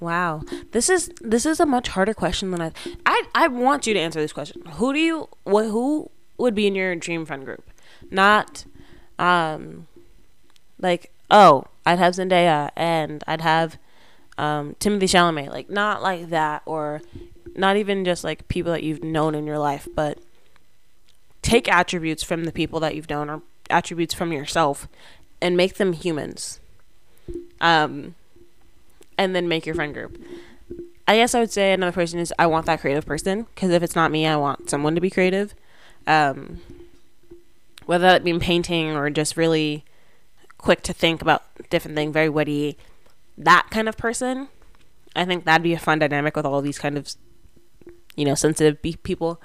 Wow, 0.00 0.42
this 0.70 0.88
is 0.88 1.10
this 1.20 1.44
is 1.44 1.58
a 1.58 1.66
much 1.66 1.88
harder 1.88 2.14
question 2.14 2.52
than 2.52 2.62
I. 2.62 2.72
I 3.04 3.22
I 3.34 3.48
want 3.48 3.86
you 3.86 3.94
to 3.94 4.00
answer 4.00 4.20
this 4.20 4.32
question. 4.32 4.62
Who 4.74 4.92
do 4.92 5.00
you 5.00 5.28
what 5.42 5.64
who 5.66 6.10
would 6.38 6.54
be 6.54 6.68
in 6.68 6.76
your 6.76 6.94
dream 6.94 7.26
friend 7.26 7.44
group? 7.44 7.67
Not 8.10 8.64
um 9.18 9.86
like 10.80 11.10
oh, 11.30 11.64
I'd 11.84 11.98
have 11.98 12.14
Zendaya 12.14 12.70
and 12.76 13.22
I'd 13.26 13.40
have 13.40 13.78
um 14.36 14.76
Timothée 14.80 15.02
Chalamet, 15.02 15.50
like 15.50 15.70
not 15.70 16.02
like 16.02 16.30
that 16.30 16.62
or 16.66 17.02
not 17.56 17.76
even 17.76 18.04
just 18.04 18.24
like 18.24 18.46
people 18.48 18.72
that 18.72 18.82
you've 18.82 19.02
known 19.02 19.34
in 19.34 19.46
your 19.46 19.58
life, 19.58 19.88
but 19.94 20.18
take 21.42 21.68
attributes 21.68 22.22
from 22.22 22.44
the 22.44 22.52
people 22.52 22.80
that 22.80 22.94
you've 22.94 23.10
known 23.10 23.30
or 23.30 23.42
attributes 23.70 24.14
from 24.14 24.32
yourself 24.32 24.88
and 25.40 25.56
make 25.56 25.74
them 25.74 25.92
humans. 25.92 26.60
Um 27.60 28.14
and 29.18 29.34
then 29.34 29.48
make 29.48 29.66
your 29.66 29.74
friend 29.74 29.92
group. 29.92 30.16
I 31.08 31.16
guess 31.16 31.34
I 31.34 31.40
would 31.40 31.50
say 31.50 31.72
another 31.72 31.92
person 31.92 32.20
is 32.20 32.34
I 32.38 32.46
want 32.46 32.66
that 32.66 32.80
creative 32.80 33.06
person 33.06 33.46
because 33.54 33.70
if 33.70 33.82
it's 33.82 33.96
not 33.96 34.10
me, 34.10 34.26
I 34.26 34.36
want 34.36 34.68
someone 34.68 34.94
to 34.94 35.00
be 35.00 35.08
creative. 35.08 35.54
Um, 36.06 36.60
whether 37.88 38.06
that 38.06 38.22
be 38.22 38.38
painting 38.38 38.94
or 38.94 39.08
just 39.08 39.34
really 39.34 39.82
quick 40.58 40.82
to 40.82 40.92
think 40.92 41.22
about 41.22 41.42
different 41.70 41.96
things, 41.96 42.12
very 42.12 42.28
witty, 42.28 42.76
that 43.38 43.66
kind 43.70 43.88
of 43.88 43.96
person. 43.96 44.48
I 45.16 45.24
think 45.24 45.46
that'd 45.46 45.62
be 45.62 45.72
a 45.72 45.78
fun 45.78 45.98
dynamic 45.98 46.36
with 46.36 46.44
all 46.44 46.60
these 46.60 46.78
kind 46.78 46.98
of, 46.98 47.10
you 48.14 48.26
know, 48.26 48.34
sensitive 48.34 48.82
people. 48.82 49.40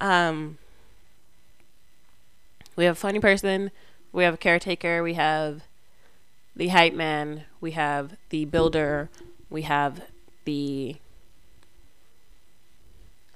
Um, 0.00 0.58
we 2.76 2.84
have 2.84 2.92
a 2.92 3.00
funny 3.00 3.18
person, 3.18 3.72
we 4.12 4.22
have 4.22 4.34
a 4.34 4.36
caretaker, 4.36 5.02
we 5.02 5.14
have 5.14 5.62
the 6.54 6.68
hype 6.68 6.94
man, 6.94 7.46
we 7.60 7.72
have 7.72 8.16
the 8.28 8.44
builder, 8.44 9.10
we 9.50 9.62
have 9.62 10.02
the 10.44 10.94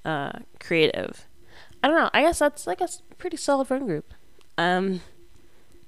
uh, 0.04 0.38
creative. 0.60 1.26
I 1.82 1.88
don't 1.88 1.96
know. 1.96 2.10
I 2.14 2.22
guess 2.22 2.38
that's 2.38 2.64
like 2.68 2.80
a 2.80 2.88
pretty 3.18 3.36
solid 3.36 3.66
friend 3.66 3.88
group. 3.88 4.14
Um, 4.58 5.00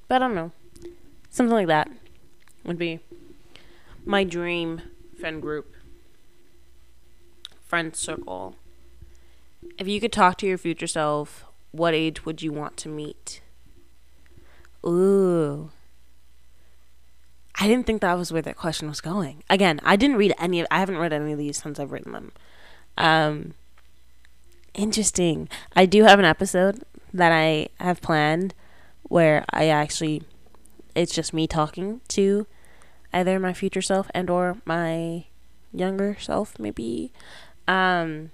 but 0.09 0.17
I 0.17 0.19
don't 0.27 0.35
know. 0.35 0.53
Something 1.31 1.55
like 1.55 1.67
that 1.67 1.91
would 2.65 2.79
be 2.79 3.01
my 4.05 4.25
dream 4.25 4.83
friend 5.19 5.41
group, 5.41 5.75
friend 7.67 7.95
circle. 7.95 8.57
If 9.79 9.89
you 9.89 10.01
could 10.01 10.13
talk 10.13 10.39
to 10.39 10.47
your 10.47 10.59
future 10.59 10.87
self, 10.87 11.45
what 11.73 11.95
age 11.95 12.25
would 12.25 12.43
you 12.43 12.53
want 12.53 12.77
to 12.79 12.89
meet? 12.89 13.41
Ooh. 14.87 15.71
I 17.59 17.69
didn't 17.69 17.87
think 17.87 18.01
that 18.01 18.19
was 18.19 18.33
where 18.33 18.43
that 18.43 18.57
question 18.57 18.89
was 18.89 19.01
going. 19.01 19.43
Again, 19.49 19.81
I 19.83 19.97
didn't 19.97 20.17
read 20.17 20.35
any 20.39 20.61
of 20.61 20.67
I 20.71 20.81
haven't 20.81 20.99
read 20.99 21.13
any 21.13 21.33
of 21.33 21.39
these 21.39 21.63
since 21.63 21.79
I've 21.79 21.93
written 21.93 22.13
them. 22.13 22.33
Um 22.99 23.55
interesting. 24.75 25.49
I 25.75 25.87
do 25.87 26.03
have 26.03 26.19
an 26.19 26.25
episode 26.25 26.83
that 27.15 27.33
I 27.33 27.69
have 27.81 28.03
planned 28.03 28.53
where 29.05 29.45
I 29.51 29.69
actually 29.69 30.23
it's 30.95 31.15
just 31.15 31.33
me 31.33 31.47
talking 31.47 32.01
to 32.09 32.47
either 33.13 33.39
my 33.39 33.53
future 33.53 33.83
self 33.83 34.11
and 34.13 34.29
or 34.29 34.59
my 34.67 35.25
younger 35.73 36.17
self 36.21 36.59
maybe. 36.59 37.13
Um 37.67 38.31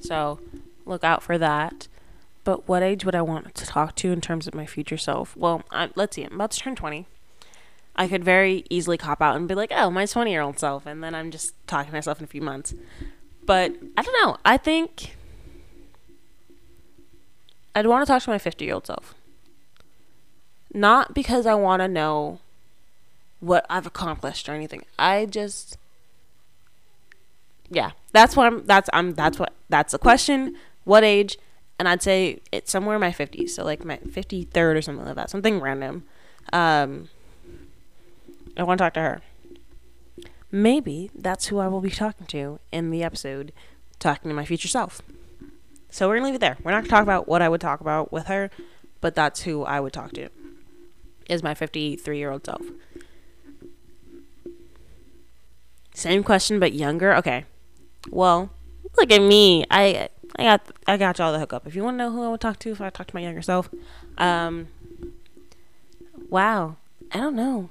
so 0.00 0.40
look 0.84 1.04
out 1.04 1.22
for 1.22 1.38
that. 1.38 1.86
But 2.44 2.66
what 2.66 2.82
age 2.82 3.04
would 3.04 3.14
I 3.14 3.22
want 3.22 3.54
to 3.54 3.66
talk 3.66 3.94
to 3.96 4.10
in 4.10 4.20
terms 4.20 4.48
of 4.48 4.54
my 4.54 4.66
future 4.66 4.96
self? 4.96 5.36
Well, 5.36 5.62
I, 5.70 5.90
let's 5.94 6.16
see. 6.16 6.24
I'm 6.24 6.34
about 6.34 6.50
to 6.50 6.58
turn 6.58 6.74
20. 6.74 7.06
I 7.94 8.08
could 8.08 8.24
very 8.24 8.64
easily 8.68 8.98
cop 8.98 9.22
out 9.22 9.36
and 9.36 9.46
be 9.46 9.54
like, 9.54 9.70
oh, 9.72 9.90
my 9.90 10.06
20 10.06 10.30
year 10.30 10.40
old 10.40 10.58
self. 10.58 10.84
And 10.84 11.04
then 11.04 11.14
I'm 11.14 11.30
just 11.30 11.54
talking 11.68 11.90
to 11.90 11.96
myself 11.96 12.18
in 12.18 12.24
a 12.24 12.26
few 12.26 12.40
months. 12.40 12.74
But 13.46 13.76
I 13.96 14.02
don't 14.02 14.26
know. 14.26 14.38
I 14.44 14.56
think 14.56 15.14
I'd 17.74 17.86
want 17.86 18.06
to 18.06 18.12
talk 18.12 18.22
to 18.22 18.30
my 18.30 18.38
50 18.38 18.64
year 18.64 18.74
old 18.74 18.86
self. 18.86 19.14
Not 20.74 21.14
because 21.14 21.46
I 21.46 21.54
want 21.54 21.80
to 21.80 21.88
know 21.88 22.40
what 23.40 23.66
I've 23.68 23.86
accomplished 23.86 24.48
or 24.48 24.52
anything. 24.52 24.84
I 24.98 25.26
just 25.26 25.76
yeah, 27.70 27.92
that's 28.12 28.36
what 28.36 28.46
I'm 28.46 28.66
that's 28.66 28.88
I'm 28.92 29.14
that's 29.14 29.38
what 29.38 29.52
that's 29.68 29.92
the 29.92 29.98
question. 29.98 30.56
What 30.84 31.04
age? 31.04 31.38
And 31.78 31.88
I'd 31.88 32.02
say 32.02 32.40
it's 32.52 32.70
somewhere 32.70 32.96
in 32.96 33.00
my 33.00 33.10
50s, 33.10 33.50
so 33.50 33.64
like 33.64 33.84
my 33.84 33.96
53rd 33.96 34.76
or 34.76 34.82
something 34.82 35.04
like 35.04 35.16
that, 35.16 35.30
something 35.30 35.60
random. 35.60 36.04
Um 36.52 37.08
I 38.56 38.62
want 38.62 38.78
to 38.78 38.84
talk 38.84 38.94
to 38.94 39.00
her. 39.00 39.22
Maybe 40.50 41.10
that's 41.14 41.46
who 41.46 41.58
I 41.58 41.68
will 41.68 41.80
be 41.80 41.90
talking 41.90 42.26
to 42.26 42.60
in 42.70 42.90
the 42.90 43.02
episode, 43.02 43.52
talking 43.98 44.28
to 44.28 44.34
my 44.34 44.44
future 44.44 44.68
self. 44.68 45.00
So 45.92 46.08
we're 46.08 46.16
gonna 46.16 46.26
leave 46.26 46.36
it 46.36 46.40
there. 46.40 46.56
We're 46.64 46.70
not 46.70 46.84
gonna 46.84 46.88
talk 46.88 47.02
about 47.02 47.28
what 47.28 47.42
I 47.42 47.50
would 47.50 47.60
talk 47.60 47.82
about 47.82 48.10
with 48.10 48.26
her, 48.26 48.50
but 49.02 49.14
that's 49.14 49.42
who 49.42 49.62
I 49.62 49.78
would 49.78 49.92
talk 49.92 50.12
to. 50.14 50.30
Is 51.28 51.42
my 51.42 51.52
53 51.52 52.16
year 52.16 52.30
old 52.30 52.46
self. 52.46 52.62
Same 55.94 56.24
question, 56.24 56.58
but 56.58 56.72
younger. 56.72 57.14
Okay. 57.16 57.44
Well, 58.08 58.50
look 58.96 59.12
at 59.12 59.20
me. 59.20 59.66
I 59.70 60.08
I 60.36 60.42
got 60.44 60.66
I 60.86 60.96
got 60.96 61.18
y'all 61.18 61.30
the 61.30 61.38
hookup. 61.38 61.66
If 61.66 61.76
you 61.76 61.84
want 61.84 61.94
to 61.96 61.98
know 61.98 62.10
who 62.10 62.24
I 62.24 62.28
would 62.28 62.40
talk 62.40 62.58
to, 62.60 62.70
if 62.70 62.80
I 62.80 62.88
talk 62.88 63.08
to 63.08 63.14
my 63.14 63.20
younger 63.20 63.42
self, 63.42 63.68
um, 64.16 64.68
wow, 66.30 66.76
I 67.12 67.18
don't 67.18 67.36
know. 67.36 67.68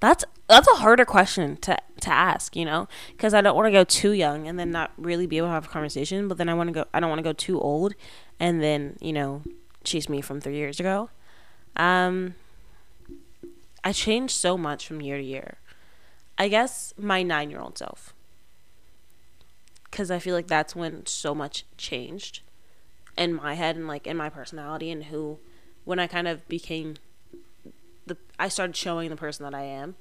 That's 0.00 0.26
that's 0.50 0.68
a 0.68 0.74
harder 0.74 1.04
question 1.04 1.56
to 1.58 1.78
to 2.00 2.10
ask, 2.10 2.56
you 2.56 2.64
know, 2.64 2.88
because 3.12 3.34
I 3.34 3.40
don't 3.40 3.54
want 3.54 3.66
to 3.66 3.72
go 3.72 3.84
too 3.84 4.12
young 4.12 4.48
and 4.48 4.58
then 4.58 4.70
not 4.70 4.90
really 4.96 5.26
be 5.26 5.36
able 5.38 5.48
to 5.48 5.52
have 5.52 5.66
a 5.66 5.68
conversation. 5.68 6.28
But 6.28 6.38
then 6.38 6.48
I 6.48 6.54
want 6.54 6.68
to 6.68 6.72
go. 6.72 6.84
I 6.92 7.00
don't 7.00 7.08
want 7.08 7.20
to 7.20 7.24
go 7.24 7.32
too 7.32 7.60
old, 7.60 7.94
and 8.38 8.62
then 8.62 8.96
you 9.00 9.12
know, 9.12 9.42
she's 9.84 10.08
me 10.08 10.20
from 10.20 10.40
three 10.40 10.56
years 10.56 10.80
ago. 10.80 11.10
Um, 11.76 12.34
I 13.84 13.92
changed 13.92 14.34
so 14.34 14.58
much 14.58 14.86
from 14.86 15.00
year 15.00 15.16
to 15.16 15.22
year. 15.22 15.58
I 16.36 16.48
guess 16.48 16.94
my 16.98 17.22
nine 17.22 17.50
year 17.50 17.60
old 17.60 17.78
self 17.78 18.12
because 19.90 20.10
I 20.10 20.18
feel 20.18 20.34
like 20.34 20.46
that's 20.46 20.74
when 20.74 21.06
so 21.06 21.34
much 21.34 21.64
changed 21.76 22.40
in 23.16 23.34
my 23.34 23.54
head 23.54 23.76
and 23.76 23.86
like 23.86 24.06
in 24.06 24.16
my 24.16 24.28
personality 24.28 24.90
and 24.90 25.04
who 25.04 25.38
when 25.84 25.98
I 25.98 26.06
kind 26.06 26.26
of 26.26 26.48
became 26.48 26.96
the 28.06 28.16
I 28.38 28.48
started 28.48 28.74
showing 28.74 29.10
the 29.10 29.16
person 29.16 29.44
that 29.44 29.54
I 29.54 29.62
am 29.62 29.96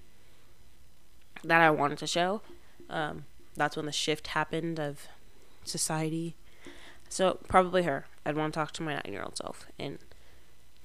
that 1.43 1.61
I 1.61 1.69
wanted 1.69 1.97
to 1.99 2.07
show. 2.07 2.41
Um, 2.89 3.25
that's 3.55 3.75
when 3.75 3.85
the 3.85 3.91
shift 3.91 4.27
happened 4.27 4.79
of 4.79 5.07
society. 5.63 6.35
So 7.09 7.39
probably 7.47 7.83
her. 7.83 8.05
I'd 8.25 8.35
want 8.35 8.53
to 8.53 8.59
talk 8.59 8.71
to 8.73 8.83
my 8.83 8.93
nine 8.93 9.11
year 9.11 9.23
old 9.23 9.37
self 9.37 9.67
and 9.79 9.97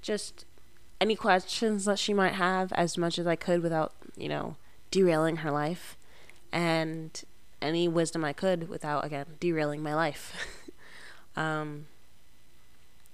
just 0.01 0.45
any 1.01 1.17
questions 1.17 1.85
that 1.85 1.99
she 1.99 2.15
might 2.15 2.35
have 2.35 2.73
as 2.73 2.97
much 2.97 3.19
as 3.19 3.27
I 3.27 3.37
could 3.37 3.63
without, 3.63 3.93
you 4.17 4.29
know, 4.29 4.57
derailing 4.91 5.37
her 5.37 5.51
life. 5.51 5.97
And 6.53 7.23
any 7.65 7.89
wisdom 7.89 8.25
I 8.25 8.35
could 8.35 8.69
without 8.69 9.05
again 9.05 9.27
derailing 9.41 9.83
my 9.83 9.95
life. 9.95 10.61
um, 11.37 11.87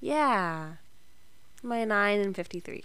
yeah, 0.00 0.72
my 1.62 1.84
nine 1.84 2.20
and 2.20 2.34
fifty 2.34 2.58
three. 2.60 2.84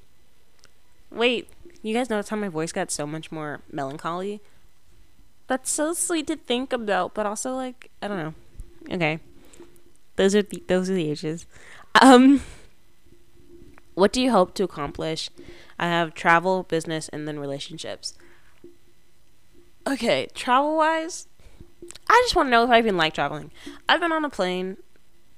Wait, 1.11 1.49
you 1.81 1.93
guys 1.93 2.09
notice 2.09 2.29
how 2.29 2.37
my 2.37 2.49
voice 2.49 2.71
got 2.71 2.91
so 2.91 3.05
much 3.05 3.31
more 3.31 3.61
melancholy? 3.71 4.41
That's 5.47 5.69
so 5.69 5.93
sweet 5.93 6.27
to 6.27 6.35
think 6.35 6.73
about, 6.73 7.13
but 7.13 7.25
also 7.25 7.55
like 7.55 7.91
I 8.01 8.07
don't 8.07 8.17
know. 8.17 8.33
Okay, 8.91 9.19
those 10.15 10.35
are 10.35 10.41
the, 10.41 10.63
those 10.67 10.89
are 10.89 10.93
the 10.93 11.09
ages. 11.09 11.45
Um, 12.01 12.41
what 13.93 14.11
do 14.11 14.21
you 14.21 14.31
hope 14.31 14.53
to 14.55 14.63
accomplish? 14.63 15.29
I 15.79 15.87
have 15.87 16.13
travel, 16.13 16.63
business, 16.63 17.09
and 17.09 17.27
then 17.27 17.39
relationships. 17.39 18.13
Okay, 19.87 20.27
travel 20.33 20.77
wise, 20.77 21.27
I 22.09 22.21
just 22.25 22.35
want 22.35 22.47
to 22.47 22.51
know 22.51 22.63
if 22.63 22.69
I 22.69 22.79
even 22.79 22.97
like 22.97 23.13
traveling. 23.13 23.51
I've 23.87 23.99
been 23.99 24.11
on 24.11 24.25
a 24.25 24.29
plane 24.29 24.77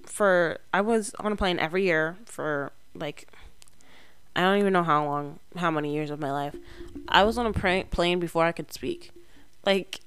for 0.05 0.59
I 0.73 0.81
was 0.81 1.13
on 1.19 1.31
a 1.31 1.35
plane 1.35 1.59
every 1.59 1.83
year 1.83 2.17
for 2.25 2.71
like 2.93 3.27
I 4.37 4.41
don't 4.41 4.59
even 4.59 4.73
know 4.73 4.83
how 4.83 5.03
long, 5.03 5.39
how 5.55 5.71
many 5.71 5.93
years 5.93 6.09
of 6.09 6.19
my 6.19 6.31
life. 6.31 6.55
I 7.09 7.23
was 7.23 7.37
on 7.37 7.45
a 7.45 7.83
plane 7.83 8.19
before 8.19 8.45
I 8.45 8.51
could 8.51 8.71
speak. 8.71 9.11
Like 9.65 9.99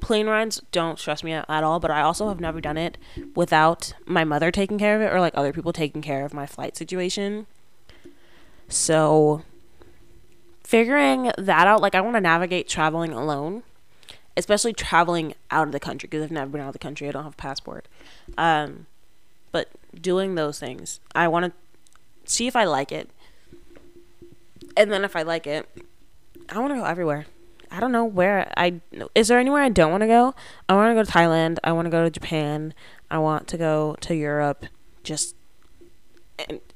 plane 0.00 0.26
rides 0.26 0.62
don't 0.72 0.98
stress 0.98 1.22
me 1.22 1.32
out 1.32 1.44
at 1.48 1.62
all, 1.62 1.78
but 1.78 1.90
I 1.90 2.00
also 2.00 2.28
have 2.28 2.40
never 2.40 2.60
done 2.60 2.76
it 2.76 2.98
without 3.34 3.92
my 4.04 4.24
mother 4.24 4.50
taking 4.50 4.78
care 4.78 4.96
of 4.96 5.02
it 5.02 5.12
or 5.12 5.20
like 5.20 5.36
other 5.36 5.52
people 5.52 5.72
taking 5.72 6.02
care 6.02 6.24
of 6.24 6.34
my 6.34 6.46
flight 6.46 6.76
situation. 6.76 7.46
So 8.68 9.42
figuring 10.64 11.30
that 11.38 11.68
out, 11.68 11.80
like 11.80 11.94
I 11.94 12.00
want 12.00 12.16
to 12.16 12.20
navigate 12.20 12.66
traveling 12.66 13.12
alone 13.12 13.62
especially 14.36 14.72
traveling 14.72 15.34
out 15.50 15.66
of 15.66 15.72
the 15.72 15.80
country 15.80 16.06
because 16.08 16.22
I've 16.22 16.30
never 16.30 16.50
been 16.50 16.60
out 16.60 16.68
of 16.68 16.72
the 16.74 16.78
country. 16.78 17.08
I 17.08 17.12
don't 17.12 17.24
have 17.24 17.32
a 17.32 17.36
passport. 17.36 17.88
Um, 18.36 18.86
but 19.50 19.70
doing 19.98 20.34
those 20.34 20.58
things, 20.58 21.00
I 21.14 21.28
want 21.28 21.46
to 21.46 22.30
see 22.30 22.46
if 22.46 22.54
I 22.54 22.64
like 22.64 22.92
it, 22.92 23.08
and 24.76 24.92
then 24.92 25.04
if 25.04 25.16
I 25.16 25.22
like 25.22 25.46
it, 25.46 25.68
I 26.48 26.58
want 26.58 26.72
to 26.72 26.76
go 26.76 26.84
everywhere. 26.84 27.26
I 27.70 27.80
don't 27.80 27.92
know 27.92 28.04
where 28.04 28.52
I 28.56 28.80
is 29.14 29.28
there 29.28 29.38
anywhere 29.38 29.62
I 29.62 29.68
don't 29.68 29.90
want 29.90 30.02
to 30.02 30.06
go? 30.06 30.34
I 30.68 30.74
want 30.74 30.90
to 30.90 30.94
go 30.94 31.02
to 31.02 31.10
Thailand. 31.10 31.58
I 31.64 31.72
want 31.72 31.86
to 31.86 31.90
go 31.90 32.04
to 32.04 32.10
Japan. 32.10 32.74
I 33.10 33.18
want 33.18 33.48
to 33.48 33.58
go 33.58 33.96
to 34.00 34.14
Europe. 34.14 34.66
Just 35.02 35.34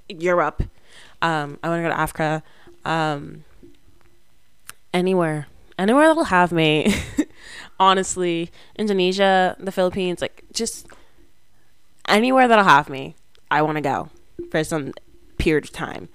Europe. 0.08 0.62
Um, 1.22 1.58
I 1.62 1.68
want 1.68 1.80
to 1.80 1.82
go 1.82 1.88
to 1.88 2.00
Africa. 2.00 2.42
Um, 2.84 3.44
anywhere, 4.92 5.46
anywhere 5.78 6.08
that'll 6.08 6.24
have 6.24 6.50
me. 6.50 6.94
honestly, 7.80 8.50
Indonesia, 8.76 9.56
the 9.58 9.72
Philippines, 9.72 10.20
like 10.20 10.44
just 10.52 10.86
anywhere 12.06 12.46
that'll 12.46 12.64
have 12.64 12.88
me, 12.88 13.16
I 13.50 13.62
want 13.62 13.76
to 13.76 13.80
go 13.80 14.10
for 14.50 14.62
some 14.62 14.92
period 15.38 15.64
of 15.64 15.72
time. 15.72 16.10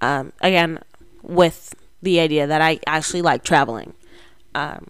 Um, 0.00 0.32
again, 0.40 0.80
with 1.22 1.74
the 2.02 2.20
idea 2.20 2.46
that 2.46 2.60
I 2.60 2.80
actually 2.86 3.22
like 3.22 3.44
traveling. 3.44 3.94
Um, 4.54 4.88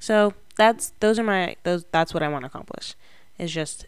so 0.00 0.34
that's 0.56 0.92
those 1.00 1.18
are 1.18 1.24
my 1.24 1.56
those 1.62 1.84
that's 1.90 2.14
what 2.14 2.22
I 2.22 2.28
want 2.28 2.42
to 2.42 2.46
accomplish. 2.46 2.94
Is 3.38 3.52
just 3.52 3.86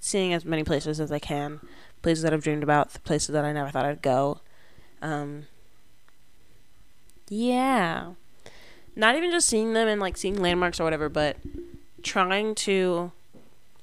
seeing 0.00 0.32
as 0.32 0.44
many 0.44 0.64
places 0.64 1.00
as 1.00 1.12
I 1.12 1.18
can, 1.18 1.60
places 2.02 2.22
that 2.22 2.32
I've 2.32 2.42
dreamed 2.42 2.62
about, 2.62 3.02
places 3.04 3.32
that 3.32 3.44
I 3.44 3.52
never 3.52 3.70
thought 3.70 3.84
I'd 3.84 4.02
go. 4.02 4.40
Um, 5.02 5.46
yeah 7.28 8.12
not 8.96 9.16
even 9.16 9.30
just 9.30 9.48
seeing 9.48 9.72
them 9.72 9.88
and 9.88 10.00
like 10.00 10.16
seeing 10.16 10.36
landmarks 10.36 10.80
or 10.80 10.84
whatever, 10.84 11.08
but 11.08 11.36
trying 12.02 12.54
to 12.54 13.12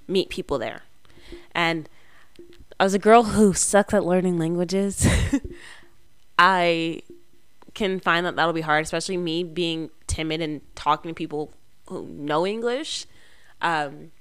meet 0.08 0.30
people 0.30 0.58
there. 0.58 0.84
And 1.54 1.90
as 2.80 2.94
a 2.94 3.00
girl 3.00 3.24
who 3.24 3.54
sucks 3.54 3.94
at 3.94 4.06
learning 4.06 4.38
languages, 4.38 5.08
I 6.38 7.02
can 7.74 8.00
find 8.00 8.26
that 8.26 8.36
that'll 8.36 8.54
be 8.54 8.62
hard, 8.62 8.84
especially 8.84 9.18
me 9.18 9.44
being 9.44 9.90
timid 10.08 10.42
and 10.42 10.62
talking 10.76 11.10
to 11.10 11.16
people 11.16 11.52
who 11.88 12.08
know 12.08 12.46
English. 12.46 13.06
Um, 13.62 14.12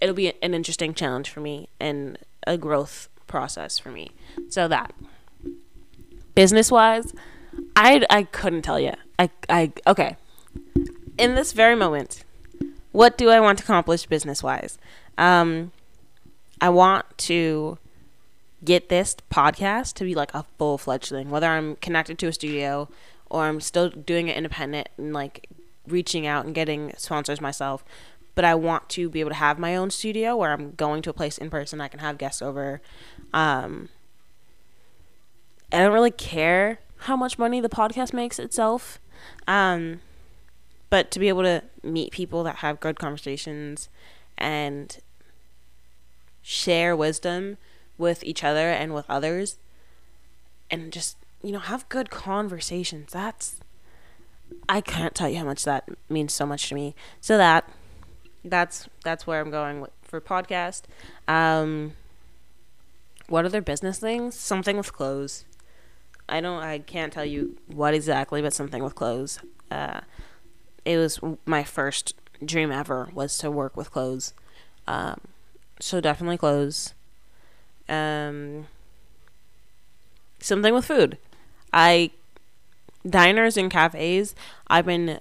it'll 0.00 0.14
be 0.14 0.32
an 0.42 0.54
interesting 0.54 0.94
challenge 0.94 1.30
for 1.30 1.40
me 1.40 1.68
and 1.80 2.18
a 2.46 2.56
growth 2.56 3.08
process 3.26 3.78
for 3.78 3.90
me. 3.90 4.10
So 4.48 4.68
that 4.68 4.94
business 6.34 6.70
wise, 6.70 7.14
I 7.74 8.04
I 8.10 8.24
couldn't 8.24 8.62
tell 8.62 8.78
you. 8.78 8.92
I 9.18 9.30
I 9.48 9.72
okay. 9.86 10.16
In 11.18 11.34
this 11.34 11.52
very 11.52 11.74
moment, 11.74 12.24
what 12.92 13.16
do 13.16 13.30
I 13.30 13.40
want 13.40 13.58
to 13.58 13.64
accomplish 13.64 14.06
business 14.06 14.42
wise? 14.42 14.78
Um, 15.16 15.72
I 16.60 16.68
want 16.68 17.06
to 17.18 17.78
get 18.66 18.88
this 18.88 19.16
podcast 19.30 19.94
to 19.94 20.04
be 20.04 20.14
like 20.14 20.34
a 20.34 20.44
full 20.58 20.76
fledged 20.76 21.08
thing, 21.08 21.30
whether 21.30 21.46
I'm 21.46 21.76
connected 21.76 22.18
to 22.18 22.26
a 22.26 22.32
studio 22.32 22.88
or 23.30 23.44
I'm 23.44 23.60
still 23.60 23.88
doing 23.88 24.28
it 24.28 24.36
independent 24.36 24.88
and 24.98 25.12
like 25.14 25.48
reaching 25.86 26.26
out 26.26 26.44
and 26.44 26.54
getting 26.54 26.92
sponsors 26.98 27.40
myself. 27.40 27.84
But 28.34 28.44
I 28.44 28.54
want 28.54 28.88
to 28.90 29.08
be 29.08 29.20
able 29.20 29.30
to 29.30 29.36
have 29.36 29.58
my 29.58 29.76
own 29.76 29.90
studio 29.90 30.36
where 30.36 30.52
I'm 30.52 30.72
going 30.72 31.00
to 31.02 31.10
a 31.10 31.14
place 31.14 31.38
in 31.38 31.48
person. 31.48 31.80
I 31.80 31.88
can 31.88 32.00
have 32.00 32.18
guests 32.18 32.42
over. 32.42 32.82
Um, 33.32 33.88
I 35.72 35.78
don't 35.78 35.94
really 35.94 36.10
care 36.10 36.80
how 37.00 37.16
much 37.16 37.38
money 37.38 37.60
the 37.60 37.68
podcast 37.68 38.12
makes 38.12 38.38
itself. 38.38 39.00
Um, 39.46 40.00
but 40.90 41.10
to 41.12 41.18
be 41.18 41.28
able 41.28 41.42
to 41.44 41.62
meet 41.82 42.12
people 42.12 42.42
that 42.44 42.56
have 42.56 42.80
good 42.80 42.98
conversations 42.98 43.88
and 44.36 44.98
share 46.42 46.94
wisdom 46.94 47.56
with 47.98 48.22
each 48.24 48.44
other 48.44 48.70
and 48.70 48.94
with 48.94 49.06
others. 49.08 49.56
And 50.70 50.92
just 50.92 51.16
you 51.42 51.52
know 51.52 51.58
have 51.60 51.88
good 51.88 52.10
conversations. 52.10 53.12
That's 53.12 53.60
i 54.68 54.80
can't 54.80 55.14
tell 55.14 55.28
you 55.28 55.38
how 55.38 55.44
much 55.44 55.64
that 55.64 55.88
means 56.08 56.32
so 56.32 56.46
much 56.46 56.68
to 56.68 56.74
me. 56.74 56.94
So 57.20 57.36
that 57.36 57.68
that's 58.44 58.88
that's 59.04 59.26
where 59.26 59.40
i'm 59.40 59.50
going 59.50 59.86
for 60.02 60.20
podcast. 60.20 60.82
Um 61.28 61.92
what 63.28 63.44
other 63.44 63.60
business 63.60 63.98
things? 63.98 64.36
Something 64.36 64.76
with 64.76 64.92
clothes. 64.92 65.44
I 66.28 66.40
don't 66.40 66.62
i 66.62 66.78
can't 66.78 67.12
tell 67.12 67.24
you 67.24 67.56
what 67.66 67.94
exactly 67.94 68.42
but 68.42 68.52
something 68.52 68.82
with 68.82 68.94
clothes. 68.94 69.40
Uh 69.70 70.00
it 70.84 70.98
was 70.98 71.20
my 71.44 71.64
first 71.64 72.14
dream 72.44 72.70
ever 72.70 73.08
was 73.12 73.36
to 73.38 73.50
work 73.50 73.76
with 73.76 73.90
clothes. 73.90 74.32
Um 74.86 75.20
so 75.80 76.00
definitely 76.00 76.38
clothes 76.38 76.94
um, 77.88 78.66
something 80.40 80.74
with 80.74 80.84
food. 80.84 81.18
I 81.72 82.10
diners 83.08 83.56
and 83.56 83.70
cafes. 83.70 84.34
I've 84.66 84.86
been 84.86 85.20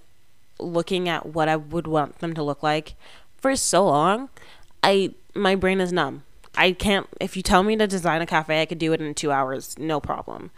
looking 0.60 1.10
at 1.10 1.26
what 1.26 1.50
I 1.50 1.56
would 1.56 1.88
want 1.88 2.20
them 2.20 2.34
to 2.34 2.44
look 2.44 2.64
like 2.64 2.96
for 3.38 3.56
so 3.56 3.86
long. 3.86 4.30
I 4.84 5.14
my 5.34 5.56
brain 5.56 5.82
is 5.82 5.92
numb. 5.92 6.24
I 6.58 6.72
can't. 6.72 7.08
If 7.20 7.36
you 7.36 7.44
tell 7.44 7.64
me 7.64 7.76
to 7.76 7.88
design 7.88 8.22
a 8.22 8.26
cafe, 8.26 8.62
I 8.62 8.66
could 8.66 8.80
do 8.80 8.94
it 8.94 9.02
in 9.02 9.14
two 9.14 9.32
hours, 9.32 9.78
no 9.78 10.00
problem. 10.00 10.52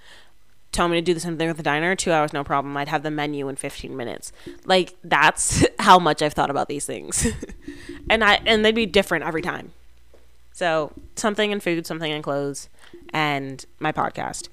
Tell 0.72 0.88
me 0.88 0.98
to 0.98 1.02
do 1.02 1.14
the 1.14 1.20
same 1.20 1.38
thing 1.38 1.48
with 1.48 1.60
a 1.60 1.64
diner, 1.64 1.96
two 1.96 2.12
hours, 2.12 2.34
no 2.34 2.44
problem. 2.44 2.78
I'd 2.78 2.90
have 2.90 3.02
the 3.02 3.10
menu 3.10 3.48
in 3.48 3.56
fifteen 3.56 3.98
minutes. 3.98 4.32
Like 4.66 4.96
that's 5.04 5.66
how 5.80 5.98
much 6.00 6.22
I've 6.22 6.34
thought 6.34 6.50
about 6.50 6.68
these 6.68 6.86
things, 6.86 7.26
and 8.10 8.24
I 8.24 8.36
and 8.46 8.64
they'd 8.64 8.76
be 8.76 8.86
different 8.86 9.26
every 9.26 9.42
time. 9.42 9.72
So 10.58 10.92
something 11.16 11.52
in 11.52 11.60
food, 11.60 11.86
something 11.86 12.12
in 12.12 12.24
clothes, 12.24 12.68
and 13.14 13.64
my 13.78 13.92
podcast. 13.92 14.50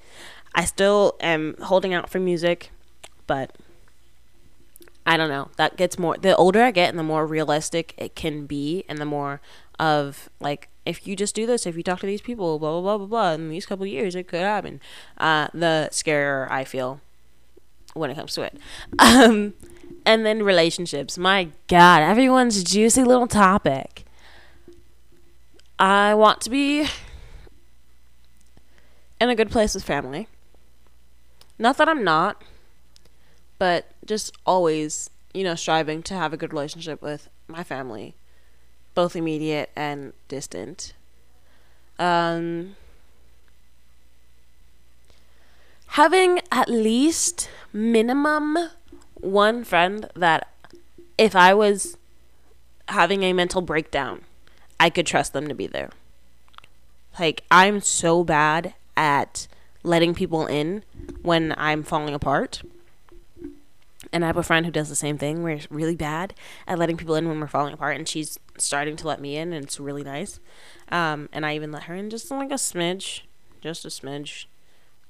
I 0.53 0.63
still 0.63 1.15
am 1.19 1.55
holding 1.63 1.95
out 1.95 2.11
for 2.11 2.19
music, 2.19 2.69
but 3.25 3.55
I 5.03 5.17
don't 5.17 5.29
know. 5.29 5.49
That 5.57 5.77
gets 5.77 5.97
more 5.97 6.15
the 6.15 6.35
older 6.35 6.61
I 6.61 6.69
get 6.69 6.89
and 6.89 6.99
the 6.99 7.03
more 7.03 7.25
realistic 7.25 7.95
it 7.97 8.13
can 8.13 8.45
be 8.45 8.83
and 8.87 8.99
the 8.99 9.05
more 9.05 9.41
of 9.79 10.29
like 10.39 10.69
if 10.85 11.07
you 11.07 11.15
just 11.15 11.33
do 11.33 11.47
this, 11.47 11.65
if 11.65 11.75
you 11.75 11.81
talk 11.81 12.01
to 12.01 12.05
these 12.05 12.21
people, 12.21 12.59
blah 12.59 12.69
blah 12.69 12.81
blah 12.81 12.97
blah 12.99 13.07
blah, 13.07 13.31
in 13.31 13.49
these 13.49 13.65
couple 13.65 13.87
years 13.87 14.13
it 14.13 14.27
could 14.27 14.41
happen. 14.41 14.81
Uh, 15.17 15.47
the 15.55 15.89
scarier 15.91 16.47
I 16.51 16.65
feel 16.65 17.01
when 17.95 18.11
it 18.11 18.15
comes 18.15 18.35
to 18.35 18.43
it. 18.43 18.59
Um, 18.99 19.55
and 20.05 20.23
then 20.23 20.43
relationships. 20.43 21.17
My 21.17 21.49
God, 21.67 22.03
everyone's 22.03 22.63
juicy 22.63 23.03
little 23.03 23.25
topic. 23.25 24.04
I 25.77 26.13
want 26.13 26.41
to 26.41 26.49
be 26.49 26.87
in 29.19 29.29
a 29.29 29.35
good 29.35 29.51
place 29.51 29.73
with 29.73 29.83
family. 29.83 30.27
Not 31.57 31.77
that 31.77 31.89
I'm 31.89 32.03
not, 32.03 32.41
but 33.59 33.91
just 34.05 34.35
always, 34.45 35.09
you 35.33 35.43
know, 35.43 35.55
striving 35.55 36.03
to 36.03 36.13
have 36.13 36.33
a 36.33 36.37
good 36.37 36.53
relationship 36.53 37.01
with 37.01 37.29
my 37.47 37.63
family, 37.63 38.15
both 38.93 39.15
immediate 39.15 39.69
and 39.75 40.13
distant. 40.27 40.93
Um, 41.97 42.75
having 45.87 46.41
at 46.51 46.69
least 46.69 47.49
minimum 47.71 48.57
one 49.15 49.63
friend 49.63 50.09
that 50.15 50.49
if 51.17 51.35
I 51.35 51.53
was 51.53 51.97
having 52.89 53.23
a 53.23 53.33
mental 53.33 53.61
breakdown, 53.61 54.21
I 54.79 54.89
could 54.89 55.05
trust 55.05 55.33
them 55.33 55.47
to 55.47 55.55
be 55.55 55.67
there. 55.67 55.89
Like, 57.19 57.43
I'm 57.49 57.81
so 57.81 58.23
bad 58.23 58.73
at 58.97 59.47
letting 59.83 60.13
people 60.13 60.47
in 60.47 60.83
when 61.21 61.53
I'm 61.57 61.83
falling 61.83 62.13
apart. 62.13 62.61
And 64.11 64.23
I 64.23 64.27
have 64.27 64.37
a 64.37 64.43
friend 64.43 64.65
who 64.65 64.71
does 64.71 64.89
the 64.89 64.95
same 64.95 65.17
thing. 65.17 65.41
We're 65.41 65.61
really 65.69 65.95
bad 65.95 66.33
at 66.67 66.77
letting 66.77 66.97
people 66.97 67.15
in 67.15 67.27
when 67.27 67.39
we're 67.39 67.47
falling 67.47 67.73
apart, 67.73 67.95
and 67.97 68.07
she's 68.07 68.39
starting 68.57 68.95
to 68.97 69.07
let 69.07 69.19
me 69.19 69.35
in, 69.35 69.51
and 69.53 69.65
it's 69.65 69.79
really 69.79 70.03
nice. 70.03 70.39
Um, 70.89 71.29
and 71.33 71.45
I 71.45 71.55
even 71.55 71.71
let 71.71 71.83
her 71.83 71.95
in 71.95 72.09
just 72.09 72.29
like 72.29 72.51
a 72.51 72.55
smidge, 72.55 73.21
just 73.61 73.85
a 73.85 73.89
smidge. 73.89 74.45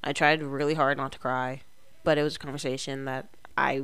I 0.04 0.14
tried 0.14 0.42
really 0.44 0.76
hard 0.76 0.98
not 0.98 1.12
to 1.14 1.20
cry, 1.20 1.62
but 2.04 2.18
it 2.18 2.24
was 2.24 2.36
a 2.36 2.40
conversation 2.40 3.06
that 3.06 3.28
I 3.58 3.84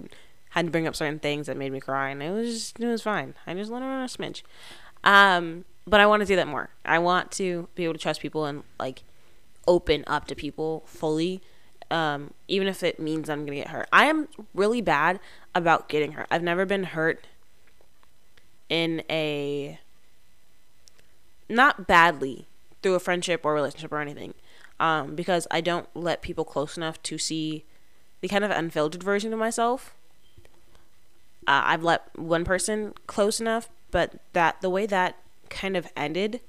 had 0.52 0.66
to 0.66 0.72
bring 0.72 0.88
up 0.88 0.96
certain 0.96 1.20
things 1.20 1.48
that 1.48 1.58
made 1.58 1.72
me 1.72 1.80
cry, 1.80 2.10
and 2.10 2.22
it 2.22 2.32
was 2.32 2.74
it 2.80 2.86
was 2.86 3.02
fine. 3.02 3.34
I 3.46 3.54
just 3.54 3.72
let 3.72 3.82
her 3.82 3.92
in 3.92 4.04
a 4.04 4.06
smidge. 4.06 4.44
Um, 5.04 5.66
but 5.88 6.00
I 6.00 6.06
want 6.06 6.22
to 6.22 6.26
do 6.26 6.36
that 6.36 6.48
more. 6.48 6.70
I 6.86 7.00
want 7.00 7.32
to 7.34 7.68
be 7.76 7.84
able 7.84 7.94
to 7.94 8.00
trust 8.00 8.22
people 8.22 8.46
and 8.46 8.64
like 8.80 9.04
open 9.68 10.04
up 10.08 10.28
to 10.28 10.36
people 10.36 10.84
fully, 10.86 11.42
um, 11.90 12.34
even 12.48 12.68
if 12.68 12.84
it 12.84 13.00
means 13.00 13.30
I'm 13.30 13.46
gonna 13.46 13.58
get 13.58 13.70
hurt. 13.70 13.88
I 13.92 14.06
am 14.06 14.28
really 14.54 14.82
bad 14.82 15.20
about 15.54 15.90
getting 15.90 16.14
hurt. 16.14 16.28
I've 16.32 16.44
never 16.44 16.66
been 16.66 16.86
hurt 16.86 17.26
in 18.70 19.04
a 19.10 19.80
not 21.50 21.88
badly 21.88 22.48
through 22.82 22.96
a 22.96 23.00
friendship 23.00 23.42
or 23.44 23.54
relationship 23.54 23.92
or 23.92 24.00
anything, 24.00 24.34
um, 24.80 25.16
because 25.16 25.48
I 25.52 25.62
don't 25.62 25.88
let 25.94 26.22
people 26.22 26.46
close 26.46 26.78
enough 26.78 27.02
to 27.04 27.18
see 27.18 27.66
the 28.22 28.28
kind 28.28 28.44
of 28.44 28.52
unfiltered 28.52 29.04
version 29.04 29.34
of 29.34 29.40
myself. 29.40 29.94
Uh, 31.48 31.62
I've 31.66 31.84
let 31.84 32.18
one 32.18 32.46
person 32.46 32.94
close 33.08 33.42
enough, 33.42 33.68
but 33.90 34.16
that 34.34 34.62
the 34.62 34.70
way 34.70 34.86
that 34.86 35.18
kind 35.52 35.78
of 35.78 35.88
ended 35.96 36.42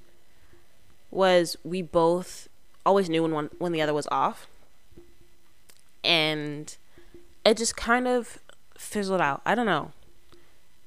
was 1.11 1.55
we 1.63 1.83
both 1.83 2.49
always 2.85 3.09
knew 3.09 3.21
when 3.21 3.31
one 3.31 3.49
when 3.59 3.71
the 3.71 3.81
other 3.81 3.93
was 3.93 4.07
off. 4.09 4.47
And 6.03 6.75
it 7.45 7.57
just 7.57 7.77
kind 7.77 8.07
of 8.07 8.39
fizzled 8.77 9.21
out. 9.21 9.41
I 9.45 9.53
don't 9.53 9.67
know. 9.67 9.91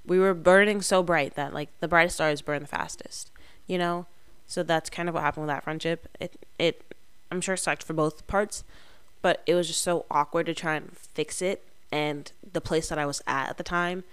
We 0.05 0.19
were 0.19 0.35
burning 0.35 0.83
so 0.83 1.03
bright 1.03 1.35
that 1.37 1.55
like 1.55 1.69
the 1.81 1.89
brightest 1.89 2.17
stars 2.17 2.43
burn 2.43 2.63
the 2.63 2.69
fastest 2.69 3.31
you 3.67 3.79
know? 3.79 4.07
So 4.47 4.63
that's 4.63 4.91
kind 4.91 5.09
of 5.09 5.15
what 5.15 5.25
happened 5.25 5.47
with 5.47 5.55
that 5.55 5.65
friendship. 5.65 6.09
It 6.21 6.47
it 6.59 6.83
i'm 7.31 7.41
sure 7.41 7.55
it 7.55 7.59
sucked 7.59 7.83
for 7.83 7.93
both 7.93 8.27
parts 8.29 8.63
but 9.21 9.43
it 9.47 9.57
was 9.57 9.67
just 9.67 9.83
so 9.83 10.07
awkward 10.09 10.47
to 10.47 10.55
try 10.55 10.77
and 10.77 10.97
fix 10.97 11.43
it. 11.43 11.63
And 11.93 12.31
the 12.53 12.61
place 12.61 12.89
that 12.89 12.99
i 12.99 13.07
was 13.07 13.23
at 13.27 13.51
at 13.51 13.57
the 13.59 13.65
time 13.65 14.05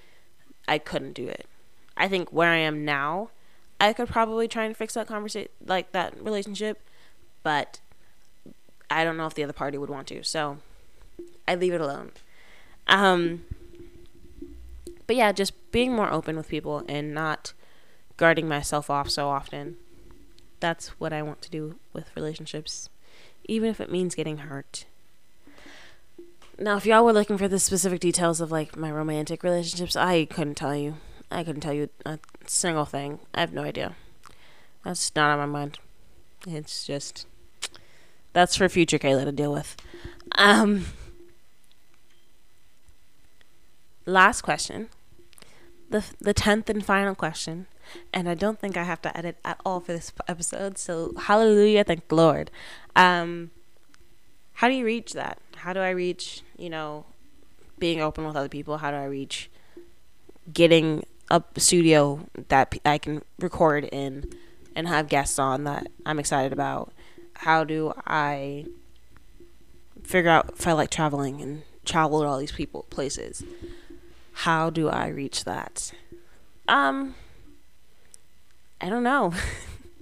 i 0.67 0.77
couldn't 0.77 1.13
do 1.13 1.27
it. 1.27 1.45
I 1.95 2.07
think 2.07 2.33
where 2.33 2.49
i 2.49 2.57
am 2.57 2.83
now 2.85 3.29
I 3.83 3.91
could 3.91 4.07
probably 4.07 4.47
try 4.47 4.63
and 4.63 4.77
fix 4.77 4.93
that 4.93 5.07
conversation, 5.07 5.51
like 5.65 5.91
that 5.91 6.13
relationship, 6.23 6.79
but 7.43 7.81
I 8.89 9.03
don't 9.03 9.17
know 9.17 9.25
if 9.25 9.33
the 9.33 9.43
other 9.43 9.51
party 9.51 9.77
would 9.77 9.89
want 9.89 10.07
to. 10.07 10.23
So 10.23 10.59
I 11.45 11.55
leave 11.55 11.73
it 11.73 11.81
alone. 11.81 12.11
Um, 12.87 13.43
but 15.05 15.17
yeah, 15.17 15.33
just 15.33 15.69
being 15.73 15.91
more 15.91 16.09
open 16.09 16.37
with 16.37 16.47
people 16.47 16.85
and 16.87 17.13
not 17.13 17.51
guarding 18.15 18.47
myself 18.47 18.89
off 18.89 19.09
so 19.09 19.27
often. 19.27 19.75
That's 20.61 20.87
what 20.97 21.11
I 21.11 21.21
want 21.21 21.41
to 21.41 21.51
do 21.51 21.75
with 21.91 22.09
relationships, 22.15 22.87
even 23.49 23.67
if 23.67 23.81
it 23.81 23.91
means 23.91 24.15
getting 24.15 24.37
hurt. 24.37 24.85
Now, 26.57 26.77
if 26.77 26.85
y'all 26.85 27.03
were 27.03 27.11
looking 27.11 27.37
for 27.37 27.49
the 27.49 27.59
specific 27.59 27.99
details 27.99 28.39
of 28.39 28.49
like 28.49 28.77
my 28.77 28.89
romantic 28.89 29.43
relationships, 29.43 29.97
I 29.97 30.23
couldn't 30.23 30.55
tell 30.55 30.73
you. 30.73 30.95
I 31.33 31.43
couldn't 31.43 31.61
tell 31.61 31.73
you 31.73 31.89
a 32.05 32.19
single 32.45 32.85
thing. 32.85 33.19
I 33.33 33.39
have 33.41 33.53
no 33.53 33.63
idea. 33.63 33.95
That's 34.85 35.13
not 35.15 35.31
on 35.31 35.39
my 35.39 35.59
mind. 35.59 35.79
It's 36.47 36.85
just 36.85 37.25
that's 38.33 38.55
for 38.55 38.67
future 38.69 38.99
Kayla 38.99 39.25
to 39.25 39.31
deal 39.31 39.51
with. 39.53 39.75
Um 40.35 40.85
last 44.05 44.41
question. 44.41 44.89
the 45.89 46.03
the 46.19 46.33
tenth 46.33 46.69
and 46.69 46.83
final 46.85 47.15
question, 47.15 47.67
and 48.13 48.27
I 48.27 48.33
don't 48.33 48.59
think 48.59 48.75
I 48.77 48.83
have 48.83 49.01
to 49.03 49.15
edit 49.17 49.37
at 49.45 49.59
all 49.65 49.79
for 49.79 49.93
this 49.93 50.11
episode. 50.27 50.77
So 50.77 51.13
hallelujah, 51.17 51.83
thank 51.83 52.07
the 52.07 52.15
Lord. 52.15 52.51
Um, 52.95 53.51
how 54.53 54.67
do 54.67 54.73
you 54.75 54.85
reach 54.85 55.13
that? 55.13 55.39
How 55.57 55.73
do 55.73 55.79
I 55.79 55.91
reach 55.91 56.41
you 56.57 56.69
know 56.69 57.05
being 57.79 58.01
open 58.01 58.25
with 58.25 58.35
other 58.35 58.49
people? 58.49 58.77
How 58.79 58.91
do 58.91 58.97
I 58.97 59.05
reach 59.05 59.49
getting 60.51 61.05
a 61.29 61.43
studio 61.57 62.27
that 62.49 62.77
I 62.85 62.97
can 62.97 63.23
record 63.39 63.85
in 63.85 64.31
and 64.75 64.87
have 64.87 65.07
guests 65.07 65.39
on 65.39 65.63
that 65.63 65.87
I'm 66.05 66.19
excited 66.19 66.53
about? 66.53 66.91
How 67.35 67.63
do 67.63 67.93
I 68.05 68.65
figure 70.03 70.29
out 70.29 70.53
if 70.57 70.67
I 70.67 70.73
like 70.73 70.89
traveling 70.89 71.41
and 71.41 71.63
travel 71.85 72.21
to 72.21 72.27
all 72.27 72.37
these 72.37 72.51
people 72.51 72.85
places? 72.89 73.43
How 74.33 74.69
do 74.69 74.89
I 74.89 75.07
reach 75.07 75.43
that? 75.45 75.91
Um 76.67 77.15
I 78.81 78.89
don't 78.89 79.03
know. 79.03 79.33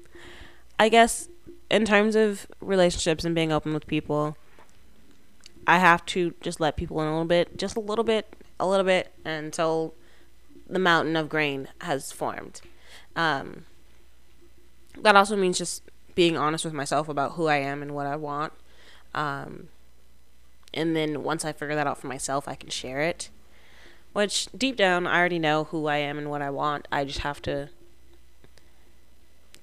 I 0.79 0.89
guess 0.89 1.29
in 1.69 1.85
terms 1.85 2.15
of 2.15 2.47
relationships 2.59 3.23
and 3.23 3.35
being 3.35 3.51
open 3.51 3.73
with 3.73 3.87
people, 3.87 4.35
I 5.67 5.77
have 5.77 6.05
to 6.07 6.33
just 6.41 6.59
let 6.59 6.75
people 6.75 6.99
in 7.01 7.07
a 7.07 7.11
little 7.11 7.25
bit, 7.25 7.57
just 7.57 7.77
a 7.77 7.79
little 7.79 8.03
bit, 8.03 8.35
a 8.59 8.67
little 8.67 8.85
bit 8.85 9.13
until 9.23 9.93
the 10.71 10.79
mountain 10.79 11.15
of 11.15 11.29
grain 11.29 11.67
has 11.81 12.11
formed. 12.11 12.61
Um, 13.15 13.65
that 14.99 15.15
also 15.15 15.35
means 15.35 15.57
just 15.57 15.83
being 16.15 16.37
honest 16.37 16.65
with 16.65 16.73
myself 16.73 17.09
about 17.09 17.33
who 17.33 17.47
I 17.47 17.57
am 17.57 17.81
and 17.81 17.93
what 17.93 18.07
I 18.07 18.15
want. 18.15 18.53
Um, 19.13 19.67
and 20.73 20.95
then 20.95 21.23
once 21.23 21.43
I 21.43 21.51
figure 21.51 21.75
that 21.75 21.87
out 21.87 21.97
for 21.97 22.07
myself, 22.07 22.47
I 22.47 22.55
can 22.55 22.69
share 22.69 23.01
it. 23.01 23.29
Which 24.13 24.47
deep 24.57 24.75
down, 24.75 25.07
I 25.07 25.19
already 25.19 25.39
know 25.39 25.65
who 25.65 25.87
I 25.87 25.97
am 25.97 26.17
and 26.17 26.29
what 26.29 26.41
I 26.41 26.49
want. 26.49 26.87
I 26.91 27.05
just 27.05 27.19
have 27.19 27.41
to 27.43 27.69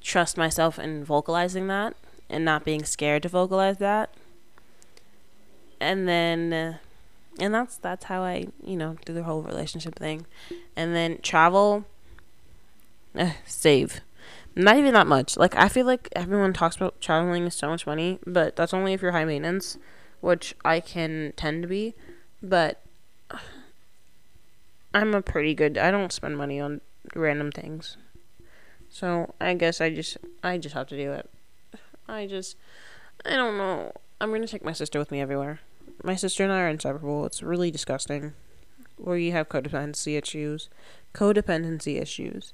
trust 0.02 0.36
myself 0.36 0.78
in 0.78 1.04
vocalizing 1.04 1.66
that 1.66 1.94
and 2.30 2.44
not 2.44 2.64
being 2.64 2.84
scared 2.84 3.22
to 3.22 3.28
vocalize 3.28 3.78
that. 3.78 4.14
And 5.80 6.08
then, 6.08 6.78
and 7.38 7.54
that's 7.54 7.76
that's 7.76 8.04
how 8.04 8.22
I, 8.22 8.48
you 8.64 8.76
know, 8.76 8.96
do 9.04 9.12
the 9.12 9.22
whole 9.22 9.42
relationship 9.42 9.96
thing. 9.98 10.26
And 10.76 10.94
then 10.94 11.18
travel, 11.22 11.84
uh, 13.16 13.32
save. 13.46 14.00
Not 14.54 14.76
even 14.76 14.94
that 14.94 15.06
much. 15.06 15.36
Like 15.36 15.54
I 15.56 15.68
feel 15.68 15.86
like 15.86 16.08
everyone 16.16 16.52
talks 16.52 16.76
about 16.76 17.00
traveling 17.00 17.44
is 17.44 17.54
so 17.54 17.68
much 17.68 17.86
money, 17.86 18.18
but 18.26 18.56
that's 18.56 18.74
only 18.74 18.92
if 18.92 19.02
you're 19.02 19.12
high 19.12 19.24
maintenance, 19.24 19.78
which 20.20 20.54
I 20.64 20.80
can 20.80 21.32
tend 21.36 21.62
to 21.62 21.68
be. 21.68 21.94
But 22.42 22.82
I'm 24.94 25.14
a 25.14 25.22
pretty 25.22 25.54
good. 25.54 25.78
I 25.78 25.90
don't 25.90 26.12
spend 26.12 26.36
money 26.36 26.60
on 26.60 26.80
random 27.14 27.52
things. 27.52 27.96
So 28.90 29.34
I 29.40 29.54
guess 29.54 29.80
I 29.80 29.94
just 29.94 30.16
I 30.42 30.58
just 30.58 30.74
have 30.74 30.88
to 30.88 30.96
do 30.96 31.12
it. 31.12 31.30
I 32.08 32.26
just 32.26 32.56
I 33.24 33.36
don't 33.36 33.58
know. 33.58 33.92
I'm 34.20 34.32
gonna 34.32 34.48
take 34.48 34.64
my 34.64 34.72
sister 34.72 34.98
with 34.98 35.12
me 35.12 35.20
everywhere. 35.20 35.60
My 36.02 36.14
sister 36.14 36.44
and 36.44 36.52
I 36.52 36.60
are 36.60 36.68
inseparable. 36.68 37.26
It's 37.26 37.42
really 37.42 37.70
disgusting. 37.70 38.34
Where 38.96 39.16
you 39.16 39.32
have 39.32 39.48
codependency 39.48 40.18
issues. 40.18 40.68
Codependency 41.14 42.00
issues. 42.00 42.52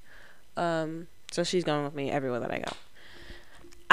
Um, 0.57 1.09
so 1.30 1.45
she's 1.45 1.64
going 1.64 1.84
with 1.84 1.95
me 1.95 2.11
everywhere 2.11 2.40
that 2.40 2.51
I 2.51 2.59
go. 2.59 2.72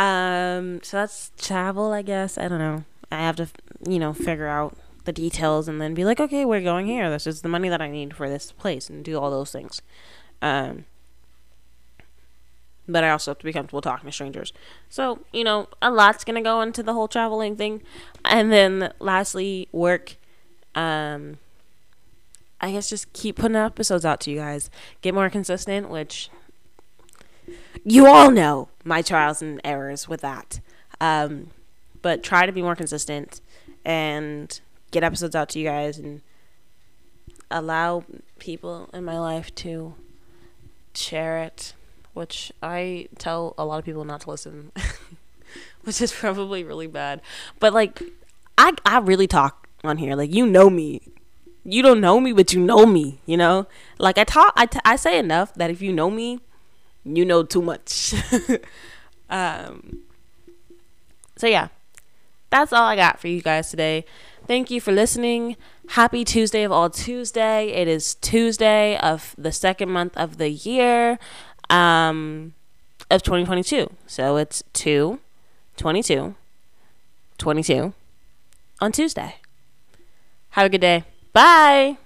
Um, 0.02 0.82
so 0.84 0.98
that's 0.98 1.32
travel, 1.38 1.92
I 1.92 2.02
guess. 2.02 2.38
I 2.38 2.48
don't 2.48 2.60
know. 2.60 2.84
I 3.12 3.18
have 3.18 3.36
to, 3.38 3.50
you 3.88 4.00
know, 4.00 4.14
figure 4.14 4.48
out 4.48 4.78
the 5.04 5.12
details 5.12 5.68
and 5.68 5.82
then 5.82 5.94
be 5.94 6.06
like, 6.06 6.20
okay, 6.20 6.46
we're 6.46 6.62
going 6.62 6.86
here. 6.86 7.10
This 7.10 7.28
is 7.28 7.42
the 7.42 7.50
money 7.50 7.70
that 7.70 7.82
I 7.82 7.90
need 7.90 8.16
for 8.16 8.30
this 8.30 8.52
place 8.52 8.90
and 8.90 9.04
do 9.04 9.20
all 9.20 9.32
those 9.32 9.52
things. 9.52 9.82
Um, 10.42 10.86
but 12.88 13.04
I 13.04 13.10
also 13.10 13.32
have 13.32 13.40
to 13.40 13.46
be 13.46 13.54
comfortable 13.54 13.82
talking 13.82 14.08
to 14.08 14.12
strangers. 14.12 14.54
So, 14.90 15.20
you 15.32 15.44
know, 15.44 15.68
a 15.82 15.92
lot's 15.92 16.24
going 16.24 16.36
to 16.36 16.42
go 16.42 16.62
into 16.62 16.84
the 16.84 16.94
whole 16.94 17.08
traveling 17.08 17.56
thing. 17.56 17.82
And 18.26 18.52
then 18.52 18.94
lastly, 19.00 19.68
work. 19.72 20.18
Um, 20.76 21.38
I 22.60 22.72
guess 22.72 22.90
just 22.90 23.12
keep 23.14 23.38
putting 23.38 23.56
episodes 23.56 24.06
out 24.06 24.20
to 24.22 24.32
you 24.32 24.38
guys. 24.38 24.70
Get 25.02 25.14
more 25.14 25.30
consistent, 25.30 25.90
which 25.90 26.30
you 27.84 28.08
all 28.08 28.30
know 28.30 28.70
my 28.84 29.02
trials 29.02 29.42
and 29.42 29.60
errors 29.64 30.08
with 30.08 30.22
that. 30.22 30.60
Um, 31.00 31.48
but 32.02 32.24
try 32.24 32.46
to 32.46 32.52
be 32.52 32.62
more 32.62 32.76
consistent 32.76 33.42
and 33.84 34.60
get 34.92 35.04
episodes 35.04 35.36
out 35.36 35.50
to 35.50 35.60
you 35.60 35.66
guys 35.66 35.98
and 35.98 36.22
allow 37.50 38.04
people 38.40 38.90
in 38.94 39.04
my 39.04 39.20
life 39.20 39.54
to 39.56 39.96
share 40.94 41.40
it, 41.40 41.74
which 42.14 42.52
I 42.62 43.08
tell 43.18 43.54
a 43.58 43.66
lot 43.66 43.80
of 43.80 43.86
people 43.86 44.06
not 44.06 44.22
to 44.22 44.30
listen, 44.32 44.72
which 45.84 46.02
is 46.02 46.12
probably 46.12 46.64
really 46.64 46.88
bad. 46.88 47.22
But 47.60 47.74
like, 47.74 48.02
I 48.58 48.74
I 48.86 49.00
really 49.00 49.28
talk 49.28 49.68
on 49.84 49.98
here. 49.98 50.16
Like 50.16 50.34
you 50.34 50.46
know 50.46 50.70
me. 50.70 51.02
You 51.64 51.84
don't 51.84 52.02
know 52.02 52.20
me, 52.20 52.34
but 52.34 52.54
you 52.54 52.60
know 52.60 52.86
me. 52.86 53.20
You 53.26 53.38
know, 53.38 53.68
like 54.00 54.18
I 54.18 54.24
talk. 54.24 54.54
I, 54.56 54.66
t- 54.66 54.80
I 54.84 54.96
say 54.96 55.18
enough 55.18 55.54
that 55.56 55.70
if 55.70 55.82
you 55.82 55.94
know 55.94 56.10
me, 56.10 56.40
you 57.04 57.26
know 57.26 57.44
too 57.44 57.62
much. 57.62 58.14
um. 59.30 60.00
So 61.38 61.48
yeah, 61.48 61.70
that's 62.50 62.74
all 62.74 62.84
I 62.84 62.96
got 62.96 63.20
for 63.20 63.28
you 63.28 63.42
guys 63.42 63.70
today. 63.70 64.06
Thank 64.48 64.70
you 64.70 64.82
for 64.82 64.92
listening. 64.92 65.56
Happy 65.90 66.26
Tuesday 66.26 66.64
of 66.64 66.72
all 66.72 66.90
Tuesday. 66.90 67.70
It 67.70 67.88
is 67.88 68.16
Tuesday 68.16 68.98
of 68.98 69.36
the 69.38 69.52
second 69.52 69.90
month 69.90 70.18
of 70.18 70.38
the 70.38 70.50
year 70.50 71.20
um, 71.72 72.54
of 73.10 73.24
2022. 73.24 73.90
So 74.06 74.38
it's 74.38 74.64
2 74.74 75.20
22 75.78 76.36
22 77.38 77.94
on 78.80 78.92
Tuesday. 78.92 79.36
Have 80.52 80.66
a 80.68 80.70
good 80.70 80.82
day. 80.82 81.04
Bye. 81.34 81.98